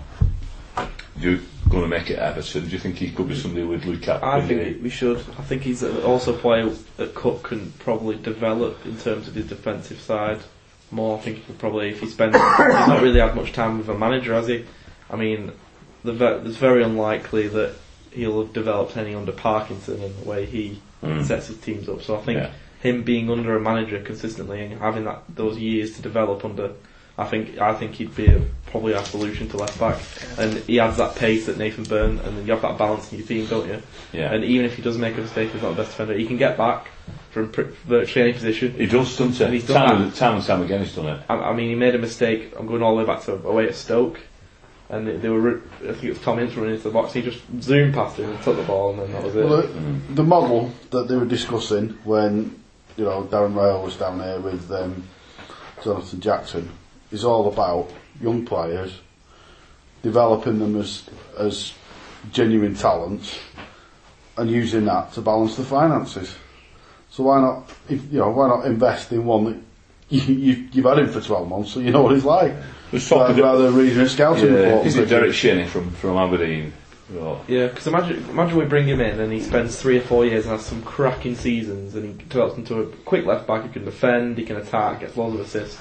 do, 1.20 1.40
going 1.68 1.82
to 1.82 1.88
make 1.88 2.10
it 2.10 2.18
Everton. 2.18 2.64
Do 2.64 2.70
you 2.70 2.78
think 2.78 2.96
he 2.96 3.10
could 3.12 3.28
be 3.28 3.36
somebody 3.36 3.64
with 3.64 3.84
look 3.84 4.08
at? 4.08 4.22
I 4.24 4.40
think 4.46 4.76
in? 4.78 4.82
we 4.82 4.90
should. 4.90 5.18
I 5.38 5.42
think 5.42 5.62
he's 5.62 5.82
also 5.84 6.34
a 6.34 6.38
player 6.38 6.68
that 6.96 7.14
Cook 7.14 7.44
can 7.44 7.70
probably 7.78 8.16
develop 8.16 8.84
in 8.84 8.96
terms 8.98 9.28
of 9.28 9.34
his 9.36 9.46
defensive 9.46 10.00
side 10.00 10.40
more. 10.92 11.18
I 11.18 11.20
think 11.20 11.38
he 11.38 11.42
could 11.42 11.58
probably, 11.58 11.90
if 11.90 12.00
he 12.00 12.08
spends, 12.08 12.36
he's 12.56 12.88
not 12.88 13.02
really 13.02 13.20
had 13.20 13.34
much 13.34 13.52
time 13.52 13.78
with 13.78 13.88
a 13.88 13.96
manager, 13.96 14.34
has 14.34 14.46
he? 14.46 14.64
I 15.08 15.16
mean, 15.16 15.52
the 16.04 16.12
ve- 16.12 16.48
it's 16.48 16.56
very 16.56 16.82
unlikely 16.82 17.48
that 17.48 17.74
he'll 18.12 18.42
have 18.42 18.52
developed 18.52 18.96
any 18.96 19.14
under 19.14 19.32
Parkinson 19.32 20.02
in 20.02 20.16
the 20.20 20.28
way 20.28 20.46
he 20.46 20.80
hmm. 21.00 21.22
sets 21.22 21.46
his 21.48 21.58
teams 21.58 21.88
up. 21.88 22.02
So 22.02 22.16
I 22.16 22.20
think 22.20 22.38
Yeah. 22.38 22.50
him 22.80 23.02
being 23.02 23.30
under 23.30 23.56
a 23.56 23.60
manager 23.60 24.00
consistently 24.00 24.62
and 24.62 24.80
having 24.80 25.04
that 25.04 25.22
those 25.28 25.58
years 25.58 25.96
to 25.96 26.02
develop 26.02 26.44
under. 26.44 26.72
I 27.20 27.26
think 27.26 27.58
I 27.58 27.74
think 27.74 27.92
he'd 27.96 28.14
be 28.16 28.26
a, 28.28 28.40
probably 28.66 28.94
our 28.94 29.04
solution 29.04 29.46
to 29.50 29.58
left 29.58 29.78
back, 29.78 30.00
and 30.38 30.54
he 30.64 30.80
adds 30.80 30.96
that 30.96 31.16
pace 31.16 31.44
that 31.46 31.58
Nathan 31.58 31.84
Byrne, 31.84 32.18
and 32.20 32.36
then 32.38 32.46
you 32.46 32.52
have 32.52 32.62
that 32.62 32.78
balance 32.78 33.12
in 33.12 33.18
your 33.18 33.26
team, 33.26 33.46
don't 33.46 33.68
you? 33.68 33.82
Yeah. 34.12 34.32
And 34.32 34.42
even 34.42 34.64
if 34.64 34.74
he 34.76 34.80
does 34.82 34.96
make 34.96 35.18
a 35.18 35.20
mistake, 35.20 35.50
he's 35.52 35.60
not 35.60 35.70
the 35.76 35.82
best 35.82 35.90
defender. 35.90 36.14
He 36.14 36.26
can 36.26 36.38
get 36.38 36.56
back 36.56 36.88
from 37.30 37.52
pr- 37.52 37.62
virtually 37.86 38.24
any 38.30 38.32
position. 38.32 38.72
He 38.72 38.86
does, 38.86 39.16
doesn't 39.18 39.38
And 39.44 39.52
he? 39.52 39.60
he's 39.60 39.68
done 39.68 39.86
Time, 39.88 40.02
and, 40.02 40.14
time 40.14 40.36
and 40.36 40.44
time 40.44 40.62
again, 40.62 40.80
he's 40.82 40.94
done 40.96 41.06
it. 41.08 41.20
I, 41.28 41.34
I 41.34 41.52
mean, 41.54 41.68
he 41.68 41.74
made 41.74 41.94
a 41.94 41.98
mistake. 41.98 42.54
I'm 42.58 42.66
going 42.66 42.82
all 42.82 42.96
the 42.96 43.02
way 43.02 43.06
back 43.06 43.22
to 43.24 43.34
away 43.34 43.68
at 43.68 43.74
Stoke, 43.74 44.18
and 44.88 45.06
they, 45.06 45.16
they 45.18 45.28
were. 45.28 45.60
I 45.82 45.92
think 45.92 46.04
it 46.04 46.08
was 46.10 46.20
Tom 46.20 46.38
Ince 46.38 46.54
running 46.56 46.72
into 46.76 46.84
the 46.84 46.90
box. 46.90 47.12
He 47.12 47.20
just 47.20 47.42
zoomed 47.60 47.92
past 47.92 48.16
him 48.16 48.30
and 48.30 48.42
took 48.42 48.56
the 48.56 48.62
ball, 48.62 48.92
and 48.92 49.00
then 49.00 49.12
that 49.12 49.22
was 49.24 49.36
it. 49.36 49.44
Well, 49.44 49.60
the, 49.62 50.14
the 50.14 50.24
model 50.24 50.72
that 50.90 51.06
they 51.08 51.16
were 51.16 51.26
discussing 51.26 51.90
when 52.04 52.58
you 52.96 53.04
know 53.04 53.24
Darren 53.24 53.54
Rail 53.54 53.82
was 53.82 53.96
down 53.96 54.16
there 54.18 54.40
with 54.40 54.70
um, 54.72 55.04
Jonathan 55.84 56.20
Jackson 56.20 56.70
is 57.10 57.24
all 57.24 57.48
about 57.48 57.90
young 58.20 58.44
players 58.46 59.00
developing 60.02 60.58
them 60.58 60.76
as 60.80 61.04
as 61.38 61.72
genuine 62.32 62.74
talents 62.74 63.38
and 64.36 64.50
using 64.50 64.84
that 64.86 65.12
to 65.12 65.20
balance 65.20 65.56
the 65.56 65.62
finances. 65.64 66.34
So 67.10 67.24
why 67.24 67.40
not, 67.40 67.68
if, 67.88 68.12
you 68.12 68.18
know, 68.18 68.30
why 68.30 68.48
not 68.48 68.64
invest 68.66 69.10
in 69.12 69.24
one 69.24 69.44
that 69.44 69.56
you, 70.10 70.20
you, 70.34 70.68
you've 70.72 70.84
had 70.84 70.98
him 70.98 71.08
for 71.08 71.20
12 71.20 71.48
months 71.48 71.72
so 71.72 71.80
you 71.80 71.90
know 71.90 72.02
what 72.02 72.14
he's 72.14 72.24
like? 72.24 72.54
There's 72.90 73.08
talk 73.08 73.28
Rather, 73.28 73.32
of 73.32 73.38
it- 73.38 73.42
rather 73.42 73.70
reading 73.70 74.00
a 74.00 74.08
scouting 74.08 74.52
Yeah, 74.52 74.58
report. 74.60 74.86
is 74.86 74.96
it 74.96 75.08
Derek 75.08 75.34
Shinnie 75.34 75.66
from, 75.66 75.90
from 75.92 76.16
Aberdeen? 76.16 76.72
Oh, 77.14 77.40
Yeah, 77.48 77.66
because 77.68 77.86
imagine, 77.88 78.24
imagine 78.30 78.56
we 78.58 78.64
bring 78.66 78.86
him 78.86 79.00
in 79.00 79.18
and 79.20 79.32
he 79.32 79.40
spends 79.40 79.80
three 79.80 79.98
or 79.98 80.02
four 80.02 80.24
years 80.24 80.44
and 80.46 80.52
has 80.56 80.64
some 80.64 80.82
cracking 80.82 81.34
seasons 81.34 81.94
and 81.94 82.04
he 82.06 82.12
develops 82.24 82.56
into 82.56 82.80
a 82.80 82.86
quick 83.04 83.26
left 83.26 83.46
back 83.48 83.62
who 83.64 83.68
can 83.68 83.84
defend, 83.84 84.38
he 84.38 84.44
can 84.44 84.56
attack, 84.56 85.00
gets 85.00 85.16
loads 85.16 85.34
of 85.34 85.40
assists. 85.40 85.78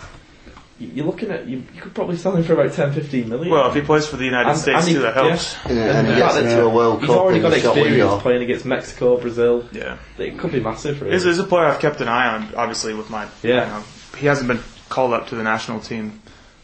You- 0.80 0.92
You're 0.96 1.06
looking 1.06 1.30
at, 1.32 1.46
you, 1.46 1.63
you 1.76 1.82
could 1.82 1.94
probably 1.94 2.15
sell 2.18 2.36
him 2.36 2.44
for 2.44 2.54
about 2.54 2.74
10, 2.74 2.94
15 2.94 3.28
million. 3.30 3.52
Well, 3.54 3.68
if 3.70 3.76
he 3.76 3.82
plays 3.82 4.08
for 4.08 4.15
the 4.18 4.26
United 4.26 4.52
And- 4.52 4.60
States 4.60 4.80
and 4.80 4.88
he- 4.88 4.94
too, 4.96 5.02
that 5.02 5.13
helps. 5.13 5.56
Yeah, 5.68 6.00
and 6.00 6.08
he 6.08 6.15
gets 6.15 6.36
into 6.38 6.62
a 6.63 6.70
World 6.70 7.00
He's 7.02 7.08
Cup 7.10 7.18
already 7.18 7.39
got 7.42 7.50
the 7.50 7.60
shot 7.60 7.78
experience 7.78 8.02
window. 8.10 8.20
playing 8.22 8.44
against 8.44 8.65
Mexico, 8.65 9.18
Brazil. 9.18 9.65
Yeah. 9.72 9.98
It 10.18 10.38
could 10.39 10.52
be 10.52 10.60
massive 10.60 10.98
for 10.98 11.06
him. 11.06 11.12
He's, 11.13 11.24
he's 11.26 11.39
a 11.39 11.44
player 11.44 11.65
I've 11.65 11.80
kept 11.80 12.00
an 12.02 12.08
eye 12.08 12.28
on, 12.34 12.54
obviously, 12.56 12.94
with 12.94 13.10
my. 13.10 13.28
Yeah. 13.44 13.65
You 13.65 13.72
know, 13.74 13.84
he 14.18 14.26
hasn't 14.28 14.48
been 14.48 14.62
called 14.89 15.13
up 15.13 15.28
to 15.28 15.36
the 15.36 15.44
national 15.44 15.80
team 15.82 16.22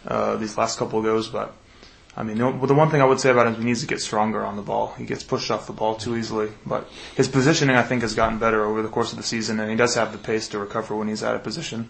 uh, 0.08 0.36
these 0.38 0.58
last 0.58 0.78
couple 0.80 1.00
of 1.00 1.06
goes, 1.06 1.28
but 1.28 1.54
I 2.18 2.24
mean, 2.24 2.38
the, 2.38 2.68
the 2.68 2.74
one 2.74 2.90
thing 2.90 3.02
I 3.02 3.06
would 3.06 3.20
say 3.20 3.30
about 3.32 3.48
him 3.48 3.54
is 3.54 3.60
he 3.60 3.66
needs 3.66 3.82
to 3.82 3.88
get 3.88 4.00
stronger 4.02 4.46
on 4.46 4.56
the 4.56 4.62
ball. 4.62 4.94
He 4.98 5.04
gets 5.06 5.24
pushed 5.24 5.52
off 5.52 5.68
the 5.68 5.74
ball 5.74 5.96
too 5.96 6.16
easily, 6.16 6.50
but 6.66 6.88
his 7.16 7.28
positioning 7.28 7.76
I 7.76 7.82
think 7.84 8.04
has 8.04 8.14
gotten 8.16 8.38
better 8.40 8.64
over 8.64 8.82
the 8.82 8.88
course 8.88 9.12
of 9.12 9.18
the 9.18 9.24
season, 9.24 9.60
and 9.60 9.70
he 9.70 9.76
does 9.76 9.96
have 9.96 10.12
the 10.12 10.18
pace 10.18 10.48
to 10.50 10.60
recover 10.60 10.96
when 10.96 11.08
he's 11.08 11.24
out 11.24 11.36
of 11.36 11.44
position. 11.44 11.90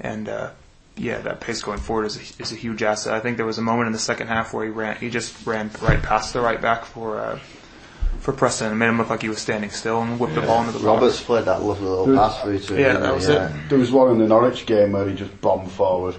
And 0.00 0.28
uh, 0.28 0.50
yeah, 0.98 1.18
that 1.22 1.40
pace 1.40 1.62
going 1.62 1.78
forward 1.78 2.06
is 2.06 2.16
a, 2.38 2.42
is 2.42 2.52
a 2.52 2.56
huge 2.56 2.82
asset. 2.82 3.14
I 3.14 3.20
think 3.20 3.36
there 3.36 3.46
was 3.46 3.58
a 3.58 3.62
moment 3.62 3.86
in 3.86 3.92
the 3.92 3.98
second 3.98 4.26
half 4.28 4.52
where 4.52 4.64
he 4.64 4.70
ran, 4.70 4.96
he 4.96 5.08
just 5.10 5.46
ran 5.46 5.70
right 5.80 6.02
past 6.02 6.32
the 6.32 6.40
right 6.40 6.60
back 6.60 6.84
for. 6.84 7.18
Uh, 7.18 7.38
for 8.20 8.32
Preston, 8.32 8.70
and 8.70 8.78
made 8.78 8.88
him 8.88 8.98
look 8.98 9.10
like 9.10 9.22
he 9.22 9.28
was 9.28 9.38
standing 9.38 9.70
still 9.70 10.02
and 10.02 10.18
whipped 10.18 10.34
the 10.34 10.40
ball 10.40 10.60
into 10.60 10.72
the 10.72 10.78
box. 10.80 10.84
Roberts 10.84 11.22
played 11.22 11.44
that 11.44 11.62
lovely 11.62 11.86
little 11.86 12.16
pass 12.16 12.42
through 12.42 12.58
to 12.58 12.74
him. 12.74 12.80
Yeah, 12.80 12.86
didn't 12.88 13.02
that 13.02 13.14
was 13.14 13.28
yeah. 13.28 13.56
it. 13.64 13.68
There 13.68 13.78
was 13.78 13.92
one 13.92 14.10
in 14.10 14.18
the 14.18 14.26
Norwich 14.26 14.66
game 14.66 14.90
where 14.92 15.08
he 15.08 15.14
just 15.14 15.40
bombed 15.40 15.70
forward. 15.70 16.16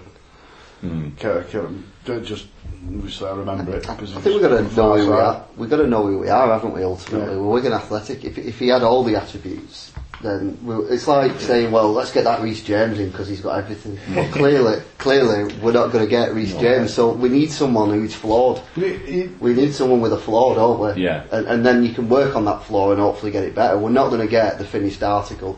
Hmm. 0.80 1.10
Ca- 1.20 1.44
ca- 1.44 1.68
ca- 2.06 2.20
Just, 2.22 2.48
obviously 2.88 3.28
I 3.28 3.34
remember 3.36 3.76
it. 3.76 3.90
I 3.90 3.96
because 3.96 4.14
think 4.14 4.26
we've 4.28 4.42
got 4.42 4.48
to 4.48 4.62
know 4.64 4.70
far 4.70 4.98
who 4.98 5.04
we 5.04 5.10
side. 5.12 5.20
are. 5.20 5.46
We've 5.58 5.70
got 5.70 5.78
to 5.78 5.88
know 5.88 6.08
who 6.08 6.20
we 6.20 6.30
are, 6.30 6.48
haven't 6.48 6.74
we? 6.74 6.84
Ultimately, 6.86 7.34
Yeah. 7.36 7.42
we're 7.42 7.52
Wigan 7.52 7.74
Athletic. 7.74 8.24
If, 8.24 8.38
if 8.38 8.60
he 8.60 8.70
had 8.70 8.82
all 8.82 9.04
the 9.04 9.18
attributes, 9.18 9.92
then 10.22 10.58
we, 10.66 10.76
it's 10.94 11.08
like 11.08 11.40
saying, 11.40 11.72
"Well, 11.72 11.92
let's 11.94 12.12
get 12.12 12.26
that 12.26 12.42
Reece 12.42 12.64
James 12.64 13.00
in 13.00 13.10
because 13.10 13.28
he's 13.28 13.42
got 13.42 13.58
everything." 13.58 13.98
But 14.14 14.32
clearly, 14.32 14.82
clearly, 14.98 15.54
we're 15.62 15.72
not 15.72 15.92
going 15.92 16.04
to 16.04 16.10
get 16.10 16.34
Reece 16.34 16.56
James. 16.56 16.94
So 16.94 17.12
we 17.14 17.30
need 17.30 17.52
someone 17.52 17.90
who's 17.90 18.14
flawed. 18.14 18.62
It- 18.76 18.84
it- 19.08 19.42
We 19.42 19.54
need 19.54 19.74
someone 19.74 20.02
with 20.02 20.12
a 20.14 20.18
flaw, 20.18 20.56
don't 20.56 20.80
we? 20.98 21.04
Yeah. 21.04 21.24
And, 21.32 21.48
and 21.48 21.66
then 21.66 21.84
you 21.84 21.94
can 21.94 22.10
work 22.10 22.36
on 22.36 22.46
that 22.46 22.64
flaw 22.64 22.92
and 22.92 23.00
hopefully 23.00 23.32
get 23.32 23.44
it 23.46 23.56
better. 23.56 23.78
We're 23.78 23.90
not 23.92 24.10
going 24.10 24.22
to 24.22 24.28
get 24.28 24.58
the 24.58 24.66
finished 24.66 25.04
article. 25.04 25.58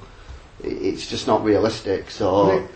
It's 0.63 1.07
just 1.07 1.25
not 1.25 1.43
realistic. 1.43 2.11
So 2.11 2.67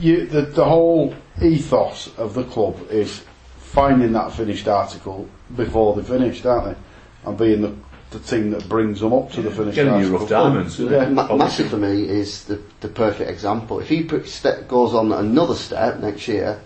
you, 0.00 0.26
the, 0.26 0.42
the 0.42 0.64
whole 0.64 1.14
ethos 1.42 2.10
of 2.18 2.34
the 2.34 2.44
club 2.44 2.76
is 2.90 3.22
finding 3.58 4.12
that 4.12 4.32
finished 4.32 4.68
article 4.68 5.26
before 5.56 5.94
they're 5.94 6.04
finished, 6.04 6.44
aren't 6.46 6.76
they? 6.76 7.28
And 7.28 7.38
being 7.38 7.62
the, 7.62 7.74
the 8.10 8.18
team 8.20 8.50
that 8.50 8.68
brings 8.68 9.00
them 9.00 9.12
up 9.12 9.30
to 9.32 9.42
the 9.42 9.50
finished 9.50 9.74
Getting 9.74 9.92
article. 9.92 10.12
you 10.12 10.18
rough 10.18 10.28
diamonds, 10.28 10.74
isn't 10.78 10.92
Yeah. 10.92 11.08
Ma- 11.08 11.34
Massive 11.36 11.68
for 11.68 11.76
me 11.78 12.08
is 12.08 12.44
the, 12.44 12.60
the 12.80 12.88
perfect 12.88 13.28
example. 13.28 13.80
If 13.80 13.88
he 13.88 14.04
put, 14.04 14.28
step, 14.28 14.68
goes 14.68 14.94
on 14.94 15.10
another 15.12 15.54
step 15.54 15.98
next 16.00 16.28
year, 16.28 16.60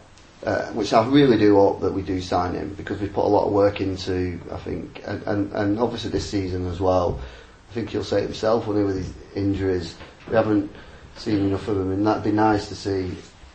uh, 0.44 0.66
which 0.68 0.92
I 0.92 1.06
really 1.06 1.38
do 1.38 1.56
hope 1.56 1.80
that 1.80 1.92
we 1.92 2.02
do 2.02 2.20
sign 2.20 2.54
him 2.54 2.74
because 2.76 3.00
we 3.00 3.08
put 3.08 3.24
a 3.24 3.28
lot 3.28 3.46
of 3.46 3.52
work 3.52 3.80
into. 3.80 4.38
I 4.52 4.56
think, 4.58 5.02
and, 5.06 5.22
and, 5.26 5.52
and 5.52 5.80
obviously 5.80 6.10
this 6.10 6.28
season 6.28 6.66
as 6.66 6.80
well. 6.80 7.18
I 7.70 7.74
think 7.74 7.90
he'll 7.90 8.04
say 8.04 8.18
it 8.18 8.24
himself, 8.24 8.66
won't 8.66 8.78
he, 8.78 8.84
with 8.84 8.96
his 8.96 9.12
injuries. 9.34 9.96
We 10.28 10.36
haven't 10.36 10.70
seen 11.16 11.38
enough 11.40 11.66
of 11.68 11.76
him, 11.78 11.92
and 11.92 12.06
that'd 12.06 12.22
be 12.22 12.32
nice 12.32 12.68
to 12.68 12.74
see 12.76 13.10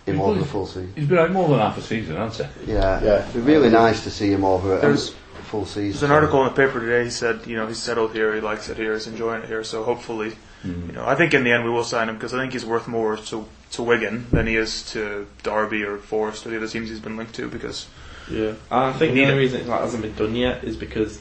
him 0.05 0.19
over 0.19 0.39
the 0.39 0.45
full 0.45 0.65
season. 0.67 0.91
He's 0.95 1.07
been 1.07 1.17
out 1.19 1.31
more 1.31 1.47
than 1.47 1.59
half 1.59 1.77
a 1.77 1.81
season, 1.81 2.15
hasn't 2.17 2.49
he? 2.65 2.73
Yeah, 2.73 3.01
Yeah. 3.03 3.21
it'd 3.29 3.33
be 3.33 3.39
really 3.53 3.69
nice 3.69 4.03
to 4.03 4.11
see 4.11 4.31
him 4.31 4.43
over 4.43 4.77
a 4.77 4.81
There's- 4.81 5.13
full 5.53 5.65
season. 5.67 5.91
There's 5.91 6.01
an 6.03 6.09
article 6.11 6.39
in 6.41 6.45
the 6.45 6.55
paper 6.55 6.79
today. 6.79 7.03
He 7.03 7.11
said, 7.11 7.45
you 7.45 7.55
know, 7.55 7.67
he's 7.67 7.77
settled 7.77 8.11
here. 8.13 8.33
He 8.33 8.41
likes 8.41 8.69
it 8.69 8.77
here. 8.77 8.93
He's 8.93 9.05
enjoying 9.05 9.43
it 9.43 9.47
here. 9.47 9.63
So 9.63 9.83
hopefully, 9.83 10.33
Mm. 10.65 10.87
you 10.87 10.93
know, 10.93 11.05
I 11.05 11.13
think 11.15 11.33
in 11.33 11.43
the 11.43 11.51
end 11.51 11.65
we 11.65 11.69
will 11.69 11.83
sign 11.83 12.07
him 12.09 12.15
because 12.15 12.33
I 12.33 12.39
think 12.39 12.53
he's 12.53 12.65
worth 12.65 12.87
more 12.87 13.17
to 13.17 13.45
to 13.71 13.83
Wigan 13.83 14.27
than 14.31 14.47
he 14.47 14.55
is 14.55 14.81
to 14.93 15.27
Derby 15.43 15.83
or 15.83 15.97
Forest 15.97 16.45
or 16.45 16.49
the 16.51 16.57
other 16.57 16.67
teams 16.69 16.89
he's 16.89 17.01
been 17.01 17.17
linked 17.17 17.35
to. 17.35 17.47
Because 17.49 17.85
Yeah, 18.31 18.53
I 18.71 18.93
think 18.93 19.13
the 19.13 19.23
only 19.25 19.37
reason 19.43 19.61
it 19.61 19.67
hasn't 19.67 20.01
been 20.01 20.15
done 20.15 20.35
yet 20.35 20.63
is 20.63 20.75
because 20.77 21.19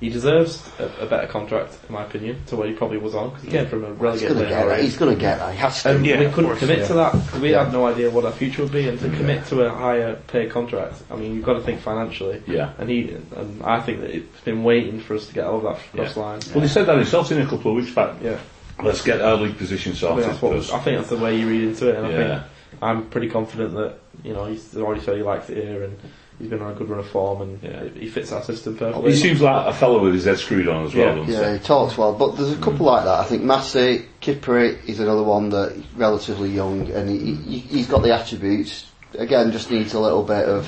he 0.00 0.08
deserves 0.10 0.62
a, 0.78 0.84
a 1.00 1.06
better 1.06 1.26
contract, 1.26 1.76
in 1.88 1.92
my 1.92 2.04
opinion, 2.04 2.40
to 2.46 2.56
what 2.56 2.68
he 2.68 2.74
probably 2.74 2.98
was 2.98 3.14
on. 3.16 3.30
Because 3.30 3.44
he 3.44 3.50
came 3.50 3.66
from 3.66 3.84
a 3.84 4.12
He's 4.12 4.22
going 4.22 4.34
to 4.38 4.46
get 4.48 4.66
that. 4.66 4.80
He's 4.80 4.96
going 4.96 5.14
to 5.14 5.20
get 5.20 5.38
that. 5.38 5.52
He 5.52 5.58
has 5.58 5.82
to. 5.82 5.90
And 5.96 6.06
Yeah, 6.06 6.20
we 6.20 6.26
couldn't 6.26 6.44
course, 6.50 6.58
commit 6.60 6.78
yeah. 6.80 6.86
to 6.86 6.94
that. 6.94 7.32
we 7.40 7.50
Yeah. 7.50 7.64
had 7.64 7.72
no 7.72 7.86
idea 7.86 8.08
what 8.08 8.24
our 8.24 8.30
future 8.32 8.62
would 8.62 8.70
be, 8.72 8.88
and 8.88 8.98
to 9.00 9.08
commit 9.10 9.44
to 9.46 9.62
a 9.62 9.70
higher 9.70 10.14
pay 10.28 10.46
contract, 10.46 11.02
I 11.10 11.16
mean, 11.16 11.34
you've 11.34 11.44
got 11.44 11.54
to 11.54 11.62
think 11.62 11.80
financially. 11.80 12.42
Yeah. 12.46 12.72
And 12.78 12.88
he, 12.88 13.10
and 13.34 13.60
I 13.64 13.80
think 13.80 14.00
that 14.02 14.10
it's 14.10 14.40
been 14.42 14.62
waiting 14.62 15.00
for 15.00 15.16
us 15.16 15.26
to 15.26 15.34
get 15.34 15.46
over 15.46 15.68
that 15.70 15.78
cross 15.92 16.16
Yeah. 16.16 16.22
line. 16.22 16.40
Well, 16.54 16.62
he 16.62 16.68
said 16.68 16.86
that 16.86 16.96
himself 16.96 17.32
in 17.32 17.40
a 17.40 17.46
couple 17.46 17.72
of 17.72 17.76
weeks 17.78 17.90
back. 17.92 18.16
Yeah, 18.22 18.38
Let's 18.80 19.02
get 19.02 19.20
our 19.20 19.34
league 19.34 19.58
position 19.58 19.90
I 19.90 19.94
think, 19.94 20.00
sorted 20.00 20.24
that's 20.26 20.42
what, 20.42 20.52
first. 20.52 20.72
I 20.72 20.78
think 20.78 20.98
that's 20.98 21.10
the 21.10 21.16
way 21.16 21.36
you 21.40 21.48
read 21.48 21.64
into 21.64 21.88
it, 21.88 21.96
and 21.96 22.06
I 22.06 22.10
Yeah. 22.10 22.38
think 22.38 22.42
I'm 22.80 23.06
pretty 23.10 23.28
confident 23.28 23.74
that 23.74 23.94
you 24.22 24.32
know 24.32 24.44
he's 24.44 24.76
already 24.76 25.00
said 25.00 25.16
he 25.16 25.22
likes 25.24 25.50
it 25.50 25.56
here, 25.64 25.82
and 25.82 25.98
he's 26.38 26.48
been 26.48 26.62
on 26.62 26.72
a 26.72 26.74
good 26.74 26.88
run 26.88 27.00
of 27.00 27.08
form, 27.08 27.42
and 27.42 27.62
Yeah. 27.62 27.84
he 27.94 28.08
fits 28.08 28.32
our 28.32 28.42
system 28.42 28.76
perfectly. 28.76 29.12
He 29.12 29.16
seems 29.18 29.40
like 29.40 29.66
a 29.66 29.72
fellow 29.72 30.02
with 30.02 30.14
his 30.14 30.24
head 30.24 30.38
screwed 30.38 30.68
on 30.68 30.84
as 30.84 30.94
well, 30.94 31.18
Yeah. 31.18 31.40
Yeah, 31.40 31.52
he 31.54 31.58
talks 31.58 31.98
well, 31.98 32.12
but 32.12 32.36
there's 32.36 32.52
a 32.52 32.56
couple 32.56 32.86
like 32.86 33.04
that. 33.04 33.20
I 33.20 33.24
think 33.24 33.42
Massey, 33.42 34.04
Kipre 34.22 34.78
is 34.88 35.00
another 35.00 35.22
one 35.22 35.50
that 35.50 35.76
relatively 35.96 36.50
young, 36.50 36.90
and 36.90 37.08
he, 37.08 37.34
he, 37.34 37.58
he's 37.58 37.86
got 37.88 38.02
the 38.02 38.14
attributes. 38.14 38.86
Again, 39.18 39.52
just 39.52 39.70
needs 39.70 39.94
a 39.94 40.00
little 40.00 40.22
bit 40.22 40.44
of. 40.44 40.66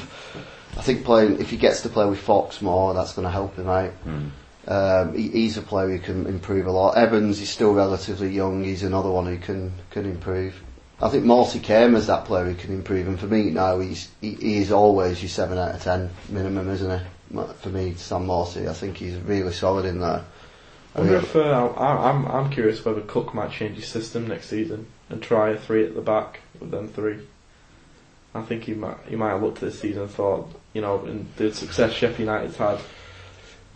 I 0.78 0.82
think 0.82 1.04
playing 1.04 1.40
if 1.40 1.50
he 1.50 1.56
gets 1.56 1.82
to 1.82 1.88
play 1.88 2.06
with 2.06 2.20
Fox 2.20 2.62
more, 2.62 2.94
that's 2.94 3.12
going 3.12 3.26
to 3.26 3.30
help 3.30 3.56
him 3.56 3.68
out. 3.68 3.92
Um, 4.68 5.14
he, 5.14 5.28
he's 5.28 5.56
a 5.56 5.62
player 5.62 5.88
who 5.88 5.98
can 5.98 6.26
improve 6.26 6.66
a 6.66 6.70
lot. 6.72 6.96
Evans 6.96 7.40
is 7.40 7.48
still 7.50 7.72
relatively 7.74 8.28
young. 8.30 8.62
He's 8.62 8.82
another 8.82 9.10
one 9.10 9.26
who 9.26 9.36
can 9.38 9.72
can 9.90 10.04
improve. 10.06 10.54
I 11.02 11.08
think 11.08 11.24
Morsy 11.24 11.62
came 11.62 11.94
as 11.94 12.06
that 12.08 12.26
player 12.26 12.44
who 12.44 12.54
can 12.54 12.74
improve, 12.74 13.08
and 13.08 13.18
for 13.18 13.26
me 13.26 13.50
now 13.50 13.78
he's 13.78 14.08
he, 14.20 14.58
is 14.58 14.70
always 14.70 15.22
your 15.22 15.30
seven 15.30 15.56
out 15.56 15.74
of 15.74 15.82
ten 15.82 16.10
minimum, 16.28 16.68
isn't 16.70 17.00
he? 17.00 17.06
For 17.62 17.68
me, 17.70 17.94
Sam 17.94 18.26
Morsy, 18.26 18.68
I 18.68 18.74
think 18.74 18.98
he's 18.98 19.16
really 19.16 19.52
solid 19.52 19.86
in 19.86 20.00
there. 20.00 20.24
I 20.94 21.00
wonder 21.00 21.16
if 21.16 21.36
uh, 21.36 21.72
I'm 21.76 22.26
I'm 22.26 22.50
curious 22.50 22.84
whether 22.84 23.00
Cook 23.00 23.32
might 23.32 23.52
change 23.52 23.76
his 23.76 23.88
system 23.88 24.26
next 24.28 24.48
season 24.48 24.86
and 25.08 25.22
try 25.22 25.50
a 25.50 25.56
three 25.56 25.84
at 25.84 25.94
the 25.94 26.00
back 26.00 26.40
with 26.58 26.70
them 26.70 26.88
three. 26.88 27.18
I 28.34 28.42
think 28.42 28.64
he 28.64 28.74
might 28.74 28.98
he 29.06 29.16
might 29.16 29.30
have 29.30 29.42
looked 29.42 29.58
at 29.58 29.70
this 29.70 29.80
season 29.80 30.02
and 30.02 30.10
thought, 30.10 30.50
you 30.72 30.80
know, 30.80 31.04
in 31.06 31.28
the 31.36 31.54
success 31.54 31.92
Sheffield 31.92 32.28
United's 32.28 32.56
had, 32.56 32.78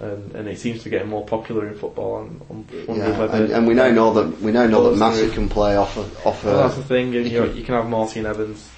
and 0.01 0.35
and 0.35 0.49
it 0.49 0.59
seems 0.59 0.83
to 0.83 0.89
get 0.89 1.07
more 1.07 1.25
popular 1.25 1.69
in 1.69 1.77
football. 1.77 2.23
And 2.23 2.41
on, 2.51 2.67
wonder 2.89 3.05
Yeah, 3.09 3.35
and, 3.37 3.51
and 3.53 3.67
we 3.67 3.75
now 3.75 3.91
know 3.91 4.13
that 4.15 4.41
we 4.41 4.51
now 4.53 4.67
know 4.67 4.83
that 4.85 4.91
Those 4.91 4.99
Massey 4.99 5.31
can 5.31 5.49
play 5.49 5.77
off 5.77 5.97
a, 5.97 6.01
off 6.29 6.45
well, 6.45 6.63
that's 6.63 6.75
a, 6.77 6.81
the 6.81 6.85
thing. 6.87 7.15
And 7.15 7.29
you, 7.29 7.41
could- 7.43 7.57
you 7.57 7.63
can 7.65 7.75
have 7.75 7.89
Martin 7.89 8.27
Evans, 8.27 8.69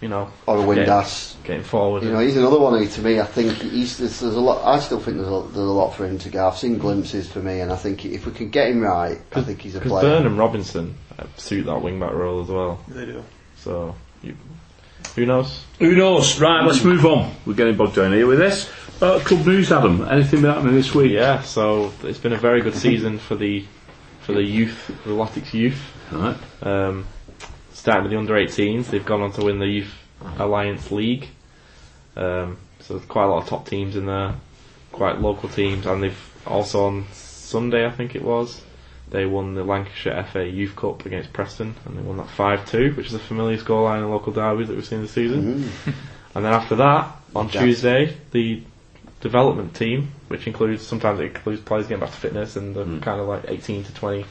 you 0.00 0.08
know, 0.08 0.30
or 0.46 0.58
a 0.58 0.62
Windass. 0.62 1.34
getting 1.44 1.62
forward. 1.62 2.02
You 2.02 2.10
know, 2.12 2.18
he's 2.18 2.36
another 2.36 2.58
one 2.58 2.76
who, 2.78 2.86
to 2.88 3.02
me, 3.02 3.20
I 3.20 3.24
think 3.24 3.52
he's 3.52 3.98
there's, 3.98 4.20
there's 4.20 4.34
a 4.34 4.40
lot. 4.40 4.64
I 4.64 4.80
still 4.80 4.98
think 5.00 5.16
there's 5.16 5.28
a, 5.28 5.42
there's 5.52 5.56
a 5.56 5.60
lot 5.60 5.90
for 5.94 6.06
him 6.06 6.18
to 6.18 6.28
go. 6.28 6.48
I've 6.48 6.58
seen 6.58 6.78
glimpses 6.78 7.30
for 7.30 7.38
me, 7.40 7.60
and 7.60 7.72
I 7.72 7.76
think 7.76 8.04
if 8.04 8.26
we 8.26 8.32
can 8.32 8.50
get 8.50 8.68
him 8.70 8.80
right, 8.80 9.20
I 9.32 9.42
think 9.42 9.62
he's 9.62 9.74
a 9.76 9.78
because 9.78 9.92
player. 9.92 10.02
Burnham 10.18 10.36
Robinson 10.36 10.96
uh, 11.18 11.26
suit 11.36 11.66
that 11.66 11.80
wing 11.82 12.00
back 12.00 12.12
role 12.12 12.42
as 12.42 12.48
well. 12.48 12.80
they 12.88 13.06
do. 13.06 13.24
So 13.56 13.94
you, 14.22 14.36
who 15.18 15.26
knows? 15.26 15.64
Who 15.80 15.96
knows? 15.96 16.40
Right, 16.40 16.64
let's 16.64 16.84
move 16.84 17.04
on. 17.04 17.34
We're 17.44 17.54
getting 17.54 17.76
bogged 17.76 17.96
down 17.96 18.12
here 18.12 18.26
with 18.26 18.38
this. 18.38 18.70
Uh, 19.02 19.18
club 19.18 19.46
news, 19.46 19.72
Adam. 19.72 20.06
Anything 20.08 20.42
been 20.42 20.52
happening 20.52 20.74
this 20.74 20.94
week? 20.94 21.12
Yeah, 21.12 21.42
so 21.42 21.92
it's 22.04 22.18
been 22.18 22.32
a 22.32 22.38
very 22.38 22.60
good 22.62 22.74
season 22.74 23.18
for 23.18 23.34
the 23.34 23.64
for 24.20 24.32
the 24.32 24.42
youth, 24.42 24.86
the 25.04 25.10
Latics 25.10 25.52
youth. 25.52 25.80
Right. 26.12 26.36
Um, 26.62 27.06
starting 27.72 28.04
with 28.04 28.12
the 28.12 28.18
under 28.18 28.34
18s, 28.34 28.90
they've 28.90 29.04
gone 29.04 29.22
on 29.22 29.32
to 29.32 29.44
win 29.44 29.58
the 29.58 29.66
Youth 29.66 29.94
Alliance 30.38 30.90
League. 30.90 31.28
Um, 32.16 32.58
so 32.80 32.94
there's 32.94 33.08
quite 33.08 33.24
a 33.24 33.28
lot 33.28 33.42
of 33.42 33.48
top 33.48 33.68
teams 33.68 33.96
in 33.96 34.06
there, 34.06 34.34
quite 34.92 35.20
local 35.20 35.48
teams, 35.48 35.86
and 35.86 36.02
they've 36.02 36.42
also 36.46 36.86
on 36.86 37.06
Sunday, 37.12 37.86
I 37.86 37.90
think 37.90 38.14
it 38.14 38.22
was, 38.22 38.62
they 39.10 39.26
won 39.26 39.54
the 39.54 39.64
Lancashire 39.64 40.24
FA 40.32 40.46
Youth 40.46 40.76
Cup 40.76 41.06
against 41.06 41.32
Preston, 41.32 41.74
and 41.84 41.96
they 41.96 42.02
won 42.02 42.16
that 42.18 42.26
5-2, 42.28 42.96
which 42.96 43.06
is 43.06 43.14
a 43.14 43.18
familiar 43.18 43.56
scoreline 43.58 44.02
in 44.04 44.10
local 44.10 44.32
derbies 44.32 44.68
that 44.68 44.74
we've 44.74 44.86
seen 44.86 45.02
this 45.02 45.12
season. 45.12 45.70
And 46.34 46.44
then 46.44 46.52
after 46.52 46.76
that, 46.76 47.16
on 47.34 47.48
Yeah. 47.48 47.62
Tuesday, 47.62 48.16
the 48.30 48.62
development 49.20 49.74
team, 49.74 50.12
which 50.28 50.46
includes 50.46 50.86
sometimes 50.86 51.18
it 51.20 51.24
includes 51.24 51.60
players 51.62 51.86
getting 51.88 52.00
back 52.00 52.10
to 52.10 52.16
fitness 52.16 52.54
and 52.54 52.76
the 52.76 52.84
kind 53.00 53.20
of 53.20 53.26
like 53.26 53.44
18 53.48 53.84
to 53.84 53.94
20, 53.94 54.24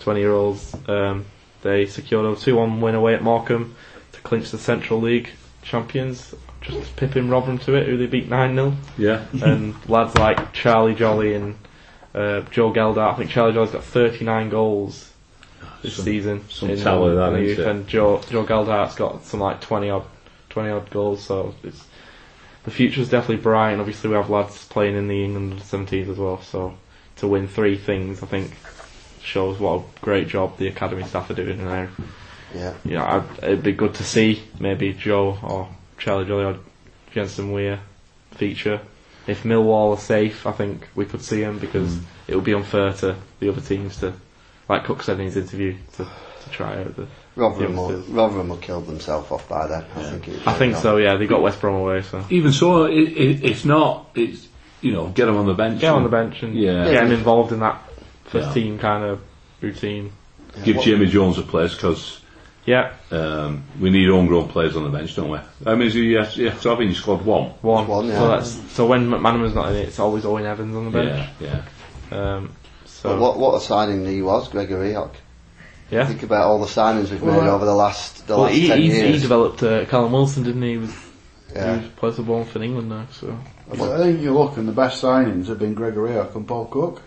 20 0.00 0.20
year 0.20 0.30
olds, 0.30 0.76
um, 0.88 1.24
they 1.62 1.86
secured 1.86 2.26
a 2.26 2.38
2 2.38 2.54
1 2.54 2.80
win 2.80 2.94
away 2.94 3.14
at 3.14 3.22
Morecambe 3.22 3.74
to 4.12 4.20
clinch 4.20 4.50
the 4.50 4.58
Central 4.58 5.00
League 5.00 5.30
champions. 5.62 6.34
Just 6.60 6.94
pipping 6.94 7.28
Rotherham 7.28 7.58
to 7.60 7.74
it, 7.74 7.88
who 7.88 7.96
they 7.96 8.06
beat 8.06 8.28
9 8.28 8.54
0. 8.54 8.74
Yeah. 8.98 9.24
And 9.42 9.74
lads 9.88 10.14
like 10.16 10.52
Charlie 10.52 10.94
Jolly 10.94 11.34
and 11.34 11.56
uh, 12.14 12.40
Joe 12.50 12.72
Geldart, 12.72 13.14
I 13.14 13.16
think 13.16 13.30
Charlie 13.30 13.52
Jolly's 13.54 13.70
got 13.72 13.84
39 13.84 14.48
goals 14.50 15.10
this 15.82 15.96
Some- 15.96 16.04
season. 16.04 16.44
some 16.50 16.70
in, 16.70 16.78
talent, 16.78 17.16
that, 17.16 17.32
in 17.38 17.44
youth? 17.48 17.58
And 17.58 17.86
Joe, 17.88 18.20
Joe 18.30 18.44
Geldart's 18.44 18.94
got 18.94 19.24
some 19.24 19.40
like 19.40 19.60
20 19.60 19.90
odd, 19.90 20.04
20 20.50 20.70
odd 20.70 20.90
goals, 20.90 21.22
so 21.24 21.54
it's, 21.62 21.84
the 22.64 22.70
future's 22.70 23.08
definitely 23.08 23.42
bright, 23.42 23.72
and 23.72 23.80
obviously 23.80 24.10
we 24.10 24.16
have 24.16 24.30
lads 24.30 24.64
playing 24.68 24.96
in 24.96 25.08
the 25.08 25.24
England 25.24 25.60
17s 25.60 26.08
as 26.08 26.18
well, 26.18 26.40
so 26.42 26.74
to 27.16 27.26
win 27.26 27.48
three 27.48 27.76
things, 27.76 28.22
I 28.22 28.26
think, 28.26 28.52
shows 29.22 29.58
what 29.58 29.80
a 29.80 30.00
great 30.00 30.28
job 30.28 30.58
the 30.58 30.68
academy 30.68 31.04
staff 31.04 31.30
are 31.30 31.34
doing 31.34 31.64
now. 31.64 31.88
Yeah, 32.54 32.74
You 32.84 32.96
know, 32.96 33.04
I'd, 33.04 33.44
it'd 33.44 33.62
be 33.62 33.72
good 33.72 33.94
to 33.94 34.04
see 34.04 34.42
maybe 34.60 34.92
Joe 34.92 35.38
or 35.42 35.68
Charlie 35.98 36.26
Jolly 36.26 36.44
or 36.44 36.56
Jensen 37.12 37.50
Weir 37.52 37.80
feature. 38.32 38.80
If 39.26 39.44
Millwall 39.44 39.94
are 39.94 40.00
safe, 40.00 40.46
I 40.46 40.52
think 40.52 40.88
we 40.94 41.04
could 41.04 41.22
see 41.22 41.40
them 41.40 41.58
because 41.58 41.94
hmm. 41.94 42.04
it 42.28 42.34
would 42.34 42.44
be 42.44 42.54
unfair 42.54 42.92
to 42.94 43.16
the 43.38 43.48
other 43.48 43.60
teams 43.60 43.98
to, 43.98 44.14
like 44.68 44.84
Cook 44.84 45.02
said 45.02 45.20
in 45.20 45.26
his 45.26 45.36
interview, 45.36 45.76
to, 45.94 46.04
to 46.04 46.50
try 46.50 46.80
out 46.80 46.96
the. 46.96 47.06
Rotherham 47.34 47.76
will, 47.76 47.90
youngsters. 47.90 48.14
Rotherham 48.14 48.48
will 48.50 48.56
kill 48.58 48.80
themselves 48.82 49.30
off 49.30 49.48
by 49.48 49.66
then. 49.66 49.84
I 49.96 50.02
think. 50.02 50.46
I 50.46 50.52
think 50.54 50.76
so. 50.76 50.98
Yeah, 50.98 51.16
they 51.16 51.26
got 51.26 51.40
West 51.40 51.60
Brom 51.60 51.76
away, 51.76 52.02
so 52.02 52.24
Even 52.30 52.52
so, 52.52 52.84
it, 52.84 52.94
it, 52.94 53.44
it's 53.44 53.64
not. 53.64 54.10
It's 54.14 54.48
you 54.82 54.92
know, 54.92 55.08
get 55.08 55.28
him 55.28 55.36
on 55.36 55.46
the 55.46 55.54
bench. 55.54 55.80
get 55.80 55.90
on 55.90 55.98
and 55.98 56.06
the 56.06 56.10
bench 56.10 56.42
and 56.42 56.54
Yeah. 56.54 56.90
get 56.90 57.04
him 57.04 57.12
involved 57.12 57.52
in 57.52 57.60
that 57.60 57.80
first 58.24 58.48
Yeah. 58.48 58.54
team 58.54 58.78
kind 58.78 59.04
of 59.04 59.20
routine. 59.60 60.12
Give 60.64 60.82
Jamie 60.82 61.06
Jones 61.06 61.38
a 61.38 61.42
place 61.42 61.72
because 61.74 62.20
Yeah, 62.64 62.92
um, 63.10 63.64
we 63.80 63.90
need 63.90 64.08
homegrown 64.08 64.48
players 64.48 64.76
on 64.76 64.84
the 64.84 64.88
bench, 64.90 65.16
don't 65.16 65.30
we? 65.30 65.38
How 65.64 65.74
many 65.74 65.90
do 65.90 66.00
you 66.00 66.18
have, 66.18 66.32
you 66.36 66.48
have 66.48 66.60
to 66.62 66.68
have 66.68 66.80
in 66.80 66.88
your 66.88 66.94
squad? 66.94 67.24
One. 67.24 67.50
one. 67.60 67.88
One, 67.88 68.06
yeah. 68.06 68.18
So 68.18 68.28
that's 68.28 68.72
so 68.72 68.86
when 68.86 69.08
McManaman's 69.08 69.54
not 69.54 69.70
in 69.70 69.76
it, 69.78 69.88
it's 69.88 69.98
always 69.98 70.24
Owen 70.24 70.46
Evans 70.46 70.76
on 70.76 70.84
the 70.84 70.90
bench. 70.92 71.28
Yeah, 71.40 71.62
yeah. 72.12 72.34
Um, 72.36 72.52
so 72.84 73.10
But 73.10 73.20
what 73.20 73.38
what 73.38 73.54
a 73.56 73.60
signing 73.60 74.06
he 74.06 74.22
was, 74.22 74.48
Gregor 74.48 74.78
Rioch. 74.78 75.14
yeah. 75.90 76.06
Think 76.06 76.22
about 76.22 76.44
all 76.44 76.60
the 76.60 76.66
signings 76.66 77.10
we've 77.10 77.20
Well, 77.20 77.40
made 77.40 77.48
over 77.48 77.64
the 77.64 77.74
last 77.74 78.28
the 78.28 78.34
Well, 78.34 78.42
last 78.44 78.54
he, 78.54 78.68
ten 78.68 78.80
he's, 78.80 78.94
he 78.94 79.18
developed 79.18 79.60
uh, 79.64 79.84
Callum 79.86 80.12
Wilson, 80.12 80.44
didn't 80.44 80.62
he? 80.62 80.70
He 80.72 80.78
was, 80.78 80.94
yeah. 81.52 81.80
he 81.80 81.88
plays 81.88 82.14
for 82.14 82.22
Bournemouth 82.22 82.54
in 82.54 82.62
England 82.62 82.88
now. 82.90 83.06
So 83.10 83.36
I 83.72 83.74
think 83.76 84.20
you 84.20 84.32
look 84.34 84.56
and 84.56 84.68
the 84.68 84.72
best 84.72 85.02
signings 85.02 85.46
have 85.48 85.58
been 85.58 85.74
Gregor 85.74 86.02
Rioch 86.02 86.36
and 86.36 86.46
Paul 86.46 86.66
Cook. 86.66 87.02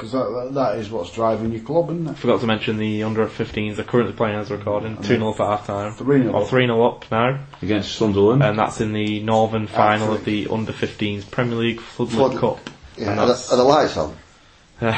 Because 0.00 0.12
that, 0.12 0.30
that, 0.30 0.54
that 0.54 0.78
is 0.78 0.90
what's 0.90 1.12
driving 1.12 1.52
your 1.52 1.62
club, 1.62 1.90
isn't 1.90 2.08
it? 2.08 2.16
forgot 2.16 2.40
to 2.40 2.46
mention 2.46 2.78
the 2.78 3.02
under 3.02 3.26
15s 3.26 3.78
are 3.78 3.84
currently 3.84 4.14
playing 4.14 4.36
as 4.36 4.50
a 4.50 4.56
recording, 4.56 4.96
two 4.96 5.16
0 5.18 5.32
for 5.34 5.44
half 5.46 5.66
time, 5.66 5.92
3-0 5.92 6.32
or 6.32 6.42
up. 6.42 6.48
three 6.48 6.64
0 6.66 6.82
up 6.82 7.10
now, 7.10 7.38
Against 7.60 7.92
Sunderland. 7.96 8.42
and 8.42 8.58
that's 8.58 8.80
in 8.80 8.92
the 8.94 9.20
Northern 9.20 9.66
final 9.66 10.14
of 10.14 10.24
the 10.24 10.48
under 10.50 10.72
15s 10.72 11.30
Premier 11.30 11.56
League 11.58 11.80
Floodlit 11.80 12.10
Flood- 12.12 12.38
Cup. 12.38 12.70
yeah. 12.96 13.10
And 13.10 13.20
Are, 13.20 13.26
the, 13.26 13.48
are 13.52 13.56
the 13.58 13.64
lights 13.64 13.96
on? 13.98 14.16
I 14.80 14.92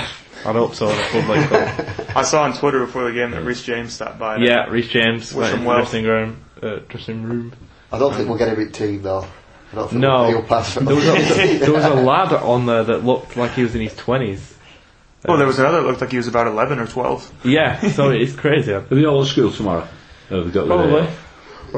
hope 0.45 0.75
so. 0.77 0.87
The 0.87 0.93
Floodlit 0.95 1.49
Cup. 2.07 2.17
I 2.17 2.23
saw 2.23 2.45
on 2.45 2.57
Twitter 2.57 2.81
before 2.87 3.05
the 3.05 3.13
game 3.13 3.33
that 3.33 3.43
Reece 3.43 3.65
James 3.65 3.93
stopped 3.95 4.19
by. 4.21 4.37
yeah, 4.37 4.67
Reece 4.69 4.89
James 4.89 5.35
Wish 5.35 5.49
went 5.51 5.59
him 5.59 5.65
well. 5.65 5.79
dressing 5.79 6.05
room. 6.05 6.45
Uh, 6.63 6.77
dressing 6.89 7.23
room. 7.25 7.53
I 7.91 7.99
don't 7.99 8.15
think 8.15 8.29
we'll 8.29 8.39
get 8.39 8.49
him 8.49 8.61
in 8.61 8.71
team 8.73 9.03
though. 9.03 9.27
I 9.73 9.75
don't 9.75 9.89
think 9.89 10.01
No. 10.01 10.29
he'll 10.29 10.43
pass. 10.43 10.75
There 10.75 10.95
was, 10.95 11.05
a, 11.07 11.59
there 11.59 11.73
was 11.73 11.85
a 11.85 11.95
lad 11.95 12.33
on 12.33 12.67
there 12.67 12.85
that 12.85 13.05
looked 13.05 13.37
like 13.37 13.53
he 13.53 13.63
was 13.63 13.75
in 13.75 13.81
his 13.81 13.97
twenties. 13.97 14.52
Well, 15.25 15.37
there 15.37 15.47
was 15.47 15.59
another 15.59 15.81
that 15.83 15.87
looked 15.87 16.01
like 16.01 16.11
he 16.11 16.17
was 16.17 16.27
about 16.29 16.47
11 16.49 16.79
or 16.81 16.87
12. 16.87 17.45
Yeah, 17.45 17.81
so 17.91 18.11
it's 18.11 18.35
crazy. 18.35 18.73
Are 18.75 18.81
they 18.81 19.05
all 19.05 19.23
at 19.23 19.29
school 19.29 19.53
tomorrow? 19.53 19.87
Uh, 20.31 20.37
Have 20.37 20.47
they 20.47 20.51
got 20.51 20.67
Probably. 20.67 20.91
The, 20.93 20.99
uh, 21.09 21.11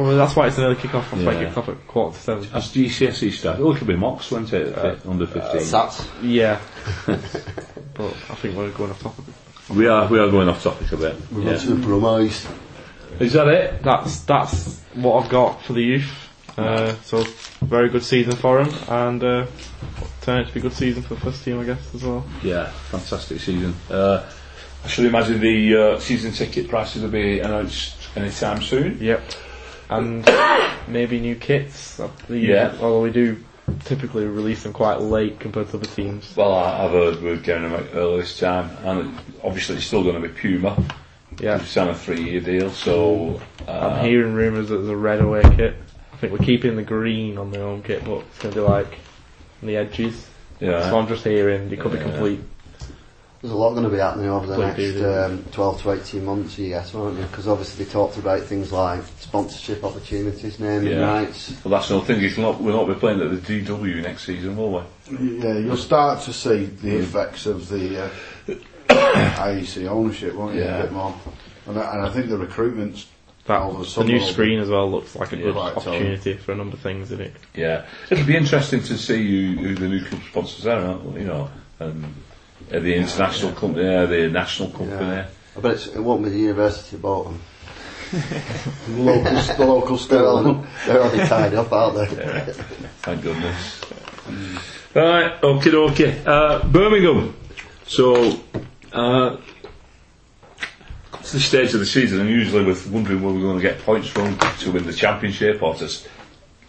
Well, 0.02 0.16
that's 0.16 0.34
why 0.34 0.46
it's 0.46 0.56
an 0.58 0.64
early 0.64 0.76
kick-off. 0.76 1.10
That's 1.10 1.22
why 1.24 1.32
Yeah. 1.32 1.40
it 1.40 1.44
kicks 1.46 1.56
off 1.58 1.68
at 1.68 1.86
quarter 1.86 2.16
to 2.16 2.22
seven. 2.22 2.48
As 2.54 2.72
GCSE 2.72 3.30
stuff, 3.32 3.58
oh, 3.60 3.72
it 3.72 3.78
could 3.78 3.86
be 3.86 3.96
mocks, 3.96 4.30
won't 4.30 4.52
it? 4.52 4.76
Uh, 4.76 4.96
under 5.08 5.26
15. 5.26 5.42
Uh, 5.42 5.54
sats. 5.62 6.06
Yeah. 6.22 6.58
but 7.06 8.14
I 8.30 8.34
think 8.36 8.56
we're 8.56 8.70
going 8.70 8.90
off 8.90 9.00
topic. 9.02 9.24
we 9.70 9.86
are 9.88 10.06
we 10.08 10.18
are 10.18 10.30
going 10.30 10.48
off 10.48 10.62
topic 10.62 10.90
a 10.92 10.96
bit. 10.96 11.16
We're 11.30 11.42
Yeah. 11.42 11.52
on 11.54 11.58
to 11.60 11.66
the 11.74 11.86
Brummels. 11.86 12.46
Is 13.20 13.34
that 13.34 13.46
it? 13.48 13.82
That's 13.82 14.20
that's 14.20 14.80
what 14.94 15.22
I've 15.22 15.30
got 15.30 15.62
for 15.62 15.74
the 15.74 15.82
youth. 15.82 16.23
Uh, 16.56 16.94
so 17.02 17.24
very 17.62 17.88
good 17.88 18.02
season 18.04 18.36
for 18.36 18.60
him, 18.60 18.72
and 18.88 19.22
uh, 19.24 19.46
turn 20.20 20.40
out 20.40 20.46
to 20.48 20.54
be 20.54 20.60
a 20.60 20.62
good 20.62 20.72
season 20.72 21.02
for 21.02 21.14
the 21.14 21.20
first 21.20 21.44
team, 21.44 21.58
I 21.60 21.64
guess, 21.64 21.94
as 21.94 22.04
well. 22.04 22.24
Yeah, 22.42 22.70
fantastic 22.90 23.40
season. 23.40 23.74
Uh, 23.90 24.24
I 24.84 24.88
should 24.88 25.06
imagine 25.06 25.40
the 25.40 25.76
uh, 25.76 25.98
season 25.98 26.32
ticket 26.32 26.68
prices 26.68 27.02
will 27.02 27.10
be 27.10 27.40
announced 27.40 27.96
anytime 28.16 28.62
soon. 28.62 28.98
Yep. 29.00 29.22
And 29.90 30.24
maybe 30.88 31.20
new 31.20 31.34
kits. 31.36 32.00
Yeah. 32.28 32.74
Although 32.80 33.02
we 33.02 33.10
do 33.10 33.42
typically 33.84 34.26
release 34.26 34.62
them 34.62 34.72
quite 34.72 35.00
late 35.00 35.40
compared 35.40 35.70
to 35.70 35.78
other 35.78 35.86
teams. 35.86 36.36
Well, 36.36 36.52
I- 36.54 36.84
I've 36.84 36.90
heard 36.90 37.22
we're 37.22 37.36
getting 37.36 37.64
them 37.64 37.72
out 37.74 37.86
early 37.94 38.20
this 38.20 38.38
time, 38.38 38.70
and 38.84 39.18
obviously 39.42 39.76
it's 39.76 39.86
still 39.86 40.02
going 40.02 40.20
to 40.20 40.28
be 40.28 40.34
Puma. 40.34 40.82
Yeah. 41.40 41.56
We've 41.56 41.66
signed 41.66 41.90
a 41.90 41.94
three-year 41.94 42.40
deal, 42.42 42.70
so 42.70 43.40
uh, 43.66 43.70
I'm 43.70 44.04
hearing 44.04 44.34
rumours 44.34 44.68
that 44.68 44.76
there's 44.76 44.88
a 44.88 44.96
red 44.96 45.20
away 45.20 45.42
kit. 45.56 45.76
I 46.14 46.16
think 46.18 46.32
we're 46.32 46.46
keeping 46.46 46.76
the 46.76 46.82
green 46.82 47.36
on 47.38 47.50
the 47.50 47.58
home 47.58 47.82
kit, 47.82 48.04
but 48.04 48.18
it's 48.20 48.38
going 48.38 48.54
to 48.54 48.60
be 48.60 48.66
like 48.66 48.86
on 49.62 49.68
the 49.68 49.76
edges. 49.76 50.26
yeah. 50.60 50.88
So 50.88 50.96
I'm 50.98 51.08
just 51.08 51.24
hearing 51.24 51.70
it 51.72 51.80
could 51.80 51.90
be 51.92 51.98
Yeah. 51.98 52.04
complete. 52.04 52.40
There's 53.42 53.52
a 53.52 53.56
lot 53.58 53.72
going 53.72 53.82
to 53.84 53.90
be 53.90 53.98
happening 53.98 54.30
over 54.30 54.46
the 54.46 54.56
next 54.56 55.02
um, 55.02 55.44
12 55.52 55.82
to 55.82 55.90
18 55.92 56.24
months, 56.24 56.58
I 56.58 56.68
guess, 56.68 56.94
won't 56.94 57.18
you? 57.18 57.24
Because 57.26 57.46
obviously 57.46 57.84
they 57.84 57.90
talked 57.90 58.16
about 58.16 58.40
things 58.40 58.72
like 58.72 59.02
sponsorship 59.18 59.84
opportunities, 59.84 60.58
naming 60.58 60.92
Yeah. 60.92 61.00
rights. 61.12 61.52
Well, 61.62 61.72
that's 61.72 61.90
another 61.90 62.06
thing. 62.06 62.22
Is 62.22 62.38
not, 62.38 62.58
we'll 62.62 62.74
not 62.76 62.86
be 62.94 62.98
playing 62.98 63.20
at 63.20 63.30
the 63.30 63.36
DW 63.60 64.00
next 64.02 64.24
season, 64.24 64.56
will 64.56 64.72
we? 65.10 65.18
Yeah, 65.40 65.58
you'll 65.58 65.76
start 65.76 66.22
to 66.22 66.32
see 66.32 66.64
the 66.66 66.96
effects 67.00 67.44
of 67.44 67.68
the 67.68 68.04
uh, 68.04 68.08
IEC 68.88 69.86
ownership, 69.88 70.34
won't 70.34 70.54
you? 70.54 70.62
Yeah. 70.62 70.78
A 70.78 70.82
bit 70.84 70.92
more. 70.92 71.14
And 71.66 71.78
I, 71.78 71.94
and 71.96 72.06
I 72.06 72.10
think 72.10 72.28
the 72.30 72.38
recruitment's 72.38 73.06
That, 73.46 73.60
over 73.60 73.84
the 73.84 74.04
new 74.04 74.20
screen 74.20 74.58
as 74.58 74.70
well 74.70 74.90
looks 74.90 75.14
like 75.14 75.32
a 75.32 75.36
good 75.36 75.52
quite 75.54 75.74
tall. 75.74 75.94
opportunity 75.94 76.34
for 76.34 76.52
a 76.52 76.56
number 76.56 76.76
of 76.76 76.82
things 76.82 77.12
in 77.12 77.20
it. 77.20 77.34
Yeah, 77.54 77.84
it'll 78.08 78.24
be 78.24 78.36
interesting 78.36 78.82
to 78.84 78.96
see 78.96 79.54
who, 79.54 79.62
who 79.62 79.74
the 79.74 79.88
new 79.88 80.02
club 80.02 80.22
sponsors 80.30 80.66
are. 80.66 80.80
aren't 80.80 81.14
they? 81.14 81.20
You 81.20 81.26
know, 81.26 81.50
and 81.78 82.04
uh, 82.72 82.78
the 82.78 82.94
international 82.94 83.52
company, 83.52 83.86
uh, 83.86 84.06
the 84.06 84.28
national 84.28 84.70
company. 84.70 85.16
Yeah. 85.16 85.26
I 85.56 85.60
bet 85.60 85.72
it's, 85.72 85.86
it 85.88 86.00
won't 86.00 86.24
be 86.24 86.30
the 86.30 86.38
University 86.38 86.96
of 86.96 87.02
Bolton. 87.02 87.38
the 88.10 88.96
local, 88.96 89.32
the 89.56 89.66
local 89.66 89.96
They're 89.96 90.26
already, 90.26 90.52
school. 90.52 90.66
they're 90.86 91.02
already 91.02 91.28
tied 91.28 91.54
up, 91.54 91.72
aren't 91.72 91.96
they? 91.96 92.52
Thank 93.02 93.22
goodness. 93.22 93.80
Right, 94.94 95.42
okay, 95.42 95.74
okay. 95.74 96.22
Uh, 96.24 96.66
Birmingham. 96.68 97.36
So, 97.86 98.40
uh, 98.92 99.36
to 101.24 101.32
the 101.32 101.40
stage 101.40 101.74
of 101.74 101.80
the 101.80 101.86
season, 101.86 102.20
and 102.20 102.28
usually 102.28 102.64
with 102.64 102.86
wondering 102.88 103.22
where 103.22 103.32
we're 103.32 103.40
going 103.40 103.56
to 103.56 103.62
get 103.62 103.78
points 103.80 104.08
from 104.08 104.38
to 104.38 104.72
win 104.72 104.84
the 104.84 104.92
championship 104.92 105.62
or 105.62 105.74
to, 105.74 105.90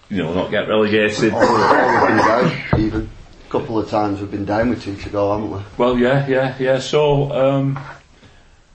you 0.09 0.17
know, 0.17 0.33
not 0.33 0.51
get 0.51 0.67
relegated. 0.67 1.33
All, 1.33 1.41
all 1.43 2.07
been 2.07 2.17
down, 2.17 2.79
even. 2.79 3.09
A 3.47 3.51
couple 3.51 3.77
of 3.77 3.89
times 3.89 4.19
we've 4.19 4.31
been 4.31 4.45
down 4.45 4.69
with 4.69 4.83
two 4.83 4.95
to 4.95 5.09
go, 5.09 5.31
haven't 5.31 5.51
we? 5.51 5.61
Well, 5.77 5.97
yeah, 5.97 6.27
yeah, 6.27 6.55
yeah. 6.59 6.79
So, 6.79 7.31
um, 7.31 7.79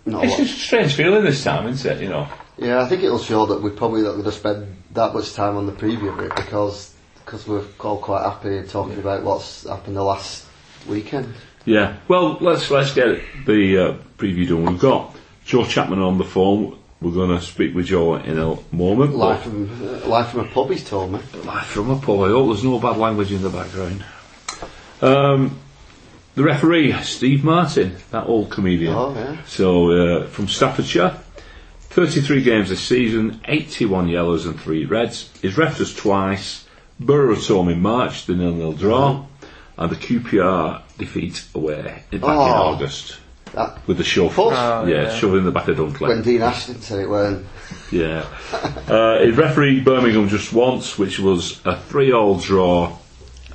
it's 0.06 0.36
just 0.36 0.56
a 0.56 0.60
strange 0.60 0.94
feeling 0.94 1.24
this 1.24 1.42
time, 1.42 1.66
isn't 1.68 1.90
it? 1.90 2.02
You 2.02 2.08
know. 2.08 2.28
Yeah, 2.56 2.80
I 2.80 2.86
think 2.86 3.02
it'll 3.02 3.18
show 3.18 3.46
that 3.46 3.62
we're 3.62 3.70
probably 3.70 4.02
not 4.02 4.12
going 4.12 4.24
to 4.24 4.32
spend 4.32 4.76
that 4.92 5.12
much 5.14 5.34
time 5.34 5.56
on 5.56 5.66
the 5.66 5.72
preview 5.72 6.16
bit 6.16 6.34
because 6.36 6.94
because 7.24 7.46
we're 7.46 7.64
all 7.80 7.98
quite 7.98 8.22
happy 8.22 8.62
talking 8.66 8.98
about 8.98 9.22
what's 9.22 9.66
happened 9.66 9.96
the 9.96 10.02
last 10.02 10.46
weekend. 10.88 11.34
Yeah. 11.64 11.96
Well, 12.08 12.38
let's 12.40 12.70
let's 12.70 12.92
get 12.94 13.20
the 13.46 13.78
uh, 13.78 13.96
preview 14.18 14.48
done. 14.48 14.64
We've 14.64 14.80
got 14.80 15.14
Joe 15.44 15.64
Chapman 15.64 16.00
on 16.00 16.18
the 16.18 16.24
phone. 16.24 16.76
We're 17.00 17.12
going 17.12 17.30
to 17.30 17.40
speak 17.44 17.74
with 17.74 17.86
Joe 17.86 18.16
in 18.16 18.38
a 18.38 18.58
moment. 18.72 19.14
Life 19.14 19.42
from 19.44 19.70
uh, 19.82 20.06
live 20.06 20.28
from 20.30 20.40
a 20.40 20.44
pub, 20.44 20.70
he's 20.70 20.84
told 20.88 21.12
me. 21.12 21.20
Life 21.44 21.66
from 21.66 21.90
a 21.90 21.96
pub. 21.98 22.20
I 22.20 22.28
hope 22.28 22.48
there's 22.48 22.64
no 22.64 22.78
bad 22.78 22.98
language 22.98 23.32
in 23.32 23.40
the 23.42 23.48
background. 23.48 24.04
Um, 25.00 25.58
the 26.34 26.42
referee, 26.42 26.92
Steve 27.02 27.42
Martin, 27.42 27.96
that 28.10 28.26
old 28.26 28.50
comedian. 28.50 28.94
Oh 28.94 29.14
yeah. 29.14 29.42
So, 29.46 29.90
uh, 29.90 30.26
from 30.26 30.46
Staffordshire, 30.46 31.18
33 31.80 32.42
games 32.42 32.68
this 32.68 32.82
season, 32.82 33.40
81 33.46 34.08
yellows 34.08 34.44
and 34.46 34.60
3 34.60 34.84
reds. 34.84 35.30
He's 35.40 35.56
refed 35.56 35.80
us 35.80 35.94
twice. 35.94 36.66
Borough 37.00 37.34
at 37.34 37.46
home 37.46 37.70
in 37.70 37.80
March, 37.80 38.26
the 38.26 38.34
nil-nil 38.34 38.74
draw, 38.74 39.24
and 39.78 39.90
the 39.90 39.96
QPR 39.96 40.82
defeat 40.98 41.42
away 41.54 41.82
back 41.82 42.12
in 42.12 42.22
Oh. 42.22 42.28
August 42.28 43.16
That, 43.54 43.86
with 43.86 43.96
the 43.98 44.04
shove. 44.04 44.34
Full? 44.34 44.52
yeah, 44.52 44.80
Oh, 44.80 44.86
yeah. 44.86 45.14
shove 45.14 45.34
in 45.34 45.44
the 45.44 45.50
back 45.50 45.68
of 45.68 45.76
Dunkley. 45.76 46.08
when 46.08 46.22
Dean 46.22 46.42
Ashton 46.42 46.80
said 46.80 47.00
it 47.00 47.08
weren't. 47.08 47.44
Yeah. 47.90 48.24
Uh, 48.88 49.18
he 49.20 49.30
refereed 49.32 49.84
Birmingham 49.84 50.28
just 50.28 50.52
once, 50.52 50.96
which 50.98 51.18
was 51.18 51.60
a 51.64 51.76
three-all 51.76 52.38
draw 52.38 52.96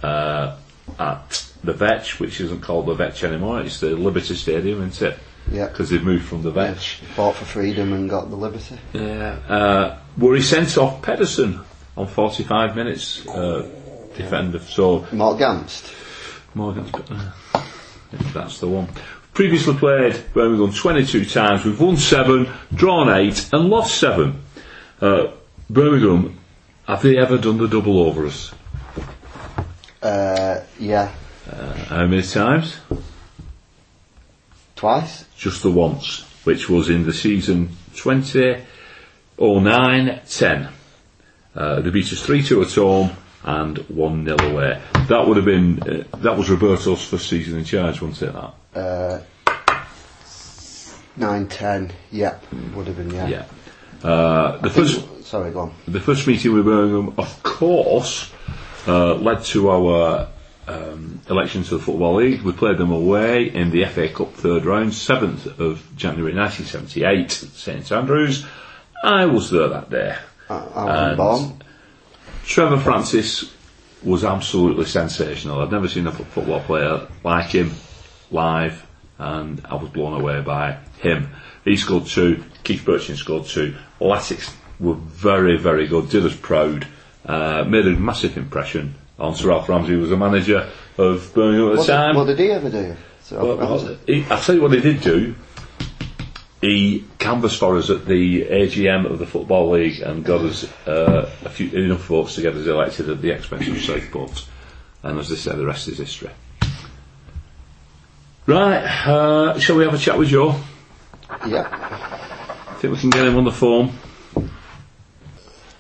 uh, 0.04 0.58
at 1.00 1.52
the 1.64 1.74
Vetch, 1.74 2.20
which 2.20 2.42
isn't 2.42 2.62
called 2.62 2.88
the 2.88 2.94
Vetch 2.94 3.24
anymore. 3.24 3.62
It's 3.62 3.80
the 3.80 3.92
Liberty 3.96 4.36
Stadium, 4.36 4.86
isn't 4.88 5.08
it? 5.14 5.20
Yeah. 5.52 5.68
Because 5.68 5.90
they've 5.90 6.04
moved 6.04 6.26
from 6.26 6.44
the 6.44 6.52
Vetch. 6.52 6.96
Fought 7.16 7.36
for 7.36 7.46
freedom 7.46 7.94
and 7.94 8.10
got 8.10 8.30
the 8.30 8.36
liberty. 8.36 8.78
Yeah. 8.94 9.38
Uh, 9.48 9.98
where 10.18 10.36
he 10.36 10.42
sent 10.42 10.78
off 10.78 11.02
Pedersen 11.02 11.62
on 11.96 12.08
45 12.08 12.76
minutes. 12.76 13.26
Uh, 13.28 13.70
defender. 14.18 14.60
So 14.60 15.06
Mark 15.12 15.40
Gamst. 15.40 15.94
Morgan's 16.54 16.90
got, 16.92 17.12
uh, 17.12 17.32
that's 18.34 18.60
the 18.60 18.68
one. 18.68 18.88
Previously 19.36 19.76
played 19.76 20.34
Birmingham 20.34 20.74
22 20.74 21.26
times. 21.26 21.64
We've 21.66 21.78
won 21.78 21.98
seven, 21.98 22.48
drawn 22.74 23.10
eight, 23.10 23.50
and 23.52 23.70
lost 23.70 24.00
seven. 24.00 24.42
Uh, 25.02 25.32
Birmingham, 25.70 26.40
have 26.88 27.02
they 27.02 27.18
ever 27.18 27.38
done 27.38 27.58
the 27.58 27.68
double 27.68 28.00
over 28.00 28.28
us? 28.28 28.54
Uh, 30.02 30.62
yeah. 30.80 31.12
How 31.90 32.08
many 32.08 32.22
times? 32.22 32.78
Twice. 34.78 35.26
Just 35.36 35.64
the 35.64 35.72
once, 35.72 36.22
which 36.46 36.70
was 36.70 36.90
in 36.90 37.06
the 37.06 37.12
season 37.12 37.76
2009 37.96 40.22
10. 40.30 40.70
Uh, 41.54 41.82
they 41.82 41.90
beat 41.90 42.06
us 42.06 42.26
3 42.26 42.42
2 42.42 42.62
at 42.62 42.74
home 42.74 43.12
and 43.46 43.78
1 43.78 44.26
0 44.26 44.38
away. 44.52 44.82
That 45.08 45.28
would 45.28 45.38
have 45.38 45.46
been, 45.46 45.82
uh, 45.84 46.04
that 46.18 46.36
was 46.38 46.50
Roberto's 46.50 47.06
first 47.06 47.30
season 47.30 47.58
in 47.60 47.64
charge, 47.64 48.02
wasn't 48.02 48.30
it? 48.30 48.34
That? 48.74 48.80
Uh, 48.80 49.22
nine 51.16 51.48
ten. 51.48 51.92
Yeah. 52.12 52.38
Would 52.76 52.88
have 52.88 52.98
been 52.98 53.12
yeah. 53.12 53.28
Yeah. 53.28 53.46
Uh, 54.10 54.58
the 54.58 54.70
first, 54.70 55.26
Sorry, 55.26 55.52
go 55.52 55.60
on. 55.62 55.74
the 55.88 56.00
first 56.02 56.28
meeting 56.28 56.54
with 56.54 56.66
Birmingham, 56.66 57.14
of 57.18 57.42
course, 57.44 58.32
uh, 58.88 59.16
led 59.16 59.44
to 59.46 59.70
our 59.70 60.28
um, 60.68 61.22
election 61.30 61.64
to 61.64 61.78
the 61.78 61.80
Football 61.84 62.16
League. 62.16 62.42
We 62.42 62.52
played 62.52 62.78
them 62.78 62.92
away 62.92 63.46
in 63.46 63.72
the 63.72 63.86
FA 63.86 64.10
Cup 64.10 64.34
third 64.34 64.66
round, 64.66 64.92
7th 64.92 65.60
of 65.60 65.96
January 65.96 66.36
1978 66.36 67.26
at 67.26 67.32
St 67.32 67.92
Andrews. 67.92 68.46
I 69.04 69.26
was 69.26 69.50
there 69.52 69.68
that 69.70 69.90
day. 69.90 70.16
I, 70.50 70.56
I 70.56 71.16
wasn't 71.16 71.60
born. 71.60 71.62
Trevor 72.46 72.78
Francis 72.80 73.52
was 74.04 74.24
absolutely 74.24 74.86
sensational. 74.86 75.62
I've 75.62 75.72
never 75.72 75.88
seen 75.88 76.06
a 76.08 76.12
football 76.12 76.62
player 76.62 77.08
like 77.24 77.48
him 77.48 77.72
live, 78.32 78.86
and 79.18 79.62
I 79.66 79.76
was 79.76 79.90
blown 79.90 80.20
away 80.20 80.42
by 80.42 80.78
him. 81.00 81.30
He 81.64 81.76
scored 81.76 82.06
two, 82.06 82.44
Keith 82.64 82.84
Bertschin 82.86 83.16
scored 83.16 83.46
two. 83.46 83.76
Latics 84.00 84.54
were 84.80 84.94
very, 84.94 85.58
very 85.58 85.88
good, 85.88 86.10
did 86.10 86.26
us 86.26 86.36
proud, 86.36 86.88
uh, 87.26 87.64
made 87.64 87.88
a 87.88 87.92
massive 87.92 88.38
impression 88.38 88.94
on 89.18 89.34
Sir 89.36 89.52
Alf 89.52 89.68
Ramsey, 89.68 89.94
who 89.94 90.02
was 90.02 90.10
the 90.12 90.18
manager 90.18 90.70
of 90.98 91.34
Birmingham 91.34 91.70
at 91.70 91.72
the 91.72 91.78
What, 91.80 91.88
time. 91.88 92.14
did, 92.14 92.20
what 92.20 92.28
did 92.28 92.40
he 92.40 92.52
ever 92.52 92.70
do? 92.70 92.96
Well, 93.32 93.98
he, 94.06 94.24
I'll 94.30 94.40
tell 94.40 94.54
you 94.54 94.62
what 94.62 94.72
he 94.72 94.82
did 94.82 95.02
do. 95.02 95.34
He 96.66 97.06
canvassed 97.20 97.60
for 97.60 97.78
us 97.78 97.92
at 97.92 98.08
the 98.08 98.42
AGM 98.46 99.06
of 99.06 99.20
the 99.20 99.28
Football 99.28 99.70
League 99.70 100.00
and 100.00 100.26
got 100.26 100.42
us 100.42 100.64
uh, 100.88 101.30
a 101.44 101.50
few 101.50 101.70
enough 101.70 102.06
votes 102.06 102.34
to 102.36 102.42
get 102.42 102.56
us 102.56 102.66
elected 102.66 103.08
at 103.08 103.22
the 103.22 103.30
expense 103.30 103.68
of 103.68 103.80
Southport. 103.80 104.48
And 105.04 105.20
as 105.20 105.30
they 105.30 105.36
say, 105.36 105.56
the 105.56 105.64
rest 105.64 105.88
is 105.90 106.00
history. 106.00 106.32
Right, 108.48 108.84
uh, 109.06 109.60
shall 109.60 109.76
we 109.76 109.84
have 109.84 109.94
a 109.94 110.00
chat 110.00 110.18
with 110.18 110.30
Joe? 110.30 110.60
yeah. 111.46 111.68
I 112.68 112.74
think 112.80 112.94
we 112.94 113.00
can 113.00 113.12
get 113.12 113.28
him 113.28 113.38
on 113.38 113.44
the 113.44 113.52
phone. 113.52 113.94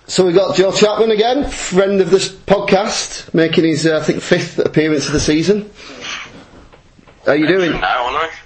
So 0.05 0.27
we 0.27 0.33
got 0.33 0.55
Joe 0.55 0.71
Chapman 0.71 1.09
again, 1.09 1.49
friend 1.49 1.99
of 1.99 2.11
this 2.11 2.31
podcast, 2.31 3.33
making 3.33 3.63
his 3.63 3.87
uh, 3.87 3.97
I 3.97 4.03
think 4.03 4.21
fifth 4.21 4.59
appearance 4.59 5.07
of 5.07 5.13
the 5.13 5.19
season. 5.19 5.71
How 7.25 7.31
are 7.31 7.35
you 7.35 7.47
doing? 7.47 7.71
Now, 7.71 8.05
aren't 8.05 8.31
I? 8.31 8.44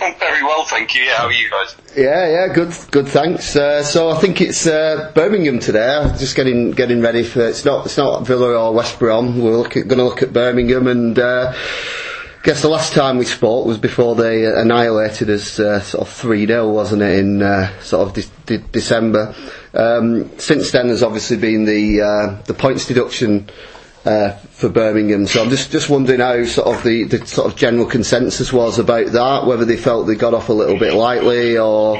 I'm 0.00 0.14
very 0.18 0.42
well, 0.42 0.64
thank 0.64 0.94
you. 0.94 1.02
Yeah, 1.02 1.16
how 1.16 1.26
are 1.26 1.32
you 1.32 1.50
guys? 1.50 1.76
Yeah, 1.96 2.28
yeah, 2.28 2.52
good, 2.54 2.72
good. 2.90 3.08
Thanks. 3.08 3.56
Uh, 3.56 3.82
so 3.82 4.10
I 4.10 4.18
think 4.20 4.40
it's 4.40 4.66
uh, 4.66 5.10
Birmingham 5.14 5.58
today. 5.58 6.04
Just 6.18 6.36
getting 6.36 6.70
getting 6.70 7.00
ready 7.00 7.24
for. 7.24 7.40
It's 7.46 7.64
not 7.64 7.86
it's 7.86 7.96
not 7.96 8.26
Villa 8.26 8.56
or 8.56 8.72
West 8.72 8.98
Brom. 8.98 9.42
We're 9.42 9.62
going 9.68 9.88
to 9.88 10.04
look 10.04 10.22
at 10.22 10.32
Birmingham, 10.32 10.86
and 10.86 11.18
uh, 11.18 11.52
guess 12.44 12.62
the 12.62 12.68
last 12.68 12.92
time 12.92 13.18
we 13.18 13.24
spoke 13.24 13.66
was 13.66 13.78
before 13.78 14.14
they 14.14 14.46
annihilated 14.46 15.30
us, 15.30 15.58
uh, 15.58 15.80
sort 15.80 16.06
of 16.06 16.12
three 16.12 16.46
0 16.46 16.68
wasn't 16.70 17.02
it? 17.02 17.18
In 17.18 17.42
uh, 17.42 17.76
sort 17.80 18.06
of 18.08 18.14
de- 18.14 18.56
de- 18.58 18.68
December. 18.68 19.34
Um, 19.74 20.30
since 20.38 20.70
then, 20.70 20.86
there's 20.88 21.02
obviously 21.02 21.36
been 21.38 21.64
the 21.64 22.02
uh, 22.02 22.42
the 22.42 22.54
points 22.54 22.86
deduction. 22.86 23.48
Uh, 24.04 24.30
for 24.30 24.68
Birmingham, 24.68 25.26
so 25.26 25.42
I'm 25.42 25.50
just 25.50 25.70
just 25.70 25.90
wondering 25.90 26.20
how 26.20 26.44
sort 26.44 26.74
of 26.74 26.82
the, 26.82 27.04
the 27.04 27.26
sort 27.26 27.50
of 27.52 27.58
general 27.58 27.84
consensus 27.84 28.52
was 28.52 28.78
about 28.78 29.12
that, 29.12 29.44
whether 29.44 29.64
they 29.64 29.76
felt 29.76 30.06
they 30.06 30.14
got 30.14 30.34
off 30.34 30.48
a 30.48 30.52
little 30.52 30.78
bit 30.78 30.94
lightly 30.94 31.58
or 31.58 31.98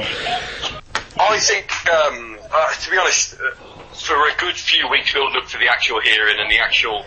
I 1.19 1.37
think, 1.37 1.71
um, 1.89 2.37
uh, 2.51 2.73
to 2.73 2.89
be 2.89 2.97
honest, 2.97 3.33
uh, 3.33 3.55
for 3.93 4.15
a 4.15 4.35
good 4.37 4.55
few 4.55 4.87
weeks 4.89 5.13
building 5.13 5.35
up 5.41 5.47
to 5.49 5.57
the 5.57 5.67
actual 5.67 5.99
hearing 5.99 6.37
and 6.39 6.49
the 6.49 6.59
actual 6.59 7.05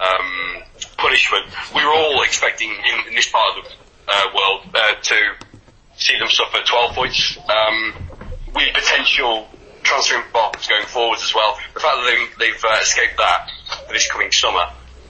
um, 0.00 0.62
punishment, 0.98 1.46
we 1.74 1.84
were 1.84 1.92
all 1.92 2.22
expecting 2.22 2.70
in, 2.70 3.08
in 3.08 3.14
this 3.14 3.28
part 3.30 3.58
of 3.58 3.64
the 3.64 3.70
uh, 4.08 4.24
world 4.34 4.62
uh, 4.74 4.94
to 5.00 5.16
see 5.96 6.18
them 6.18 6.28
suffer 6.28 6.58
12 6.66 6.94
points. 6.94 7.38
Um, 7.48 7.94
with 8.54 8.74
potential 8.74 9.48
transferring 9.82 10.24
box 10.32 10.68
going 10.68 10.86
forwards 10.86 11.22
as 11.22 11.34
well. 11.34 11.58
The 11.74 11.80
fact 11.80 11.96
that 11.96 12.06
they, 12.38 12.46
they've 12.46 12.64
uh, 12.64 12.78
escaped 12.80 13.16
that 13.18 13.50
for 13.86 13.92
this 13.92 14.10
coming 14.10 14.32
summer 14.32 14.64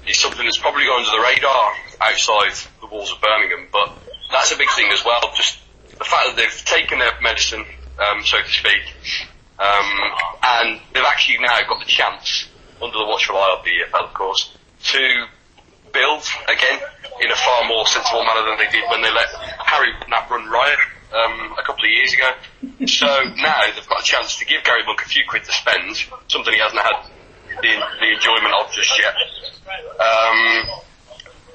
is 0.07 0.19
something 0.19 0.45
that's 0.45 0.59
probably 0.59 0.85
gone 0.85 1.05
under 1.05 1.11
the 1.11 1.23
radar 1.23 1.73
outside 2.01 2.53
the 2.81 2.87
walls 2.87 3.13
of 3.13 3.21
Birmingham, 3.21 3.69
but 3.73 3.93
that's 4.31 4.53
a 4.53 4.59
big 4.59 4.71
thing 4.71 4.91
as 4.93 5.05
well. 5.05 5.21
Just 5.37 5.59
the 5.91 6.05
fact 6.05 6.29
that 6.29 6.37
they've 6.37 6.65
taken 6.65 6.99
their 6.99 7.13
medicine, 7.21 7.65
um, 7.99 8.25
so 8.25 8.39
to 8.41 8.51
speak, 8.51 8.83
um, 9.59 9.89
and 10.43 10.81
they've 10.93 11.05
actually 11.07 11.39
now 11.39 11.61
got 11.69 11.79
the 11.81 11.87
chance, 11.87 12.49
under 12.83 12.99
the 12.99 13.07
watchful 13.07 13.37
eye 13.37 13.57
of 13.59 13.65
the 13.65 13.71
EFL, 13.71 14.09
of 14.09 14.15
course, 14.15 14.57
to 14.83 15.27
build 15.93 16.25
again 16.49 16.81
in 17.21 17.31
a 17.31 17.37
far 17.37 17.69
more 17.69 17.87
sensible 17.87 18.25
manner 18.25 18.43
than 18.49 18.59
they 18.59 18.71
did 18.73 18.83
when 18.91 19.03
they 19.03 19.13
let 19.13 19.29
Harry 19.61 19.93
Knapp 20.09 20.31
run 20.31 20.49
riot 20.49 20.79
um, 21.13 21.55
a 21.59 21.63
couple 21.63 21.85
of 21.85 21.91
years 21.91 22.15
ago. 22.15 22.31
So 22.87 23.07
now 23.07 23.61
they've 23.75 23.89
got 23.89 24.01
a 24.01 24.05
chance 24.05 24.39
to 24.39 24.45
give 24.45 24.65
Gary 24.65 24.83
Monk 24.87 25.03
a 25.03 25.09
few 25.09 25.25
quid 25.29 25.45
to 25.45 25.53
spend, 25.53 25.97
something 26.29 26.53
he 26.53 26.61
hasn't 26.61 26.81
had 26.81 26.97
the, 27.61 27.73
the 28.01 28.09
enjoyment 28.13 28.55
of 28.59 28.73
just 28.73 28.99
yet. 28.99 29.15
Um, 30.01 30.83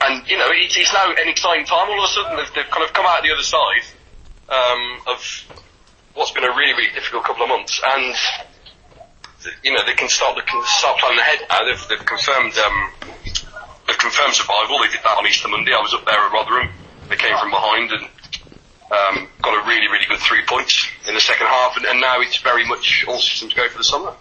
and 0.01 0.27
you 0.29 0.37
know, 0.37 0.49
it, 0.51 0.69
it's 0.77 0.93
now 0.93 1.09
an 1.09 1.27
exciting 1.27 1.65
time. 1.65 1.89
All 1.89 1.97
of 1.97 2.09
a 2.09 2.13
sudden, 2.13 2.37
they've, 2.37 2.53
they've 2.53 2.71
kind 2.71 2.85
of 2.85 2.93
come 2.93 3.05
out 3.05 3.23
the 3.23 3.33
other 3.33 3.43
side 3.43 3.85
um, 4.49 5.01
of 5.07 5.19
what's 6.13 6.31
been 6.31 6.43
a 6.43 6.53
really, 6.55 6.73
really 6.73 6.93
difficult 6.93 7.23
couple 7.25 7.43
of 7.43 7.49
months, 7.49 7.81
and 7.83 8.15
you 9.63 9.73
know 9.73 9.85
they 9.85 9.93
can 9.93 10.09
start 10.09 10.35
they 10.35 10.45
can 10.45 10.61
start 10.65 10.99
planning 10.99 11.19
ahead 11.19 11.39
now. 11.49 11.65
They've, 11.65 11.87
they've 11.89 12.05
confirmed 12.05 12.53
um, 12.57 12.91
they've 13.87 13.97
confirmed 13.97 14.33
survival. 14.33 14.79
They 14.79 14.89
did 14.93 15.01
that 15.03 15.17
on 15.17 15.25
Easter 15.25 15.47
Monday. 15.47 15.73
I 15.73 15.81
was 15.81 15.93
up 15.93 16.05
there 16.05 16.19
at 16.19 16.31
Rotherham. 16.31 16.69
They 17.09 17.15
came 17.15 17.37
from 17.39 17.51
behind 17.51 17.91
and 17.91 18.07
um, 18.91 19.27
got 19.41 19.63
a 19.63 19.67
really, 19.67 19.87
really 19.87 20.05
good 20.07 20.19
three 20.19 20.43
points 20.47 20.87
in 21.07 21.13
the 21.13 21.21
second 21.21 21.47
half, 21.47 21.77
and, 21.77 21.85
and 21.85 21.99
now 22.01 22.21
it's 22.21 22.37
very 22.37 22.65
much 22.65 23.05
all 23.07 23.19
systems 23.19 23.53
go 23.53 23.67
for 23.69 23.77
the 23.77 23.83
summer. 23.83 24.13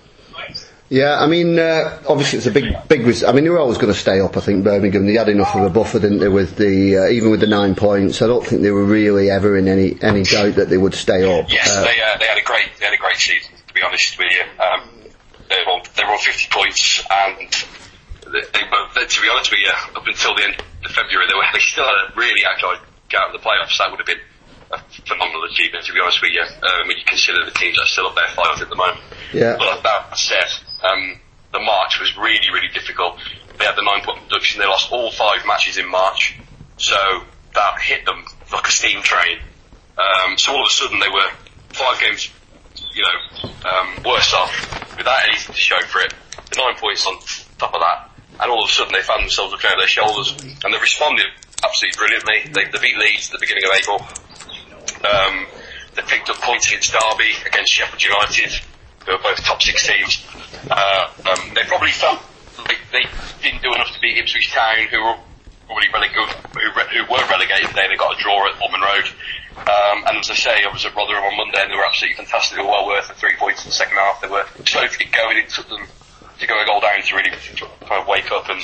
Yeah, 0.88 1.18
I 1.18 1.26
mean, 1.26 1.58
uh, 1.58 2.00
obviously 2.08 2.38
it's 2.38 2.46
a 2.46 2.52
big, 2.52 2.72
big. 2.88 3.04
Res- 3.04 3.24
I 3.24 3.32
mean, 3.32 3.42
they 3.42 3.50
were 3.50 3.58
always 3.58 3.78
going 3.78 3.92
to 3.92 3.98
stay 3.98 4.20
up. 4.20 4.36
I 4.36 4.40
think 4.40 4.62
Birmingham. 4.62 5.06
They 5.06 5.14
had 5.14 5.28
enough 5.28 5.54
of 5.56 5.62
a 5.62 5.70
buffer, 5.70 5.98
didn't 5.98 6.18
they? 6.18 6.28
With 6.28 6.56
the 6.56 6.98
uh, 6.98 7.08
even 7.10 7.32
with 7.32 7.40
the 7.40 7.48
nine 7.48 7.74
points, 7.74 8.22
I 8.22 8.28
don't 8.28 8.46
think 8.46 8.62
they 8.62 8.70
were 8.70 8.84
really 8.84 9.28
ever 9.28 9.56
in 9.56 9.66
any 9.66 9.98
any 10.00 10.22
doubt 10.22 10.54
that 10.56 10.68
they 10.68 10.76
would 10.78 10.94
stay 10.94 11.26
up. 11.26 11.50
Yes, 11.50 11.68
Uh, 11.68 11.80
they 11.82 12.00
uh, 12.00 12.18
they 12.18 12.26
had 12.26 12.38
a 12.38 12.42
great 12.44 12.68
they 12.78 12.84
had 12.84 12.94
a 12.94 12.98
great 12.98 13.16
season. 13.16 13.52
To 13.66 13.74
be 13.74 13.82
honest 13.82 14.16
with 14.16 14.28
you, 14.30 14.42
um, 14.62 14.88
they 15.48 15.56
were 15.66 15.72
on, 15.72 15.82
they 15.96 16.04
were 16.04 16.10
on 16.12 16.18
50 16.20 16.48
points, 16.52 17.02
and 17.10 17.50
they, 18.32 18.40
they 18.54 18.62
were, 18.70 19.06
to 19.06 19.20
be 19.22 19.28
honest 19.28 19.50
with 19.50 19.60
you, 19.60 19.72
up 19.96 20.06
until 20.06 20.36
the 20.36 20.44
end 20.44 20.62
of 20.84 20.90
February, 20.92 21.26
they 21.26 21.34
were 21.34 21.42
they 21.52 21.58
still 21.58 21.84
had 21.84 22.14
a 22.14 22.14
really 22.16 22.42
agile 22.46 22.76
go 23.08 23.18
out 23.18 23.34
of 23.34 23.42
the 23.42 23.44
playoffs. 23.44 23.76
That 23.78 23.90
would 23.90 23.98
have 23.98 24.06
been 24.06 24.22
a 24.70 24.78
phenomenal 25.06 25.44
achievement. 25.44 25.84
To 25.86 25.92
be 25.92 26.00
honest 26.00 26.22
with 26.22 26.32
you, 26.32 26.42
um, 26.42 26.88
when 26.88 26.96
you 26.96 27.04
consider 27.06 27.44
the 27.44 27.52
teams 27.52 27.76
that 27.76 27.84
are 27.84 27.92
still 27.92 28.06
up 28.06 28.14
there 28.14 28.28
fighting 28.34 28.62
at 28.62 28.68
the 28.68 28.76
moment. 28.76 29.00
Yeah. 29.32 29.56
But 29.58 29.82
that 29.82 30.18
said, 30.18 30.48
um, 30.82 31.20
the 31.52 31.60
March 31.60 32.00
was 32.00 32.16
really, 32.16 32.50
really 32.52 32.68
difficult. 32.68 33.18
They 33.58 33.64
had 33.64 33.76
the 33.76 33.82
nine 33.82 34.04
point 34.04 34.22
reduction. 34.24 34.60
They 34.60 34.66
lost 34.66 34.92
all 34.92 35.10
five 35.10 35.46
matches 35.46 35.78
in 35.78 35.90
March. 35.90 36.36
So 36.76 36.96
that 37.54 37.80
hit 37.80 38.04
them 38.04 38.24
like 38.52 38.66
a 38.66 38.70
steam 38.70 39.02
train. 39.02 39.38
Um, 39.96 40.36
so 40.36 40.52
all 40.52 40.60
of 40.60 40.66
a 40.66 40.70
sudden 40.70 40.98
they 41.00 41.08
were 41.08 41.30
five 41.72 42.00
games, 42.00 42.30
you 42.92 43.02
know, 43.02 43.50
um, 43.64 44.02
worse 44.04 44.34
off 44.34 44.96
without 44.96 45.26
anything 45.26 45.54
to 45.54 45.60
show 45.60 45.80
for 45.86 46.00
it. 46.00 46.12
The 46.50 46.56
nine 46.56 46.76
points 46.76 47.06
on 47.06 47.18
top 47.58 47.74
of 47.74 47.80
that. 47.80 48.10
And 48.38 48.50
all 48.50 48.64
of 48.64 48.68
a 48.68 48.72
sudden 48.72 48.92
they 48.92 49.00
found 49.00 49.22
themselves 49.22 49.52
looking 49.52 49.70
over 49.70 49.80
their 49.80 49.88
shoulders. 49.88 50.36
And 50.62 50.74
they 50.74 50.78
responded 50.78 51.26
absolutely 51.64 51.96
brilliantly. 51.96 52.52
They, 52.52 52.64
they 52.70 52.78
beat 52.78 52.98
Leeds 52.98 53.32
at 53.32 53.40
the 53.40 53.46
beginning 53.46 53.64
of 53.64 53.70
April. 53.74 54.06
Um, 55.04 55.46
they 55.94 56.02
picked 56.02 56.28
up 56.30 56.36
points 56.36 56.68
against 56.68 56.92
Derby, 56.92 57.32
against 57.46 57.72
Sheffield 57.72 58.02
United, 58.02 58.52
who 59.06 59.12
are 59.12 59.22
both 59.22 59.42
top 59.44 59.62
six 59.62 59.86
teams. 59.86 60.24
Uh, 60.70 61.08
um, 61.28 61.54
they 61.54 61.62
probably 61.64 61.90
felt 61.90 62.20
like 62.58 62.78
they 62.92 63.04
didn't 63.42 63.62
do 63.62 63.72
enough 63.74 63.92
to 63.92 64.00
beat 64.00 64.18
Ipswich 64.18 64.52
Town, 64.52 64.86
who 64.90 65.02
were 65.02 65.16
already 65.70 65.88
relegated, 65.92 66.34
who, 66.52 66.68
re- 66.76 66.90
who 66.92 67.02
were 67.10 67.24
relegated 67.28 67.70
there. 67.74 67.88
They 67.88 67.96
got 67.96 68.18
a 68.18 68.22
draw 68.22 68.48
at 68.48 68.54
Portman 68.58 68.80
Road. 68.80 69.08
Um, 69.56 70.04
and 70.06 70.18
as 70.18 70.30
I 70.30 70.34
say, 70.34 70.64
I 70.64 70.72
was 70.72 70.84
at 70.84 70.94
Rotherham 70.94 71.24
on 71.24 71.36
Monday 71.36 71.62
and 71.62 71.72
they 71.72 71.76
were 71.76 71.86
absolutely 71.86 72.16
fantastic. 72.16 72.58
They 72.58 72.62
were 72.62 72.70
well 72.70 72.86
worth 72.86 73.08
the 73.08 73.14
three 73.14 73.34
points 73.36 73.64
in 73.64 73.70
the 73.70 73.74
second 73.74 73.96
half. 73.96 74.20
They 74.20 74.28
were 74.28 74.44
to 74.44 74.98
get 74.98 75.12
going. 75.12 75.38
It 75.38 75.48
took 75.48 75.68
them 75.68 75.86
to 76.38 76.46
go 76.46 76.60
a 76.60 76.66
goal 76.66 76.80
down 76.80 77.00
to 77.00 77.16
really 77.16 77.30
kind 77.30 78.00
of 78.02 78.06
wake 78.06 78.30
up 78.30 78.48
and 78.50 78.60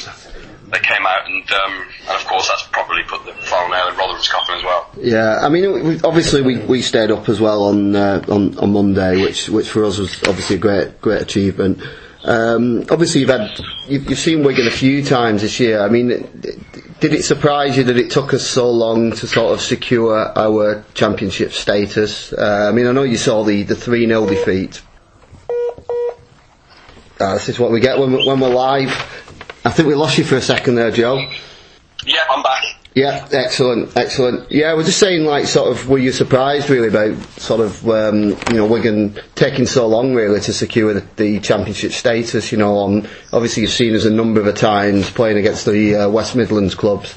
they 0.72 0.80
came 0.80 1.06
out 1.06 1.26
and, 1.26 1.50
um, 1.52 1.86
and 2.08 2.16
of 2.16 2.26
course 2.26 2.48
that's 2.48 2.62
probably 2.72 3.02
put 3.04 3.24
the 3.26 3.32
final 3.44 3.68
nail 3.68 3.88
in 3.88 3.96
Rotherham's 3.96 4.28
coffin 4.28 4.56
as 4.56 4.64
well. 4.64 4.90
Yeah, 4.98 5.38
I 5.42 5.48
mean, 5.50 6.00
obviously 6.02 6.40
we, 6.40 6.58
we 6.58 6.80
stayed 6.80 7.10
up 7.10 7.28
as 7.28 7.40
well 7.40 7.64
on 7.64 7.94
uh, 7.94 8.24
on 8.28 8.58
on 8.58 8.72
Monday, 8.72 9.22
which 9.22 9.48
which 9.48 9.68
for 9.68 9.84
us 9.84 9.98
was 9.98 10.22
obviously 10.24 10.56
a 10.56 10.58
great 10.58 11.00
great 11.00 11.22
achievement. 11.22 11.82
Um, 12.24 12.84
obviously, 12.88 13.20
you've 13.20 13.30
had 13.30 13.50
you've, 13.88 14.08
you've 14.08 14.18
seen 14.18 14.44
Wigan 14.44 14.66
a 14.66 14.70
few 14.70 15.04
times 15.04 15.42
this 15.42 15.58
year. 15.60 15.82
I 15.82 15.88
mean, 15.88 16.08
did 17.00 17.12
it 17.12 17.24
surprise 17.24 17.76
you 17.76 17.84
that 17.84 17.98
it 17.98 18.10
took 18.10 18.32
us 18.32 18.46
so 18.46 18.70
long 18.70 19.10
to 19.10 19.26
sort 19.26 19.52
of 19.52 19.60
secure 19.60 20.32
our 20.38 20.84
championship 20.94 21.52
status? 21.52 22.32
Uh, 22.32 22.68
I 22.70 22.72
mean, 22.72 22.86
I 22.86 22.92
know 22.92 23.02
you 23.02 23.16
saw 23.16 23.42
the 23.44 23.64
the 23.64 23.74
three 23.74 24.06
0 24.06 24.26
defeat. 24.26 24.80
Uh, 27.20 27.34
this 27.34 27.48
is 27.48 27.58
what 27.58 27.70
we 27.70 27.80
get 27.80 27.98
when 27.98 28.24
when 28.24 28.40
we're 28.40 28.48
live. 28.48 28.90
I 29.64 29.70
think 29.70 29.88
we 29.88 29.94
lost 29.94 30.18
you 30.18 30.24
for 30.24 30.36
a 30.36 30.40
second 30.40 30.74
there, 30.74 30.90
Joe. 30.90 31.24
Yeah, 32.04 32.20
I'm 32.30 32.42
back. 32.42 32.64
Yeah, 32.94 33.26
excellent, 33.32 33.96
excellent. 33.96 34.50
Yeah, 34.50 34.74
we're 34.74 34.82
just 34.82 34.98
saying, 34.98 35.24
like, 35.24 35.46
sort 35.46 35.70
of, 35.70 35.88
were 35.88 35.98
you 35.98 36.12
surprised 36.12 36.68
really 36.68 36.88
about 36.88 37.16
sort 37.40 37.60
of, 37.60 37.88
um, 37.88 38.30
you 38.50 38.56
know, 38.56 38.66
Wigan 38.66 39.18
taking 39.34 39.66
so 39.66 39.86
long 39.86 40.14
really 40.14 40.40
to 40.40 40.52
secure 40.52 40.92
the, 40.92 41.06
the 41.16 41.40
championship 41.40 41.92
status? 41.92 42.52
You 42.52 42.58
know, 42.58 42.76
on 42.76 43.08
obviously 43.32 43.62
you've 43.62 43.72
seen 43.72 43.94
us 43.94 44.04
a 44.04 44.10
number 44.10 44.46
of 44.46 44.54
times 44.56 45.08
playing 45.08 45.38
against 45.38 45.64
the 45.64 45.94
uh, 45.94 46.10
West 46.10 46.36
Midlands 46.36 46.74
clubs. 46.74 47.16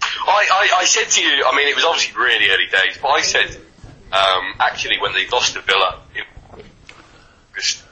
I, 0.00 0.48
I, 0.50 0.78
I 0.80 0.84
said 0.84 1.10
to 1.10 1.20
you, 1.22 1.44
I 1.44 1.54
mean, 1.56 1.68
it 1.68 1.74
was 1.74 1.84
obviously 1.84 2.18
really 2.18 2.48
early 2.48 2.66
days, 2.66 2.96
but 3.02 3.08
I 3.08 3.20
said, 3.20 3.50
um, 4.12 4.54
actually, 4.60 4.98
when 4.98 5.12
they 5.12 5.26
lost 5.28 5.54
to 5.54 5.60
Villa, 5.60 6.00
it, 6.14 6.64
this, 7.54 7.82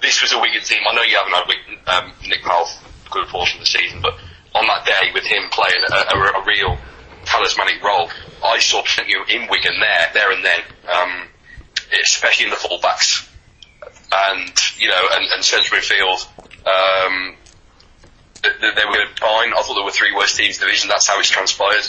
this 0.00 0.22
was 0.22 0.32
a 0.32 0.38
Wigan 0.38 0.62
team. 0.62 0.82
I 0.88 0.94
know 0.94 1.02
you 1.02 1.16
haven't 1.16 1.32
had 1.32 1.48
Wigan, 1.48 1.78
um, 1.88 2.12
Nick 2.28 2.42
Powell 2.42 2.68
good 3.12 3.28
portion 3.28 3.60
of 3.60 3.66
the 3.66 3.70
season, 3.70 4.00
but 4.02 4.14
on 4.54 4.66
that 4.66 4.84
day 4.84 5.10
with 5.14 5.24
him 5.24 5.48
playing 5.50 5.82
a, 5.90 5.94
a, 5.94 6.40
a 6.40 6.44
real 6.44 6.78
talismanic 7.24 7.82
role, 7.82 8.10
I 8.44 8.58
saw 8.58 8.82
plenty 8.82 9.14
in 9.28 9.48
Wigan 9.48 9.78
there, 9.80 10.10
there 10.14 10.32
and 10.32 10.44
then, 10.44 10.60
um, 10.92 11.28
especially 12.02 12.46
in 12.46 12.50
the 12.50 12.56
fullbacks 12.56 13.28
and 14.12 14.52
you 14.78 14.88
know, 14.88 15.08
and, 15.12 15.24
and 15.32 15.44
central 15.44 15.80
midfield. 15.80 16.26
Um, 16.66 17.36
th- 18.42 18.54
th- 18.60 18.74
they 18.74 18.84
were 18.84 19.06
fine. 19.18 19.52
I 19.52 19.62
thought 19.62 19.74
there 19.74 19.84
were 19.84 19.90
three 19.90 20.14
worst 20.14 20.36
teams 20.36 20.56
in 20.56 20.60
the 20.60 20.66
division. 20.66 20.88
That's 20.88 21.08
how 21.08 21.18
it's 21.18 21.30
transpired. 21.30 21.86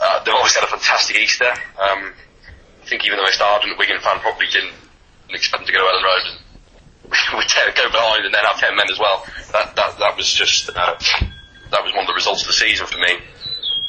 Uh, 0.00 0.24
they've 0.24 0.34
always 0.34 0.54
had 0.54 0.64
a 0.64 0.68
fantastic 0.68 1.16
Easter. 1.16 1.50
Um, 1.50 2.12
I 2.82 2.86
think 2.86 3.04
even 3.06 3.18
the 3.18 3.22
most 3.22 3.40
ardent 3.40 3.78
Wigan 3.78 4.00
fan 4.00 4.18
probably 4.20 4.46
didn't 4.46 4.74
expect 5.30 5.62
them 5.62 5.66
to 5.66 5.72
go 5.72 5.78
to 5.78 5.84
Elland 5.84 6.04
Road 6.04 6.22
and 6.32 7.48
ten, 7.48 7.74
go 7.76 7.90
behind 7.90 8.24
and 8.24 8.34
then 8.34 8.44
have 8.44 8.58
ten 8.58 8.76
men 8.76 8.86
as 8.90 8.98
well. 8.98 9.24
That 9.52 9.76
that 9.76 9.98
that 9.98 10.16
was 10.16 10.32
just 10.32 10.70
uh, 10.70 10.96
that 11.70 11.84
was 11.84 11.92
one 11.92 12.02
of 12.02 12.06
the 12.06 12.14
results 12.14 12.42
of 12.42 12.48
the 12.48 12.54
season 12.54 12.86
for 12.86 12.98
me. 12.98 13.18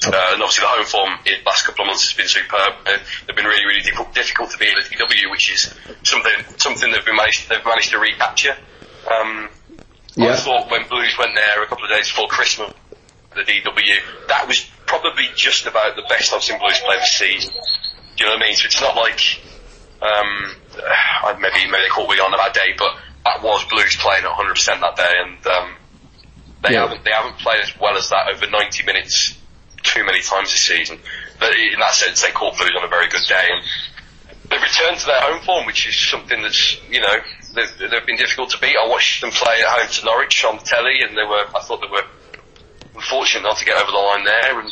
Uh, 0.05 0.33
and 0.33 0.41
obviously 0.41 0.63
the 0.63 0.67
home 0.67 0.85
form 0.85 1.13
in 1.25 1.39
the 1.39 1.45
last 1.45 1.65
couple 1.65 1.83
of 1.83 1.87
months 1.87 2.03
has 2.03 2.17
been 2.17 2.27
superb. 2.27 2.73
Uh, 2.85 2.97
they've 3.25 3.35
been 3.35 3.45
really, 3.45 3.65
really 3.65 3.81
difficult, 3.81 4.13
difficult 4.13 4.51
to 4.51 4.57
beat 4.57 4.75
at 4.75 4.83
the 4.83 4.95
DW, 4.95 5.31
which 5.31 5.49
is 5.49 5.73
something 6.03 6.31
something 6.57 6.91
they've 6.91 7.05
been 7.05 7.15
managed 7.15 7.47
they've 7.47 7.63
managed 7.65 7.91
to 7.91 7.99
recapture. 7.99 8.55
Um, 9.07 9.49
I 10.19 10.35
thought 10.35 10.69
when 10.69 10.87
Blues 10.87 11.15
went 11.17 11.33
there 11.35 11.63
a 11.63 11.67
couple 11.67 11.85
of 11.85 11.89
days 11.89 12.09
before 12.09 12.27
Christmas, 12.27 12.73
the 13.33 13.41
DW, 13.41 14.27
that 14.27 14.47
was 14.47 14.69
probably 14.85 15.29
just 15.35 15.65
about 15.65 15.95
the 15.95 16.03
best 16.07 16.33
I've 16.33 16.43
seen 16.43 16.59
Blues 16.59 16.79
play 16.79 16.97
this 16.97 17.13
season. 17.13 17.53
Do 17.53 18.23
you 18.23 18.29
know 18.29 18.35
what 18.35 18.43
I 18.43 18.47
mean? 18.47 18.55
So 18.55 18.65
it's 18.65 18.81
not 18.81 18.95
like 18.95 19.41
um, 20.01 20.55
uh, 20.77 21.35
maybe 21.39 21.71
maybe 21.71 21.83
they 21.83 21.89
caught 21.89 22.07
Wigan 22.07 22.25
on 22.25 22.33
a 22.33 22.37
bad 22.37 22.53
day, 22.53 22.75
but 22.77 22.95
that 23.25 23.41
was 23.41 23.63
Blues 23.65 23.95
playing 23.97 24.23
at 24.23 24.29
100 24.29 24.53
percent 24.53 24.81
that 24.81 24.95
day, 24.95 25.13
and 25.23 25.47
um, 25.47 25.75
they 26.63 26.73
Yeah. 26.73 26.81
haven't 26.87 27.03
they 27.03 27.11
haven't 27.11 27.37
played 27.39 27.61
as 27.61 27.77
well 27.79 27.97
as 27.97 28.09
that 28.09 28.27
over 28.29 28.47
90 28.49 28.83
minutes 28.85 29.37
too 29.83 30.03
many 30.03 30.21
times 30.21 30.51
this 30.51 30.61
season. 30.63 30.99
But 31.39 31.53
in 31.55 31.79
that 31.79 31.93
sense, 31.93 32.21
they 32.21 32.31
caught 32.31 32.57
Blues 32.57 32.71
on 32.77 32.83
a 32.83 32.87
very 32.87 33.07
good 33.09 33.23
day, 33.27 33.47
and 33.51 33.61
they've 34.49 34.61
returned 34.61 34.97
to 34.99 35.05
their 35.05 35.21
home 35.21 35.41
form, 35.43 35.65
which 35.65 35.87
is 35.87 35.97
something 35.97 36.41
that's 36.41 36.77
you 36.89 37.01
know 37.01 37.15
they've, 37.55 37.77
they've 37.91 38.05
been 38.05 38.17
difficult 38.17 38.49
to 38.51 38.59
beat. 38.59 38.75
I 38.77 38.87
watched 38.87 39.21
them 39.21 39.31
play 39.31 39.61
at 39.61 39.67
home 39.67 39.89
to 39.89 40.05
Norwich 40.05 40.43
on 40.45 40.57
the 40.57 40.63
telly, 40.63 41.01
and 41.01 41.17
they 41.17 41.23
were 41.23 41.45
I 41.55 41.59
thought 41.61 41.81
they 41.81 41.87
were 41.91 42.05
unfortunate 42.95 43.43
not 43.43 43.57
to 43.57 43.65
get 43.65 43.75
over 43.81 43.91
the 43.91 43.97
line 43.97 44.23
there. 44.23 44.59
And 44.59 44.71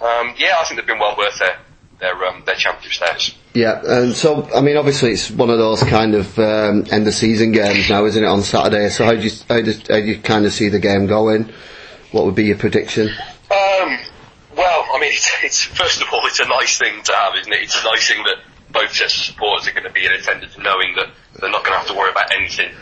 um, 0.00 0.34
yeah, 0.38 0.56
I 0.58 0.64
think 0.64 0.78
they've 0.80 0.86
been 0.86 0.98
well 0.98 1.16
worth 1.16 1.38
their 1.38 1.58
their 2.02 2.24
um, 2.26 2.42
their 2.44 2.56
championship 2.56 2.92
status. 2.92 3.38
Yeah, 3.54 3.80
and 3.84 4.12
so 4.12 4.48
I 4.54 4.60
mean, 4.60 4.76
obviously 4.76 5.12
it's 5.12 5.30
one 5.30 5.48
of 5.48 5.58
those 5.58 5.82
kind 5.84 6.14
of 6.14 6.38
um, 6.38 6.84
end 6.90 7.06
of 7.06 7.14
season 7.14 7.52
games 7.52 7.88
now, 7.88 8.04
isn't 8.04 8.22
it? 8.22 8.26
On 8.26 8.42
Saturday, 8.42 8.88
so 8.90 9.04
how 9.04 9.12
do 9.12 9.20
you 9.20 9.30
how 9.48 9.62
do, 9.62 9.72
how 9.72 10.00
do 10.00 10.04
you 10.04 10.18
kind 10.18 10.44
of 10.44 10.52
see 10.52 10.68
the 10.68 10.80
game 10.80 11.06
going? 11.06 11.50
What 12.10 12.26
would 12.26 12.34
be 12.34 12.44
your 12.44 12.58
prediction? 12.58 13.08
Um, 13.08 13.98
well, 14.56 14.84
I 14.92 14.98
mean, 15.00 15.12
it's, 15.12 15.30
it's 15.44 15.62
first 15.62 16.02
of 16.02 16.08
all, 16.12 16.26
it's 16.26 16.40
a 16.40 16.48
nice 16.48 16.76
thing 16.76 17.02
to 17.04 17.12
have, 17.12 17.34
isn't 17.36 17.52
it? 17.52 17.62
It's 17.62 17.80
a 17.80 17.84
nice 17.84 18.06
thing 18.08 18.22
that 18.24 18.38
both 18.72 18.92
sets 18.92 19.16
of 19.16 19.22
supporters 19.22 19.68
are 19.68 19.72
going 19.72 19.84
to 19.84 19.92
be 19.92 20.04
in 20.04 20.12
attendance, 20.12 20.58
knowing 20.58 20.94
that 20.96 21.10
they're 21.38 21.50
not 21.50 21.64
going 21.64 21.74
to 21.74 21.78
have 21.78 21.88
to 21.88 21.94
worry 21.94 22.10
about 22.10 22.32
anything. 22.34 22.72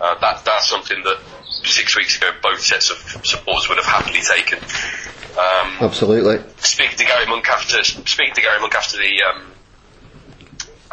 Uh, 0.00 0.18
that 0.20 0.44
that's 0.44 0.68
something 0.68 1.02
that 1.02 1.18
six 1.64 1.96
weeks 1.96 2.16
ago 2.16 2.30
both 2.42 2.60
sets 2.60 2.90
of 2.90 2.96
supporters 3.24 3.68
would 3.68 3.78
have 3.78 3.86
happily 3.86 4.20
taken. 4.20 4.58
Um, 5.38 5.76
Absolutely. 5.80 6.42
speaking 6.58 6.98
to 6.98 7.04
Gary 7.04 7.26
Monk 7.26 7.48
after 7.48 7.82
speaking 7.84 8.34
to 8.34 8.40
Gary 8.40 8.60
Monk 8.60 8.74
after 8.74 8.96
the 8.98 9.22
um, 9.22 9.52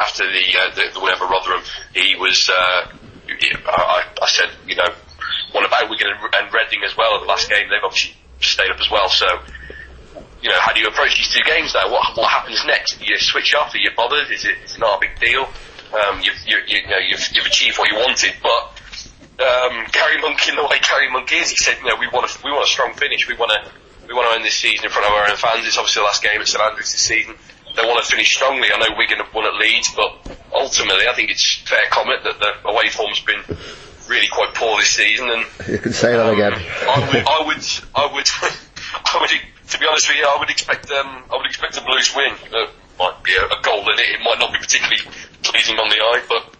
after 0.00 0.24
the, 0.30 0.44
uh, 0.58 0.74
the 0.74 0.94
the 0.94 1.00
win 1.00 1.14
over 1.14 1.26
Rotherham, 1.26 1.62
he 1.94 2.14
was. 2.16 2.48
Uh, 2.48 2.88
I, 3.66 4.04
I 4.22 4.26
said, 4.26 4.50
you 4.66 4.74
know, 4.74 4.88
what 5.52 5.66
about 5.66 5.90
Wigan 5.90 6.08
and, 6.08 6.34
and 6.34 6.52
Reading 6.52 6.82
as 6.84 6.96
well? 6.96 7.20
The 7.20 7.26
last 7.26 7.48
game 7.48 7.68
they've 7.68 7.82
obviously 7.84 8.14
stayed 8.40 8.70
up 8.70 8.80
as 8.80 8.90
well. 8.90 9.08
So, 9.08 9.26
you 10.42 10.48
know, 10.48 10.58
how 10.60 10.72
do 10.72 10.80
you 10.80 10.86
approach 10.86 11.16
these 11.16 11.34
two 11.34 11.42
games 11.44 11.74
now? 11.74 11.90
What 11.90 12.16
what 12.16 12.30
happens 12.30 12.64
next? 12.66 12.98
Do 12.98 13.06
you 13.06 13.18
switch 13.18 13.54
off? 13.54 13.74
Are 13.74 13.78
you 13.78 13.90
bothered? 13.96 14.30
Is 14.30 14.44
it 14.44 14.56
is 14.64 14.76
it 14.76 14.78
not 14.78 14.98
a 14.98 15.00
big 15.00 15.18
deal? 15.20 15.48
Um, 15.92 16.20
you've 16.22 16.38
you, 16.46 16.58
you 16.66 16.86
know 16.86 16.98
you've 16.98 17.26
you've 17.32 17.46
achieved 17.46 17.78
what 17.78 17.90
you 17.90 17.98
wanted, 17.98 18.34
but. 18.42 18.74
Um, 19.38 19.86
Gary 19.92 20.20
Monk, 20.20 20.48
in 20.48 20.56
the 20.56 20.64
way 20.64 20.78
Gary 20.82 21.10
Monk 21.10 21.32
is, 21.32 21.50
he 21.50 21.56
said, 21.56 21.78
you 21.78 21.86
know, 21.88 21.96
we 21.98 22.08
want 22.08 22.26
a, 22.26 22.38
we 22.44 22.50
want 22.50 22.64
a 22.64 22.70
strong 22.70 22.92
finish. 22.94 23.28
We 23.28 23.36
want 23.36 23.52
to, 23.52 23.70
we 24.08 24.14
want 24.14 24.28
to 24.30 24.34
end 24.34 24.44
this 24.44 24.56
season 24.56 24.84
in 24.86 24.90
front 24.90 25.06
of 25.06 25.12
our 25.12 25.30
own 25.30 25.36
fans. 25.36 25.66
It's 25.66 25.78
obviously 25.78 26.00
the 26.00 26.06
last 26.06 26.22
game 26.22 26.40
at 26.40 26.48
St 26.48 26.62
Andrews 26.62 26.90
this 26.90 27.00
season. 27.00 27.34
They 27.76 27.86
want 27.86 28.04
to 28.04 28.10
finish 28.10 28.34
strongly. 28.34 28.68
I 28.72 28.78
know 28.78 28.96
Wigan 28.98 29.18
have 29.18 29.32
won 29.32 29.46
at 29.46 29.54
Leeds, 29.54 29.94
but 29.94 30.10
ultimately, 30.52 31.06
I 31.06 31.14
think 31.14 31.30
it's 31.30 31.62
fair 31.62 31.86
comment 31.90 32.24
that 32.24 32.40
the 32.40 32.68
away 32.68 32.88
form's 32.88 33.20
been 33.20 33.42
really 34.08 34.26
quite 34.26 34.54
poor 34.54 34.80
this 34.80 34.90
season. 34.90 35.30
And 35.30 35.46
You 35.68 35.78
can 35.78 35.92
say 35.92 36.12
that 36.16 36.32
again. 36.32 36.54
I 36.54 36.98
would, 37.06 37.22
I 37.22 37.46
would, 37.46 37.64
I 37.94 38.06
would, 38.12 38.28
I 39.06 39.18
would, 39.20 39.30
to 39.30 39.78
be 39.78 39.86
honest 39.86 40.08
with 40.08 40.18
you, 40.18 40.26
I 40.26 40.36
would 40.40 40.50
expect, 40.50 40.90
um, 40.90 41.22
I 41.30 41.36
would 41.36 41.46
expect 41.46 41.76
a 41.76 41.82
Blues 41.84 42.10
win. 42.16 42.32
It 42.50 42.70
might 42.98 43.22
be 43.22 43.36
a, 43.36 43.44
a 43.44 43.62
goal 43.62 43.82
in 43.92 43.98
it. 44.00 44.18
It 44.18 44.20
might 44.24 44.40
not 44.40 44.50
be 44.52 44.58
particularly 44.58 44.98
pleasing 45.44 45.76
on 45.78 45.88
the 45.90 45.96
eye, 45.96 46.22
but 46.28 46.54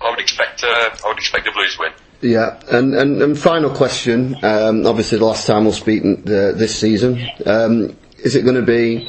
I 0.00 0.10
would 0.10 0.20
expect, 0.20 0.64
uh, 0.64 0.96
I 1.04 1.08
would 1.08 1.18
expect 1.18 1.46
a 1.46 1.52
Blues 1.52 1.76
win. 1.78 1.92
Yeah, 2.20 2.58
and, 2.70 2.94
and, 2.94 3.22
and 3.22 3.38
final 3.38 3.70
question. 3.70 4.36
Um, 4.42 4.86
obviously, 4.86 5.18
the 5.18 5.24
last 5.26 5.46
time 5.46 5.64
we'll 5.64 5.72
speak 5.72 6.02
uh, 6.02 6.52
this 6.52 6.78
season, 6.78 7.20
um, 7.44 7.96
is 8.18 8.36
it 8.36 8.42
going 8.42 8.56
to 8.56 8.62
be 8.62 9.08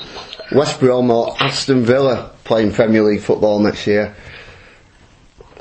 West 0.51 0.80
Brom 0.80 1.10
or 1.10 1.36
Aston 1.41 1.84
Villa 1.86 2.32
playing 2.43 2.74
Premier 2.74 3.03
League 3.03 3.22
football 3.22 3.60
next 3.60 3.88
year? 3.88 4.16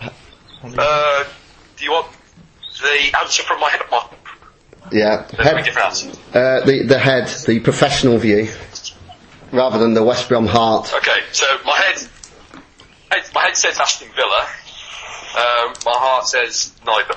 Uh, 0.00 1.24
do 1.76 1.84
you 1.84 1.92
want 1.92 2.08
the 2.82 3.18
answer 3.20 3.42
from 3.44 3.60
my 3.60 3.70
head 3.70 3.82
or 3.82 3.88
my? 3.90 4.08
Yeah, 4.92 5.26
head, 5.36 5.68
uh, 5.68 6.64
the 6.64 6.84
the 6.86 6.98
head, 6.98 7.26
the 7.46 7.58
professional 7.60 8.18
view, 8.18 8.48
rather 9.50 9.78
than 9.78 9.94
the 9.94 10.02
West 10.04 10.28
Brom 10.28 10.46
heart. 10.46 10.92
Okay, 10.94 11.20
so 11.32 11.44
my 11.64 11.76
head, 11.76 12.08
head 13.10 13.24
my 13.34 13.42
head 13.42 13.56
says 13.56 13.80
Aston 13.80 14.08
Villa. 14.14 14.46
Um, 15.36 15.74
my 15.84 15.92
heart 15.92 16.26
says 16.26 16.72
neither. 16.84 17.14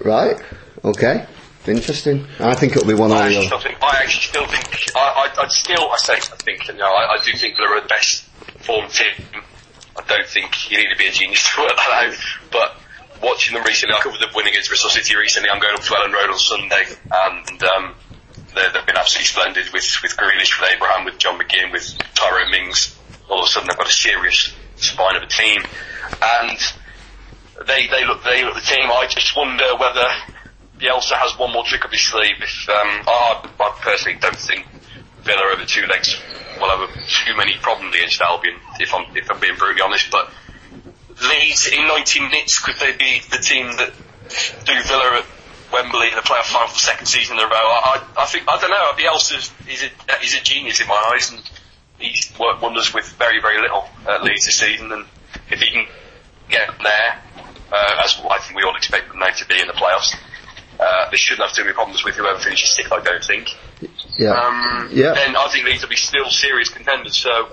Right? 0.00 0.36
Okay. 0.84 1.26
Interesting. 1.66 2.26
I 2.40 2.54
think 2.56 2.72
it'll 2.74 2.88
be 2.88 2.94
one 2.94 3.12
or 3.12 3.16
I 3.16 3.28
the 3.28 3.38
other. 3.46 3.58
think. 3.62 3.80
I 3.80 3.98
actually 4.02 4.22
still 4.22 4.46
think. 4.48 4.96
I, 4.96 5.30
I, 5.38 5.42
I 5.44 5.48
still. 5.48 5.88
I 5.90 5.96
say. 5.98 6.14
I 6.14 6.18
think. 6.42 6.66
You 6.66 6.74
know. 6.74 6.86
I, 6.92 7.14
I 7.14 7.18
do 7.24 7.36
think 7.38 7.54
they're 7.56 7.80
the 7.80 7.86
best 7.86 8.24
form 8.66 8.88
team. 8.90 9.14
I 9.96 10.02
don't 10.08 10.26
think 10.26 10.70
you 10.70 10.78
need 10.78 10.88
to 10.90 10.96
be 10.96 11.06
a 11.06 11.12
genius 11.12 11.48
to 11.54 11.60
work 11.62 11.76
that 11.76 12.08
out. 12.08 12.16
But 12.50 12.76
watching 13.22 13.54
them 13.54 13.62
recently, 13.64 13.94
I 13.94 14.00
covered 14.00 14.18
them 14.20 14.30
winning 14.34 14.52
against 14.54 14.70
Bristol 14.70 14.90
City 14.90 15.14
recently. 15.16 15.50
I'm 15.50 15.60
going 15.60 15.74
up 15.74 15.82
to 15.82 15.92
Elland 15.92 16.12
Road 16.12 16.30
on 16.32 16.38
Sunday, 16.40 16.84
and 17.12 17.62
um, 17.62 17.94
they- 18.56 18.68
they've 18.74 18.86
been 18.86 18.96
absolutely 18.96 19.26
splendid 19.26 19.72
with 19.72 19.86
with 20.02 20.16
Grealish, 20.16 20.58
with 20.60 20.68
Abraham, 20.74 21.04
with 21.04 21.18
John 21.18 21.38
McGinn, 21.38 21.70
with 21.70 21.96
Tyrone 22.14 22.50
Mings. 22.50 22.98
All 23.30 23.38
of 23.38 23.46
a 23.46 23.48
sudden, 23.48 23.68
they've 23.68 23.78
got 23.78 23.86
a 23.86 23.90
serious 23.92 24.52
spine 24.76 25.14
of 25.14 25.22
a 25.22 25.26
team, 25.26 25.62
and 26.20 26.58
they 27.66 27.86
they 27.88 28.04
look 28.04 28.22
they 28.24 28.44
look 28.44 28.54
the 28.54 28.60
team. 28.60 28.90
I 28.90 29.06
just 29.08 29.36
wonder 29.36 29.76
whether 29.76 30.06
Bielsa 30.78 31.14
has 31.14 31.38
one 31.38 31.52
more 31.52 31.64
trick 31.64 31.84
up 31.84 31.90
his 31.90 32.02
sleeve. 32.02 32.36
If 32.40 32.68
um, 32.68 33.04
I, 33.06 33.48
I 33.60 33.78
personally 33.80 34.18
don't 34.18 34.36
think 34.36 34.66
Villa 35.22 35.52
over 35.52 35.64
two 35.64 35.86
legs 35.86 36.20
will 36.60 36.68
have 36.68 36.90
too 37.06 37.36
many 37.36 37.54
problems 37.60 37.94
against 37.94 38.20
Albion. 38.20 38.56
If 38.80 38.94
I'm 38.94 39.16
if 39.16 39.30
I'm 39.30 39.40
being 39.40 39.56
brutally 39.56 39.82
honest, 39.82 40.10
but 40.10 40.30
Leeds 41.08 41.68
in 41.68 41.86
90 41.86 42.20
minutes 42.20 42.58
could 42.58 42.76
they 42.76 42.92
be 42.96 43.20
the 43.30 43.38
team 43.38 43.66
that 43.76 43.92
do 44.64 44.82
Villa 44.82 45.18
at 45.18 45.26
Wembley 45.72 46.08
in 46.08 46.14
the 46.14 46.22
playoff 46.22 46.50
final 46.50 46.68
for 46.68 46.74
the 46.74 46.80
second 46.80 47.06
season 47.06 47.38
in 47.38 47.44
a 47.44 47.46
row? 47.46 47.54
I, 47.54 48.02
I, 48.16 48.22
I 48.22 48.26
think 48.26 48.44
I 48.48 48.58
don't 48.60 48.70
know. 48.70 48.92
Bielsa's 48.96 49.52
is 49.68 49.82
a 49.84 50.18
he's 50.20 50.34
a 50.34 50.42
genius 50.42 50.80
in 50.80 50.88
my 50.88 51.12
eyes, 51.14 51.30
and 51.30 51.40
he's 51.98 52.32
worked 52.38 52.62
wonders 52.62 52.92
with 52.92 53.06
very 53.18 53.40
very 53.40 53.60
little 53.60 53.84
at 54.08 54.22
Leeds 54.24 54.46
this 54.46 54.56
season. 54.56 54.90
And 54.90 55.06
if 55.50 55.60
he 55.60 55.70
can 55.70 55.86
get 56.48 56.70
there, 56.82 57.22
uh, 57.72 58.02
as 58.04 58.20
I 58.30 58.38
think 58.38 58.56
we 58.56 58.62
all 58.62 58.76
expect 58.76 59.08
them 59.08 59.18
now 59.18 59.30
to 59.30 59.46
be 59.46 59.60
in 59.60 59.66
the 59.66 59.72
playoffs, 59.72 60.14
uh, 60.78 61.10
they 61.10 61.16
shouldn't 61.16 61.46
have 61.46 61.54
too 61.56 61.62
many 61.64 61.74
problems 61.74 62.04
with 62.04 62.14
whoever 62.16 62.38
finishes 62.38 62.70
sixth. 62.70 62.92
I 62.92 63.00
don't 63.00 63.24
think. 63.24 63.56
Yeah. 64.18 64.30
Um, 64.32 64.88
Yeah. 64.92 65.14
Then 65.14 65.36
I 65.36 65.48
think 65.48 65.64
Leeds 65.64 65.82
will 65.82 65.88
be 65.88 65.96
still 65.96 66.28
serious 66.30 66.68
contenders. 66.68 67.16
So, 67.16 67.48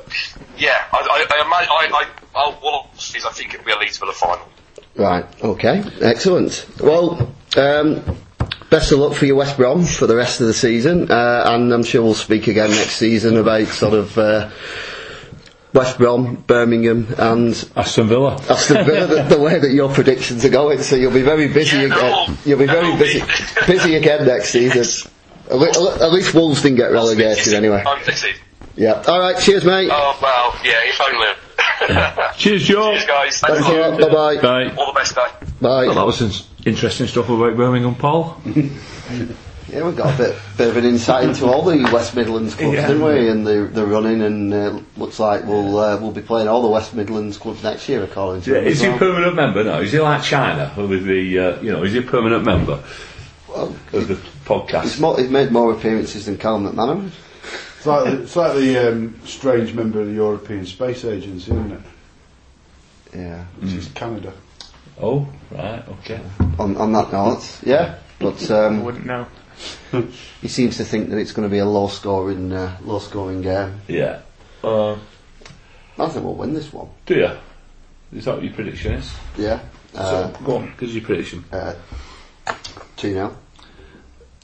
yeah, 0.57 0.85
I, 0.91 0.97
I, 0.97 1.25
I 1.41 1.45
imagine, 1.45 1.71
I, 1.71 2.05
I, 2.05 2.07
I'll, 2.35 2.51
what 2.53 2.73
I'll 2.73 2.89
is 2.95 3.25
I 3.25 3.31
think 3.31 3.53
it'll 3.53 3.65
be 3.65 3.71
a 3.71 3.77
Leeds 3.77 3.97
for 3.97 4.05
the 4.05 4.13
final. 4.13 4.47
Right. 4.95 5.25
Okay. 5.43 5.83
Excellent. 6.01 6.65
Well, 6.81 7.33
um, 7.57 8.03
best 8.69 8.91
of 8.91 8.99
luck 8.99 9.13
for 9.13 9.25
your 9.25 9.35
West 9.37 9.57
Brom 9.57 9.85
for 9.85 10.07
the 10.07 10.15
rest 10.15 10.41
of 10.41 10.47
the 10.47 10.53
season, 10.53 11.09
uh, 11.11 11.43
and 11.45 11.73
I'm 11.73 11.83
sure 11.83 12.03
we'll 12.03 12.13
speak 12.15 12.47
again 12.47 12.69
next 12.71 12.95
season 12.97 13.37
about 13.37 13.67
sort 13.67 13.93
of 13.93 14.17
uh, 14.17 14.49
West 15.73 15.97
Brom, 15.99 16.35
Birmingham, 16.47 17.07
and 17.17 17.69
Aston 17.75 18.07
Villa. 18.07 18.35
Aston 18.49 18.85
Villa. 18.85 19.05
the, 19.23 19.35
the 19.35 19.39
way 19.41 19.59
that 19.59 19.71
your 19.71 19.93
predictions 19.93 20.43
are 20.43 20.49
going, 20.49 20.79
so 20.81 20.95
you'll 20.95 21.13
be 21.13 21.21
very 21.21 21.47
busy. 21.47 21.77
Yeah, 21.77 21.83
again. 21.83 21.99
no. 21.99 22.37
You'll 22.45 22.59
be 22.59 22.65
very 22.65 22.89
No, 22.93 22.97
busy, 22.97 23.21
me. 23.21 23.27
busy 23.67 23.95
again 23.95 24.25
next 24.25 24.49
season. 24.49 25.11
At, 25.49 25.55
le- 25.57 26.05
at 26.05 26.11
least 26.11 26.33
Wolves 26.33 26.61
didn't 26.63 26.77
get 26.77 26.91
relegated 26.91 27.53
anyway. 27.53 27.83
Yeah. 28.75 29.03
All 29.07 29.19
right. 29.19 29.37
Cheers, 29.39 29.65
mate. 29.65 29.89
Oh, 29.91 30.17
well, 30.21 30.55
yeah, 30.63 30.79
if 30.83 30.99
only. 31.01 31.27
Cheers, 32.37 32.63
Joe. 32.63 32.91
Cheers, 32.93 33.05
guys. 33.05 33.39
Thanks 33.39 33.59
Thank 33.61 33.67
a 33.67 33.71
you. 33.73 33.79
lot. 33.79 33.99
Bye 34.01 34.09
bye. 34.35 34.41
Bye. 34.69 34.75
All 34.75 34.87
the 34.93 34.99
best, 34.99 35.15
guys. 35.15 35.31
Bye. 35.61 35.85
Well, 35.87 35.95
that 35.95 36.05
was 36.05 36.47
interesting 36.65 37.07
stuff 37.07 37.29
about 37.29 37.55
Birmingham, 37.57 37.95
Paul. 37.95 38.41
Yeah, 39.71 39.87
we 39.87 39.93
got 39.93 40.15
a 40.15 40.17
bit, 40.17 40.35
bit 40.57 40.67
of 40.69 40.77
an 40.77 40.85
insight 40.85 41.25
into 41.25 41.45
all 41.45 41.63
the 41.63 41.83
West 41.93 42.15
Midlands 42.15 42.55
clubs, 42.55 42.75
didn't 42.77 43.03
we? 43.03 43.29
And 43.29 43.45
the 43.45 43.69
the 43.71 43.85
running, 43.85 44.21
and 44.21 44.53
uh, 44.53 44.79
looks 44.97 45.19
like 45.19 45.45
we'll 45.45 45.77
uh, 45.77 45.97
we'll 45.99 46.11
be 46.11 46.21
playing 46.21 46.47
all 46.47 46.61
the 46.61 46.67
West 46.69 46.93
Midlands 46.95 47.37
clubs 47.37 47.61
next 47.63 47.87
year, 47.87 48.03
according 48.03 48.41
to 48.43 48.51
Yeah, 48.53 48.59
him 48.61 48.67
is 48.67 48.81
as 48.81 48.87
he 48.87 48.93
a 48.95 48.97
permanent 48.97 49.35
member 49.35 49.63
now? 49.63 49.79
Is 49.79 49.91
he 49.91 49.99
like 49.99 50.23
China 50.23 50.73
with 50.75 51.05
the, 51.05 51.39
uh, 51.39 51.61
you 51.61 51.71
know, 51.71 51.83
is 51.83 51.93
he 51.93 51.99
a 51.99 52.01
permanent 52.01 52.45
member 52.45 52.83
Well, 53.47 53.75
of 53.93 54.07
the 54.07 54.15
He's, 54.15 54.23
podcast? 54.45 54.99
more, 54.99 55.19
he's 55.19 55.29
made 55.29 55.51
more 55.51 55.71
appearances 55.71 56.25
than 56.25 56.37
Callum 56.37 56.65
McManaman. 56.71 57.11
It's 57.77 57.85
like, 57.85 58.07
it's 58.13 58.35
like 58.35 58.55
the 58.55 58.89
um, 58.91 59.21
strange 59.23 59.73
member 59.73 60.01
of 60.01 60.07
the 60.07 60.13
European 60.13 60.65
Space 60.65 61.05
Agency, 61.05 61.51
isn't 61.51 61.71
it? 61.71 61.81
Yeah. 63.15 63.43
Which 63.59 63.73
is 63.73 63.87
Canada. 63.89 64.33
Oh, 65.01 65.27
right, 65.51 65.87
okay. 65.87 66.19
On 66.59 66.75
on 66.75 66.91
that 66.91 67.11
note, 67.13 67.59
yeah. 67.63 67.95
But 68.19 68.51
I 68.51 68.65
um, 68.65 68.83
wouldn't 68.83 69.05
know. 69.05 69.25
He 70.41 70.47
seems 70.47 70.77
to 70.77 70.83
think 70.85 71.09
that 71.09 71.17
it's 71.17 71.31
going 71.31 71.47
to 71.47 71.51
be 71.51 71.59
a 71.59 71.65
low 71.65 71.87
scoring 71.87 72.51
uh, 72.53 72.77
low 72.83 72.99
scoring 72.99 73.41
game. 73.41 73.81
Yeah. 73.87 74.21
Uh, 74.63 74.93
I 74.93 76.07
think 76.07 76.23
we'll 76.25 76.35
win 76.35 76.53
this 76.53 76.71
one. 76.71 76.89
do 77.05 77.15
you? 77.15 77.31
Is 78.17 78.25
that 78.25 78.35
what 78.35 78.43
your 78.43 78.53
prediction 78.53 78.93
is? 78.93 79.11
Yeah. 79.37 79.59
Uh, 79.93 80.31
so, 80.31 80.39
go 80.45 80.55
on, 80.57 80.73
give 80.77 80.89
us 80.89 80.95
your 80.95 81.03
prediction. 81.03 81.43
uh, 81.51 81.75
2 82.97 83.11
0. 83.13 83.37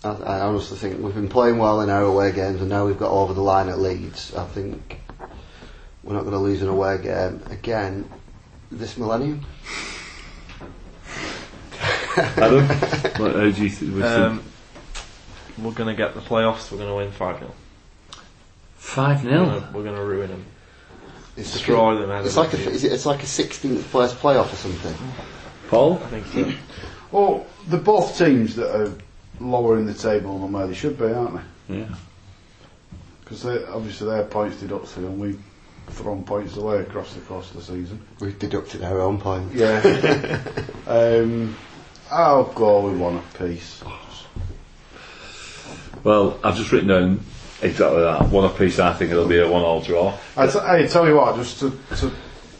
I, 0.03 0.09
I 0.09 0.39
honestly 0.41 0.77
think 0.77 0.99
we've 1.01 1.15
been 1.15 1.29
playing 1.29 1.57
well 1.57 1.81
in 1.81 1.89
our 1.89 2.03
away 2.03 2.31
games 2.31 2.61
and 2.61 2.69
now 2.69 2.85
we've 2.85 2.97
got 2.99 3.11
over 3.11 3.33
the 3.33 3.41
line 3.41 3.69
at 3.69 3.79
Leeds. 3.79 4.33
I 4.35 4.45
think 4.45 4.99
we're 6.03 6.13
not 6.13 6.21
going 6.21 6.33
to 6.33 6.39
lose 6.39 6.61
an 6.61 6.67
away 6.69 6.99
game 7.01 7.41
again 7.49 8.09
this 8.71 8.97
millennium. 8.97 9.45
Adam, 12.17 12.65
what, 13.17 13.33
how 13.35 13.49
do 13.49 13.63
you 13.63 13.69
th- 13.69 13.81
what 13.81 13.81
do 13.81 13.97
you 13.97 14.03
Um, 14.05 14.43
we're 15.57 15.71
going 15.71 15.89
to 15.89 15.95
get 15.95 16.13
the 16.13 16.21
playoffs. 16.21 16.71
We're 16.71 16.77
going 16.77 16.89
to 16.89 16.95
win 16.95 17.11
five 17.11 17.39
0 17.39 17.51
Five 18.75 19.23
We're 19.23 19.31
0 19.31 19.69
We're 19.73 19.83
going 19.83 19.95
to 19.95 20.03
ruin 20.03 20.29
them. 20.29 20.45
It's 21.37 21.51
Destroy 21.53 21.97
them. 21.97 22.25
It's 22.25 22.37
like 22.37 22.53
a, 22.53 22.69
is 22.69 22.83
it, 22.83 22.93
it's 22.93 23.05
like 23.05 23.21
a 23.21 23.25
16th 23.25 23.83
place 23.91 24.13
playoff 24.13 24.53
or 24.53 24.55
something. 24.55 24.95
Paul? 25.67 25.95
I 25.95 26.07
think 26.07 26.25
so. 26.27 26.53
Well, 27.11 27.45
they're 27.67 27.79
both 27.79 28.17
teams 28.17 28.55
that 28.55 28.73
are 28.73 28.93
lower 29.39 29.77
in 29.77 29.85
the 29.85 29.93
table 29.93 30.39
than 30.39 30.51
where 30.51 30.67
they 30.67 30.73
should 30.73 30.97
be, 30.97 31.05
aren't 31.05 31.41
they? 31.67 31.77
Yeah. 31.79 31.95
Because 33.21 33.45
obviously 33.45 34.07
their 34.07 34.23
points 34.23 34.59
deducted 34.59 35.03
and 35.03 35.19
we've 35.19 35.41
thrown 35.87 36.23
points 36.23 36.57
away 36.57 36.79
across 36.79 37.13
the 37.13 37.21
course 37.21 37.49
of 37.51 37.57
the 37.57 37.63
season. 37.63 37.99
We've 38.19 38.37
deducted 38.37 38.83
our 38.83 39.01
own 39.01 39.19
points. 39.19 39.55
Yeah. 39.55 40.41
um, 40.87 41.55
I'll 42.11 42.45
go 42.45 42.81
with 42.81 42.99
one 42.99 43.17
apiece. 43.17 43.83
Well, 46.05 46.39
I've 46.43 46.55
just 46.55 46.71
written 46.71 46.87
down 46.87 47.19
exactly 47.63 48.01
that. 48.01 48.29
One 48.29 48.45
apiece, 48.45 48.77
I 48.77 48.93
think 48.93 49.09
it'll 49.11 49.27
be 49.27 49.39
a 49.39 49.49
one 49.49 49.63
all 49.63 49.81
draw. 49.81 50.15
I 50.37 50.45
t- 50.45 50.59
hey, 50.59 50.87
tell 50.87 51.07
you 51.07 51.15
what, 51.15 51.35
just 51.35 51.59
to, 51.61 51.71
to 51.97 52.11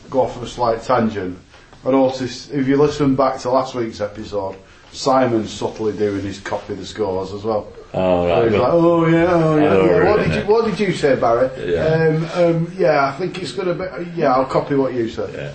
go 0.10 0.22
off 0.22 0.36
on 0.38 0.44
a 0.44 0.48
slight 0.48 0.82
tangent, 0.82 1.38
I 1.86 1.92
noticed 1.92 2.52
if 2.52 2.68
you 2.68 2.76
listen 2.78 3.16
back 3.16 3.40
to 3.42 3.52
last 3.52 3.76
week's 3.76 4.02
episode, 4.02 4.56
Simon's 4.92 5.52
subtly 5.52 5.94
doing 5.96 6.24
his 6.24 6.40
copy 6.40 6.74
of 6.74 6.80
the 6.80 6.86
scores 6.88 7.34
as 7.34 7.44
well. 7.44 7.72
Oh, 7.94 8.28
So 8.28 8.42
right. 8.42 8.52
he's 8.52 8.60
like, 8.60 8.74
oh 8.74 9.06
yeah, 9.08 9.26
oh 9.32 9.58
yeah. 9.58 9.86
yeah. 10.04 10.10
What 10.12 10.24
did 10.26 10.36
you 10.36 10.52
What 10.52 10.66
did 10.66 10.80
you 10.80 10.94
say, 10.94 11.16
Barry? 11.16 11.72
Yeah. 11.72 11.86
Um, 11.86 12.26
um, 12.66 12.74
yeah, 12.76 13.06
I 13.06 13.12
think 13.12 13.38
it's 13.42 13.52
going 13.52 13.78
to 13.78 14.04
be. 14.06 14.12
Yeah, 14.20 14.34
I'll 14.34 14.46
copy 14.46 14.74
what 14.76 14.94
you 14.96 15.08
said. 15.08 15.54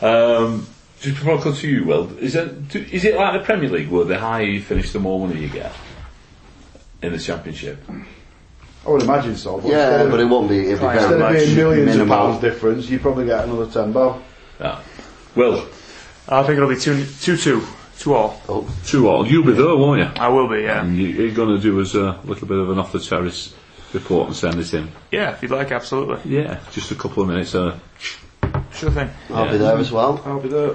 yeah. 0.00 0.08
Um, 0.08 0.66
just 1.00 1.16
before 1.16 1.38
I 1.38 1.42
come 1.42 1.54
to 1.56 1.68
you, 1.68 1.84
Will, 1.84 2.16
is 2.18 2.36
it, 2.36 2.68
do- 2.68 2.86
is 2.92 3.04
it 3.04 3.16
like 3.16 3.32
the 3.32 3.44
Premier 3.44 3.68
League 3.68 3.88
where 3.90 4.04
the 4.04 4.18
higher 4.18 4.42
you 4.44 4.62
finish, 4.62 4.92
the 4.92 5.00
more 5.00 5.26
money 5.26 5.40
you 5.40 5.48
get 5.48 5.72
in 7.02 7.12
the 7.12 7.18
Championship? 7.18 7.78
I 8.86 8.90
would 8.90 9.02
imagine 9.02 9.36
so. 9.36 9.58
But 9.60 9.70
Yeah, 9.70 9.92
instead 9.94 10.10
but 10.10 10.20
it 10.20 10.24
won't 10.24 10.48
be. 10.48 10.58
It'll 10.70 10.88
be 10.88 10.96
instead 10.96 11.18
very 11.18 11.40
of 11.40 11.44
being 11.46 11.56
millions 11.56 11.86
minimal. 11.96 12.14
of 12.16 12.18
pounds 12.32 12.40
difference, 12.40 12.88
you 12.88 12.98
probably 12.98 13.26
get 13.26 13.44
another 13.44 13.66
ten 13.66 13.92
bob. 13.92 14.22
Yeah. 14.58 14.80
Will, 15.36 15.66
I 16.28 16.42
think 16.42 16.56
it'll 16.56 16.68
be 16.68 16.76
two, 16.76 17.04
two, 17.20 17.36
two, 17.36 17.62
two 17.98 18.14
all. 18.14 18.66
Two 18.84 19.08
all. 19.08 19.26
You'll 19.26 19.44
be 19.44 19.52
there, 19.52 19.76
won't 19.76 20.00
you? 20.00 20.10
I 20.20 20.28
will 20.28 20.48
be, 20.48 20.62
yeah. 20.62 20.82
And 20.82 20.96
you, 20.96 21.08
you're 21.08 21.34
going 21.34 21.54
to 21.54 21.60
do 21.60 21.80
us 21.80 21.94
a 21.94 22.18
little 22.24 22.46
bit 22.48 22.58
of 22.58 22.70
an 22.70 22.78
off 22.78 22.92
the 22.92 23.00
terrace 23.00 23.54
report 23.92 24.28
and 24.28 24.36
send 24.36 24.58
it 24.58 24.72
in. 24.74 24.90
Yeah, 25.12 25.32
if 25.32 25.42
you'd 25.42 25.50
like, 25.50 25.70
absolutely. 25.72 26.18
Yeah, 26.38 26.58
just 26.72 26.90
a 26.90 26.94
couple 26.94 27.22
of 27.22 27.28
minutes. 27.28 27.54
Uh, 27.54 27.78
Sure 28.72 28.90
thing. 28.90 29.10
I'll 29.30 29.46
Yeah. 29.46 29.52
be 29.52 29.58
there 29.58 29.76
as 29.78 29.90
well. 29.92 30.22
I'll 30.24 30.40
be 30.40 30.48
there. 30.48 30.74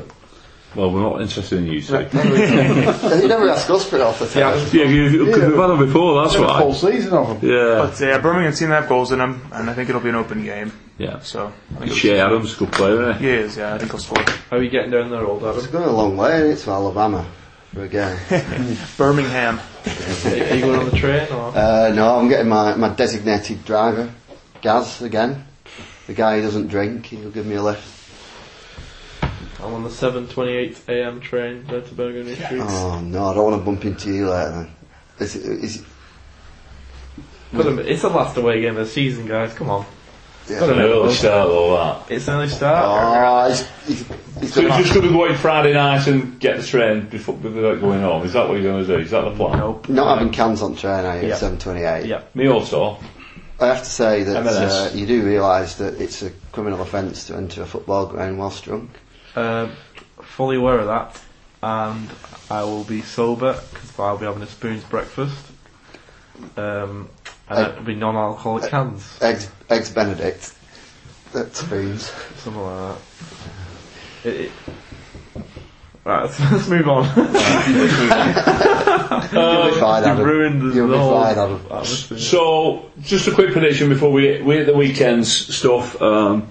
Well, 0.76 0.91
we're 0.91 1.01
not 1.01 1.21
interested 1.21 1.59
in 1.59 1.67
you, 1.67 1.82
so. 1.82 1.99
you 1.99 3.28
never 3.28 3.49
ask 3.49 3.69
us 3.69 3.88
for 3.89 3.95
it 3.95 4.01
off 4.01 4.19
the 4.19 4.26
top. 4.28 4.73
Yeah, 4.73 4.84
you, 4.84 5.26
cause 5.32 5.39
we've 5.41 5.55
had 5.55 5.67
them 5.67 5.80
before, 5.80 6.21
that's 6.21 6.36
Got 6.36 6.55
a 6.55 6.59
full 6.59 6.69
why. 6.69 6.91
season 6.91 7.13
of 7.13 7.41
them. 7.41 7.49
Yeah, 7.49 7.76
But 7.78 8.01
uh, 8.01 8.19
Birmingham 8.21 8.53
team 8.53 8.69
have 8.69 8.89
goals 8.89 9.11
in 9.13 9.19
them, 9.19 9.47
and 9.53 9.69
I 9.69 9.73
think 9.73 9.88
it'll 9.89 10.01
be 10.01 10.09
an 10.09 10.15
open 10.15 10.43
game. 10.43 10.73
yeah. 10.97 11.19
So, 11.19 11.53
I 11.76 11.80
think 11.80 11.93
Che 11.93 12.19
Adams, 12.19 12.55
good 12.55 12.71
player, 12.73 13.11
isn't 13.11 13.21
He 13.21 13.30
is, 13.30 13.55
yeah, 13.57 13.73
I 13.76 13.78
think 13.78 13.91
he'll 13.91 13.99
score. 14.01 14.21
How 14.49 14.57
are 14.57 14.63
you 14.63 14.69
getting 14.69 14.91
down 14.91 15.09
there, 15.11 15.26
old 15.26 15.43
It's 15.43 15.67
going 15.67 15.88
a 15.88 15.91
long 15.91 16.17
way, 16.17 16.36
isn't 16.41 16.51
it, 16.51 16.63
to 16.65 16.71
Alabama 16.71 17.26
for 17.73 17.84
a 17.84 17.88
game. 17.88 18.17
Birmingham. 18.97 19.59
are 20.26 20.36
you 20.55 20.61
going 20.61 20.80
on 20.80 20.89
the 20.89 20.97
train 20.97 21.32
or? 21.32 21.55
Uh, 21.55 21.91
no, 21.95 22.17
I'm 22.19 22.28
getting 22.28 22.49
my, 22.49 22.76
my 22.76 22.89
designated 22.89 23.63
driver, 23.63 24.11
Gaz, 24.61 25.01
again. 25.01 25.45
The 26.07 26.13
guy 26.13 26.38
who 26.38 26.41
doesn't 26.43 26.67
drink, 26.67 27.05
he'll 27.07 27.32
give 27.32 27.45
me 27.45 27.55
a 27.55 27.63
lift. 27.63 27.94
I'm 29.61 29.73
on 29.73 29.83
the 29.83 29.89
7:28 29.89 30.89
a.m. 30.89 31.19
train 31.21 31.65
down 31.65 31.83
to 31.83 31.93
Burgundy 31.93 32.35
Street. 32.35 32.61
Oh 32.63 32.99
no, 33.01 33.27
I 33.27 33.33
don't 33.33 33.43
want 33.51 33.61
to 33.61 33.65
bump 33.65 33.85
into 33.85 34.11
you 34.13 34.29
later 34.29 34.51
then. 34.51 34.71
Is 35.19 35.35
it, 35.35 35.45
is 35.45 35.75
it, 35.81 35.85
Put 37.53 37.65
'em- 37.67 37.79
It's 37.79 38.01
the 38.01 38.09
last 38.09 38.35
away 38.37 38.59
game 38.61 38.75
of 38.77 38.85
the 38.85 38.91
season, 38.91 39.27
guys. 39.27 39.53
Come 39.53 39.69
on. 39.69 39.85
yeah. 40.49 40.59
Put 40.59 40.69
'em 40.71 40.75
in. 40.79 40.81
Early 40.81 41.13
start, 41.13 41.47
all 41.49 41.77
that. 41.77 42.11
It's 42.11 42.27
an 42.27 42.33
early 42.35 42.49
start. 42.49 42.85
Oh, 42.85 43.47
he's, 43.49 43.67
he's, 43.87 44.07
he's 44.41 44.53
So 44.53 44.59
you're 44.61 44.71
just 44.71 44.93
going 44.93 45.07
to 45.07 45.13
go 45.13 45.29
out 45.29 45.37
Friday 45.37 45.73
night 45.73 46.05
and 46.07 46.37
get 46.39 46.57
the 46.57 46.63
train 46.67 47.07
before, 47.07 47.35
without 47.35 47.79
going 47.79 48.01
home? 48.01 48.23
Is 48.25 48.33
that 48.33 48.49
what 48.49 48.55
you're 48.59 48.71
going 48.73 48.85
to 48.85 48.97
do? 48.97 49.01
Is 49.01 49.11
that 49.11 49.21
the 49.21 49.31
plan? 49.31 49.59
Nope. 49.59 49.87
not 49.87 50.17
having 50.17 50.33
cans 50.33 50.61
on 50.61 50.75
train, 50.75 51.05
are 51.05 51.15
you, 51.21 51.27
Yeah. 51.29 51.33
at 51.35 51.39
728? 51.39 52.07
Yeah. 52.09 52.21
Me 52.33 52.49
also. 52.49 52.97
I 53.61 53.67
have 53.67 53.83
to 53.83 53.89
say 53.89 54.23
that 54.23 54.45
uh, 54.45 54.89
you 54.93 55.05
do 55.05 55.23
realise 55.25 55.75
that 55.75 56.01
it's 56.01 56.21
a 56.23 56.31
criminal 56.51 56.81
offence 56.81 57.27
to 57.27 57.37
enter 57.37 57.61
a 57.61 57.65
football 57.65 58.05
ground 58.07 58.37
whilst 58.37 58.65
drunk. 58.65 58.89
Um, 59.36 59.71
fully 60.21 60.55
aware 60.57 60.79
of 60.79 60.88
that, 60.88 61.21
and 61.61 62.09
I 62.49 62.63
will 62.63 62.83
be 62.83 63.01
sober 63.01 63.59
because 63.73 63.99
I'll 63.99 64.17
be 64.17 64.25
having 64.25 64.41
a 64.43 64.47
spoon's 64.47 64.83
breakfast. 64.83 65.45
Um, 66.57 67.09
and 67.49 67.59
Uh, 67.59 67.69
it'll 67.71 67.83
be 67.83 67.95
non-alcoholic 67.95 68.69
cans, 68.69 69.17
Eggs, 69.21 69.49
eggs 69.69 69.89
Benedict. 69.89 70.53
That 71.33 71.55
spoons. 71.55 72.11
something 72.38 72.61
like 72.61 72.95
that. 74.23 74.29
It, 74.29 74.41
it, 74.45 74.51
right, 76.03 76.23
let's, 76.23 76.39
let's 76.51 76.67
move 76.67 76.88
on. 76.89 77.03
You'll 79.31 79.65
be 79.73 79.79
fine, 79.79 80.03
You've 80.03 80.11
Adam. 80.11 80.25
ruined 80.25 80.61
the 80.71 80.75
You'll 80.75 80.88
be 80.91 80.97
whole 80.97 81.21
fine, 81.21 81.31
Adam. 81.38 81.61
atmosphere. 81.69 82.17
So, 82.17 82.89
just 83.01 83.27
a 83.27 83.31
quick 83.31 83.51
prediction 83.51 83.89
before 83.89 84.11
we 84.11 84.41
we 84.41 84.55
hit 84.55 84.65
the 84.65 84.75
weekend's 84.75 85.31
stuff. 85.55 86.01
Um, 86.01 86.47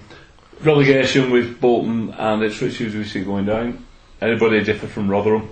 relegation 0.65 1.31
with 1.31 1.61
Bolton 1.61 2.11
and 2.11 2.43
Ipswich, 2.43 2.77
who 2.77 2.89
do 2.89 2.99
we 2.99 3.03
see 3.05 3.23
going 3.23 3.45
down? 3.45 3.85
Anybody 4.21 4.63
differ 4.63 4.87
from 4.87 5.09
Rotherham? 5.09 5.49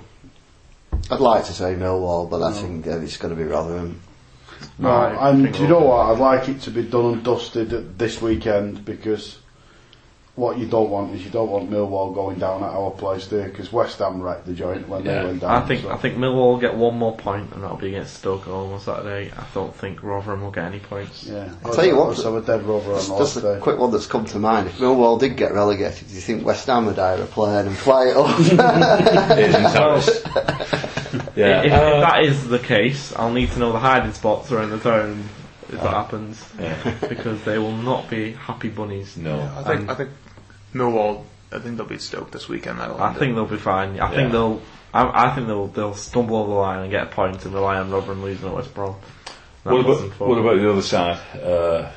I'd 1.12 1.20
like 1.20 1.46
to 1.46 1.54
say 1.54 1.76
Millwall, 1.76 2.30
but 2.30 2.42
I 2.42 2.54
think 2.54 2.88
uh, 2.88 3.00
it's 3.00 3.18
going 3.18 3.36
to 3.36 3.42
be 3.42 3.48
Rotherham. 3.48 4.00
No, 4.80 4.90
Right, 4.90 5.30
and 5.30 5.54
do 5.54 5.62
you 5.62 5.68
know 5.68 5.82
what? 5.82 6.12
I'd 6.12 6.20
like 6.20 6.50
it 6.50 6.62
to 6.62 6.72
be 6.72 6.84
done 6.84 7.14
and 7.14 7.24
dusted 7.24 7.98
this 7.98 8.22
weekend 8.22 8.86
because 8.86 9.40
what 10.36 10.58
you 10.58 10.66
don't 10.66 10.90
want 10.90 11.14
is 11.14 11.24
you 11.24 11.30
don't 11.30 11.50
want 11.52 11.70
Millwall 11.70 12.12
going 12.14 12.40
down 12.40 12.64
at 12.64 12.72
our 12.72 12.90
place 12.90 13.28
there 13.28 13.48
because 13.50 13.72
West 13.72 14.00
Ham 14.00 14.20
wrecked 14.20 14.48
the 14.48 14.54
joint 14.54 14.90
when 14.90 15.06
Yeah. 15.06 15.20
they 15.22 15.26
went 15.28 15.42
down. 15.42 15.52
I 15.52 15.62
think 15.68 15.84
so. 15.84 15.92
I 15.92 15.98
think 15.98 16.18
Millwall 16.18 16.54
will 16.54 16.58
get 16.58 16.76
one 16.76 16.98
more 16.98 17.16
point, 17.16 17.52
and 17.54 17.62
that'll 17.64 17.78
be 17.78 17.90
against 17.90 18.16
Stoke 18.16 18.48
on 18.48 18.80
Saturday. 18.80 19.32
I 19.38 19.44
don't 19.54 19.76
think 19.76 20.02
Rotherham 20.02 20.42
will 20.42 20.50
get 20.50 20.66
any 20.66 20.80
points. 20.80 21.26
Yeah, 21.26 21.50
I'll 21.64 21.74
tell 21.74 21.86
you 21.86 21.96
what, 21.98 22.18
So 22.18 22.36
a 22.36 22.42
dead 22.42 22.64
rubber 22.64 22.94
on 22.94 22.96
Just, 22.96 23.10
the 23.10 23.18
just 23.20 23.36
last 23.44 23.58
a 23.58 23.60
quick 23.60 23.78
one 23.78 23.92
that's 23.92 24.08
come 24.08 24.26
to 24.26 24.40
mind. 24.40 24.68
If 24.70 24.80
Millwall 24.80 25.20
did 25.20 25.38
get 25.38 25.54
relegated, 25.54 26.08
do 26.08 26.16
you 26.16 26.22
think 26.22 26.44
West 26.44 26.66
Ham 26.66 26.88
would 26.88 26.96
hire 26.96 27.22
a 27.22 27.26
plane 27.28 27.68
and 27.68 27.78
fly 27.78 28.06
it 28.08 28.18
up? 28.18 28.40
Aidan 29.38 29.72
Terrace. 29.72 30.24
yeah. 31.36 31.60
If, 31.62 31.66
if 31.68 31.74
uh, 31.74 32.00
that 32.00 32.24
is 32.24 32.48
the 32.48 32.58
case, 32.60 33.14
I'll 33.16 33.32
need 33.32 33.52
to 33.52 33.60
know 33.60 33.72
the 33.72 33.78
hiding 33.80 34.14
spots 34.14 34.52
around 34.52 34.72
the 34.72 34.80
town 34.80 35.24
if 35.70 35.82
that 35.82 35.90
happens, 35.94 36.44
yeah. 36.60 36.96
because 37.10 37.44
they 37.44 37.58
will 37.58 37.76
not 37.76 38.10
be 38.10 38.32
happy 38.34 38.70
bunnies. 38.70 39.18
No. 39.18 39.40
I 39.58 39.64
think, 39.64 39.80
And- 39.82 39.92
I 39.92 39.96
think 39.96 40.10
Millwall, 40.74 41.24
I 41.52 41.60
think 41.60 41.78
they'll 41.78 41.86
beat 41.86 42.02
Stoke 42.02 42.32
this 42.32 42.48
weekend. 42.50 42.80
That'll 42.80 43.02
I 43.02 43.14
think 43.14 43.32
it. 43.32 43.36
they'll 43.36 43.46
be 43.46 43.58
fine. 43.58 43.92
I 44.00 44.10
Yeah. 44.10 44.16
think 44.16 44.32
they'll. 44.32 44.62
I, 44.94 45.28
I 45.32 45.36
think 45.36 45.48
they'll 45.48 45.68
they'll 45.68 45.96
stumble 45.96 46.38
over 46.38 46.50
the 46.50 46.56
line 46.56 46.80
and 46.82 46.92
get 46.92 47.04
a 47.04 47.06
point 47.08 47.44
and 47.46 47.54
rely 47.54 47.78
on 47.80 47.90
Rotherham 47.92 48.22
losing 48.24 48.48
at 48.48 48.56
West 48.56 48.74
Brom. 48.74 48.96
That 49.64 49.74
What 49.74 49.80
about, 49.86 50.20
what 50.20 50.38
about 50.38 50.58
the 50.58 50.70
other 50.72 50.82
side? 50.82 51.20
Uh, 51.42 51.90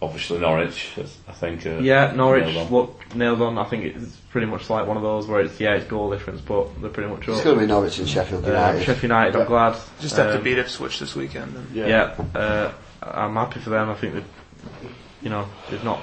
obviously 0.00 0.38
Norwich, 0.38 0.92
I 1.28 1.32
think. 1.32 1.66
Uh, 1.66 1.78
Yeah, 1.80 2.12
Norwich 2.14 2.44
nailed 2.44 2.66
on. 2.68 2.72
look 2.72 3.14
nailed 3.14 3.42
on. 3.42 3.58
I 3.58 3.64
think 3.64 3.84
it's 3.84 4.16
pretty 4.30 4.46
much 4.46 4.70
like 4.70 4.86
one 4.86 4.96
of 4.96 5.02
those 5.02 5.26
where 5.26 5.40
it's 5.40 5.58
yeah, 5.60 5.74
it's 5.74 5.86
goal 5.86 6.10
difference, 6.10 6.40
but 6.40 6.80
they're 6.80 6.90
pretty 6.90 7.10
much 7.10 7.26
it's 7.28 7.38
up. 7.38 7.44
going 7.44 7.56
to 7.56 7.60
be 7.62 7.66
Norwich 7.66 7.98
and 7.98 8.08
Sheffield 8.08 8.44
Uh, 8.44 8.48
United. 8.48 8.80
Sheffield 8.84 9.02
United, 9.02 9.36
I'm 9.36 9.46
glad. 9.46 9.76
Just 10.00 10.16
have 10.16 10.28
to 10.32 10.38
Um, 10.38 10.42
beat 10.44 10.58
Ipswich 10.58 11.00
this 11.00 11.14
weekend. 11.16 11.54
And 11.56 11.66
Yeah, 11.74 12.14
uh, 12.34 12.70
I'm 13.02 13.34
happy 13.34 13.60
for 13.60 13.70
them. 13.70 13.90
I 13.90 13.94
think 13.94 14.14
that 14.14 14.24
you 15.22 15.28
know 15.30 15.46
they've 15.70 15.82
not 15.84 16.00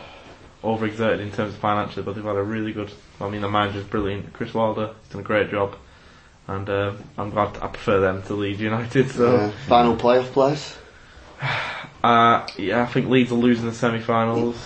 overexerted 0.65 1.19
in 1.19 1.31
terms 1.31 1.53
of 1.53 1.59
financially, 1.59 2.03
but 2.03 2.15
they've 2.15 2.23
had 2.23 2.35
a 2.35 2.43
really 2.43 2.73
good. 2.73 2.91
I 3.21 3.29
mean, 3.29 3.41
the 3.41 3.49
manager's 3.49 3.85
brilliant. 3.85 4.33
Chris 4.33 4.53
Wilder, 4.53 4.93
he's 5.03 5.11
done 5.11 5.21
a 5.21 5.23
great 5.23 5.49
job, 5.51 5.75
and 6.47 6.69
uh, 6.69 6.93
I'm 7.17 7.29
glad. 7.29 7.57
I 7.61 7.67
prefer 7.67 7.99
them 8.01 8.23
to 8.23 8.33
Leeds 8.33 8.59
United. 8.61 9.09
So 9.11 9.35
Uh, 9.37 9.51
final 9.67 9.95
playoff 9.95 10.31
place? 10.33 10.75
uh, 12.03 12.47
yeah, 12.57 12.83
I 12.83 12.85
think 12.87 13.09
Leeds 13.09 13.31
will 13.31 13.39
lose 13.39 13.59
in 13.59 13.65
the 13.65 13.73
semi-finals. 13.73 14.57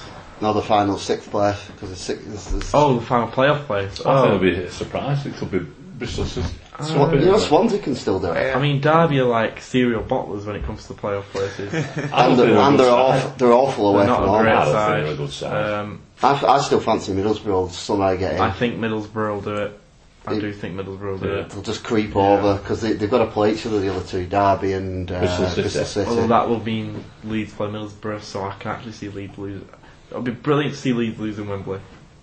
No, 0.41 0.53
the 0.53 0.61
final 0.61 0.97
sixth 0.97 1.29
place 1.31 1.59
because 1.67 1.89
the 1.89 1.95
sixth. 1.95 2.25
There's, 2.25 2.47
there's 2.47 2.71
Oh, 2.73 2.97
the 2.99 3.05
final 3.05 3.27
playoff 3.27 3.65
place. 3.65 3.99
I 4.01 4.03
think 4.21 4.25
it'll 4.25 4.35
Oh, 4.37 4.39
be 4.39 4.53
a 4.55 4.71
surprise. 4.71 5.25
It 5.25 5.33
could 5.35 5.51
be 5.51 5.59
Bristol 5.59 6.25
City. 6.25 6.47
Swan- 6.83 7.13
you 7.19 7.25
know 7.25 7.37
Swansea 7.37 7.79
can 7.79 7.95
still 7.95 8.19
do 8.19 8.31
it. 8.31 8.55
I 8.55 8.59
mean, 8.61 8.81
Derby 8.81 9.19
are 9.19 9.25
like 9.25 9.61
serial 9.61 10.03
bottlers 10.03 10.45
when 10.45 10.55
it 10.55 10.63
comes 10.65 10.83
to 10.87 10.93
the 10.93 10.99
playoff 11.01 11.23
places. 11.23 11.73
And, 12.13 12.37
they're, 12.39 12.47
they're 12.47 12.57
and 12.57 12.79
they're, 12.79 12.87
side. 12.87 13.15
awful, 13.15 13.29
they're 13.37 13.53
awful 13.53 13.89
away 13.89 14.05
They're 14.05 14.15
from 14.15 14.25
not 14.25 14.29
a 14.29 14.31
home. 14.31 14.41
great 14.43 14.53
I 14.53 14.65
don't 14.65 14.65
think 14.65 14.75
side. 14.75 15.03
they're 15.03 15.13
a 15.13 15.17
good 15.17 15.29
side. 15.31 15.73
Um, 15.73 16.01
I, 16.21 16.45
I 16.45 16.59
still 16.61 16.79
fancy 16.79 17.13
Middlesbrough 17.13 17.71
somehow 17.71 18.15
getting. 18.15 18.39
I 18.41 18.51
think 18.51 18.75
Middlesbrough 18.77 19.33
will 19.35 19.41
do 19.41 19.55
it. 19.55 19.79
I 20.27 20.33
It- 20.35 20.39
do 20.41 20.51
think 20.53 20.75
Middlesbrough 20.75 21.01
will 21.11 21.17
do 21.17 21.27
Yeah. 21.29 21.33
it. 21.41 21.49
They'll 21.49 21.61
just 21.61 21.83
creep 21.83 22.15
over 22.15 22.57
because 22.57 22.81
they, 22.81 22.93
they've 22.93 23.09
got 23.09 23.25
to 23.25 23.31
play 23.31 23.53
each 23.53 23.65
other, 23.65 23.79
the 23.79 23.93
other 23.93 24.05
two, 24.05 24.25
Derby 24.27 24.73
and 24.73 25.11
uh, 25.11 25.19
Bristol 25.19 25.47
City. 25.47 25.61
Bristol 25.61 25.85
City. 25.85 26.09
Although 26.09 26.27
that 26.27 26.49
will 26.49 26.63
mean 26.63 27.03
Leeds 27.23 27.53
play 27.53 27.67
Middlesbrough, 27.67 28.21
so 28.21 28.43
I 28.43 28.53
can 28.59 28.71
actually 28.71 28.91
see 28.93 29.09
Leeds 29.09 29.37
lose. 29.37 29.61
It'll 30.09 30.21
be 30.21 30.31
brilliant 30.31 30.73
to 30.75 30.79
see 30.79 30.91
Leeds 30.93 31.19
losing 31.19 31.47
Wembley. 31.47 31.79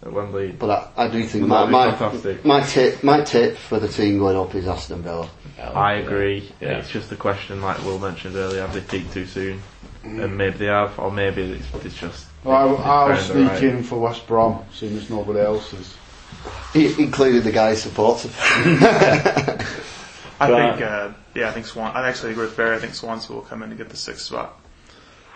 At 0.06 0.12
Wembley. 0.12 0.52
But 0.52 0.92
I, 0.96 1.06
I 1.06 1.08
do 1.08 1.24
think 1.24 1.48
my, 1.48 1.66
my, 1.66 1.90
fantastic. 1.90 2.44
my 2.44 2.60
tip 2.62 3.02
my 3.02 3.22
tip 3.22 3.56
for 3.56 3.80
the 3.80 3.88
team 3.88 4.18
going 4.18 4.36
up 4.36 4.54
is 4.54 4.68
Aston 4.68 5.02
Villa. 5.02 5.28
I 5.60 5.94
agree. 5.94 6.52
Yeah. 6.60 6.78
It's 6.78 6.90
just 6.90 7.10
a 7.10 7.16
question, 7.16 7.60
like 7.60 7.82
Will 7.84 7.98
mentioned 7.98 8.36
earlier, 8.36 8.60
have 8.60 8.72
they 8.72 8.82
peaked 8.82 9.12
too 9.12 9.26
soon? 9.26 9.60
Mm. 10.04 10.22
And 10.24 10.38
maybe 10.38 10.58
they 10.58 10.66
have, 10.66 10.96
or 10.98 11.10
maybe 11.10 11.42
it's, 11.42 11.84
it's 11.84 11.98
just. 11.98 12.26
Well, 12.44 12.76
I, 12.78 12.82
I'll 12.82 13.08
they've 13.08 13.20
sneak 13.20 13.48
right. 13.48 13.62
in 13.64 13.82
for 13.82 13.98
West 13.98 14.26
Brom, 14.28 14.64
seeing 14.72 14.96
as 14.96 15.10
nobody 15.10 15.40
else 15.40 15.72
is. 15.72 15.96
I- 16.74 16.94
including 17.02 17.42
the 17.42 17.50
guy 17.50 17.70
who 17.70 17.76
supports 17.76 18.22
him. 18.24 18.32
I 20.38 20.50
Right. 20.50 20.70
think, 20.76 20.82
uh, 20.88 21.12
yeah, 21.34 21.48
I 21.48 21.52
think 21.52 21.66
Swan. 21.66 21.96
I 21.96 22.08
actually 22.08 22.32
agree 22.32 22.44
with 22.44 22.56
Barry. 22.56 22.76
I 22.76 22.78
think 22.78 22.94
Swansea 22.94 23.34
will 23.34 23.42
come 23.42 23.62
in 23.62 23.70
to 23.70 23.76
get 23.76 23.88
the 23.88 23.96
sixth 23.96 24.26
spot. 24.26 24.60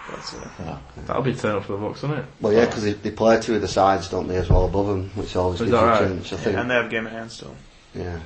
That's 0.09 0.35
uh, 0.35 0.79
That'll 1.07 1.23
be 1.23 1.31
a 1.31 1.35
turn 1.37 1.57
up 1.57 1.65
for 1.65 1.73
the 1.73 1.79
Bucks, 1.79 2.03
won't 2.03 2.19
it? 2.19 2.25
well, 2.41 2.53
yeah, 2.53 2.67
because 2.67 2.83
they, 2.85 2.93
they 2.95 3.11
play 3.11 3.41
two 3.41 3.55
of 3.55 3.61
the 3.61 3.69
sides, 3.69 4.09
don't 4.09 4.27
they, 4.29 4.37
as 4.37 4.49
well 4.51 4.65
above 4.67 4.87
them, 4.89 5.11
which 5.15 5.37
always 5.37 5.61
Is 5.61 5.67
gives 5.69 5.73
that 5.73 5.81
you 5.83 5.87
a 5.87 5.91
right? 5.91 5.99
chance. 6.01 6.33
I 6.33 6.37
think, 6.37 6.57
and 6.57 6.71
they 6.71 6.75
have 6.75 6.87
a 6.87 6.89
game 6.89 7.07
in 7.07 7.13
hand 7.13 7.31
still. 7.31 7.55
yeah, 7.95 8.19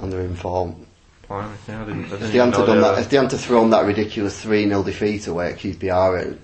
and 0.00 0.12
they're 0.12 0.20
in 0.20 0.36
form. 0.36 0.86
Blimey, 1.28 1.54
yeah, 1.66 1.82
I 1.82 1.84
didn't, 1.86 2.04
I 2.04 2.08
didn't 2.10 2.22
If 2.22 2.32
they 2.32 2.38
hadn't 2.38 2.50
know 2.52 2.58
have 2.58 2.66
done 2.66 2.80
that, 2.82 2.98
if 3.00 3.10
they 3.10 3.16
hadn't 3.16 3.32
have 3.32 3.40
thrown 3.40 3.70
that 3.70 3.84
ridiculous 3.84 4.40
three 4.40 4.68
0 4.68 4.82
defeat 4.84 5.26
away 5.26 5.52
at 5.52 5.58
QPR, 5.58 6.38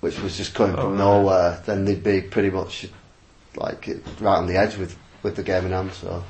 which 0.00 0.18
was 0.20 0.36
just 0.36 0.52
coming 0.54 0.76
Oh, 0.76 0.82
from 0.82 0.90
right. 0.90 0.98
nowhere, 0.98 1.62
then 1.64 1.84
they'd 1.86 2.04
be 2.04 2.20
pretty 2.20 2.50
much 2.50 2.86
like 3.56 3.88
right 4.20 4.36
on 4.36 4.46
the 4.46 4.56
edge 4.58 4.76
with, 4.76 4.94
with 5.22 5.36
the 5.36 5.42
game 5.42 5.64
in 5.64 5.72
hand. 5.72 5.92
So, 5.94 6.22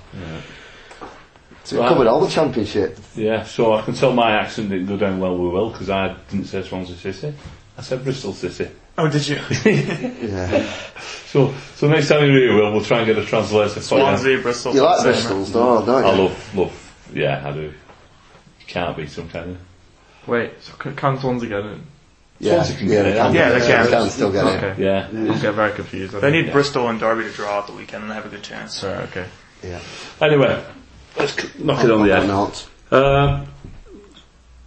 so 1.67 1.77
we 1.77 1.83
Right. 1.83 1.89
covered 1.89 2.07
all 2.07 2.21
the 2.21 2.31
championship. 2.31 2.97
Yeah, 3.17 3.43
so 3.45 3.75
I 3.75 3.83
can 3.83 3.95
tell 3.95 4.12
my 4.12 4.31
accent 4.33 4.69
didn't 4.71 4.87
go 4.87 4.97
down 4.97 5.19
well 5.19 5.37
with 5.37 5.53
Will 5.53 5.71
because 5.71 5.91
I 5.91 6.14
didn't 6.31 6.47
say 6.47 6.62
Swansea 6.62 6.97
City. 6.97 7.35
I 7.77 7.83
said 7.83 8.05
Bristol 8.05 8.33
City. 8.33 8.69
Oh, 8.97 9.09
did 9.09 9.27
you? 9.29 9.37
Yeah, 9.67 10.73
So, 11.27 11.53
so 11.75 11.89
next 11.89 12.09
time 12.09 12.25
you're 12.25 12.39
here, 12.39 12.55
Will, 12.55 12.73
we'll 12.73 12.85
try 12.85 12.99
and 12.99 13.07
get 13.07 13.19
a 13.19 13.25
translator 13.27 13.69
for 13.69 13.79
you. 13.81 13.83
Swansea, 14.05 14.39
Bristol. 14.41 14.75
you 14.75 14.83
like 14.83 14.99
same, 15.01 15.12
Bristol's, 15.12 15.53
though, 15.53 15.85
don't 15.85 16.03
you? 16.05 16.09
I 16.11 16.14
love, 16.17 16.55
love, 16.55 16.93
yeah, 17.12 17.47
I 17.47 17.53
do. 17.53 17.61
You 17.62 17.73
can't 18.67 18.97
beat 18.97 19.11
some 19.11 19.29
kind 19.29 19.51
of. 19.51 19.59
Wait, 20.29 20.53
so 20.62 20.73
can 20.75 21.19
Swansea 21.19 21.49
get 21.49 21.59
in? 21.61 21.83
Yeah, 22.39 22.62
Swansea 22.62 22.77
can 22.79 22.89
yeah, 22.89 22.95
get 22.95 23.03
they 23.03 23.11
it. 23.11 23.17
can. 23.17 23.35
Yeah, 23.35 23.49
they 23.59 23.67
can. 23.67 23.85
They 23.85 23.91
can 23.91 24.11
still 24.11 24.33
get 24.33 24.47
it. 24.47 24.64
Okay. 24.64 24.83
Yeah. 24.83 25.09
I 25.35 25.39
get 25.39 25.55
very 25.55 25.73
confused. 25.73 26.12
They 26.14 26.21
think. 26.21 26.47
need 26.47 26.53
Bristol 26.53 26.89
and 26.89 26.99
Derby 27.01 27.25
to 27.25 27.33
draw 27.33 27.59
at 27.61 27.67
the 27.67 27.73
weekend 27.75 28.03
and 28.03 28.11
they 28.11 28.14
have 28.14 28.27
a 28.27 28.29
good 28.31 28.43
chance. 28.43 28.83
Right, 28.83 29.01
okay. 29.09 29.27
Yeah. 29.62 29.81
Anyway, 30.21 30.62
let's 31.19 31.41
c- 31.41 31.49
knock 31.59 31.85
it 31.85 31.91
on 31.91 32.03
the 32.07 32.12
Or 32.12 32.17
head. 32.21 32.29
not. 32.29 32.69
Uh, 32.91 33.45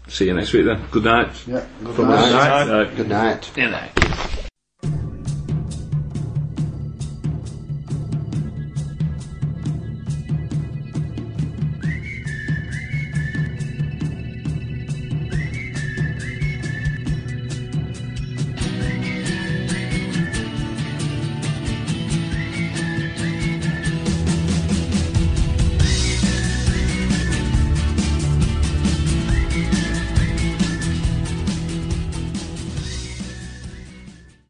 see 0.08 0.26
you 0.26 0.34
next 0.34 0.52
week 0.54 0.66
then. 0.66 0.84
Good 0.92 1.04
night. 1.04 1.30
Yeah, 1.48 1.66
good 1.84 1.96
From 1.96 2.08
night. 2.10 2.18
us. 2.24 2.32
Night. 2.32 2.70
Uh, 2.70 2.84
Good 2.96 3.10
night. 3.10 3.52
Good 3.56 3.72
night. 3.72 3.92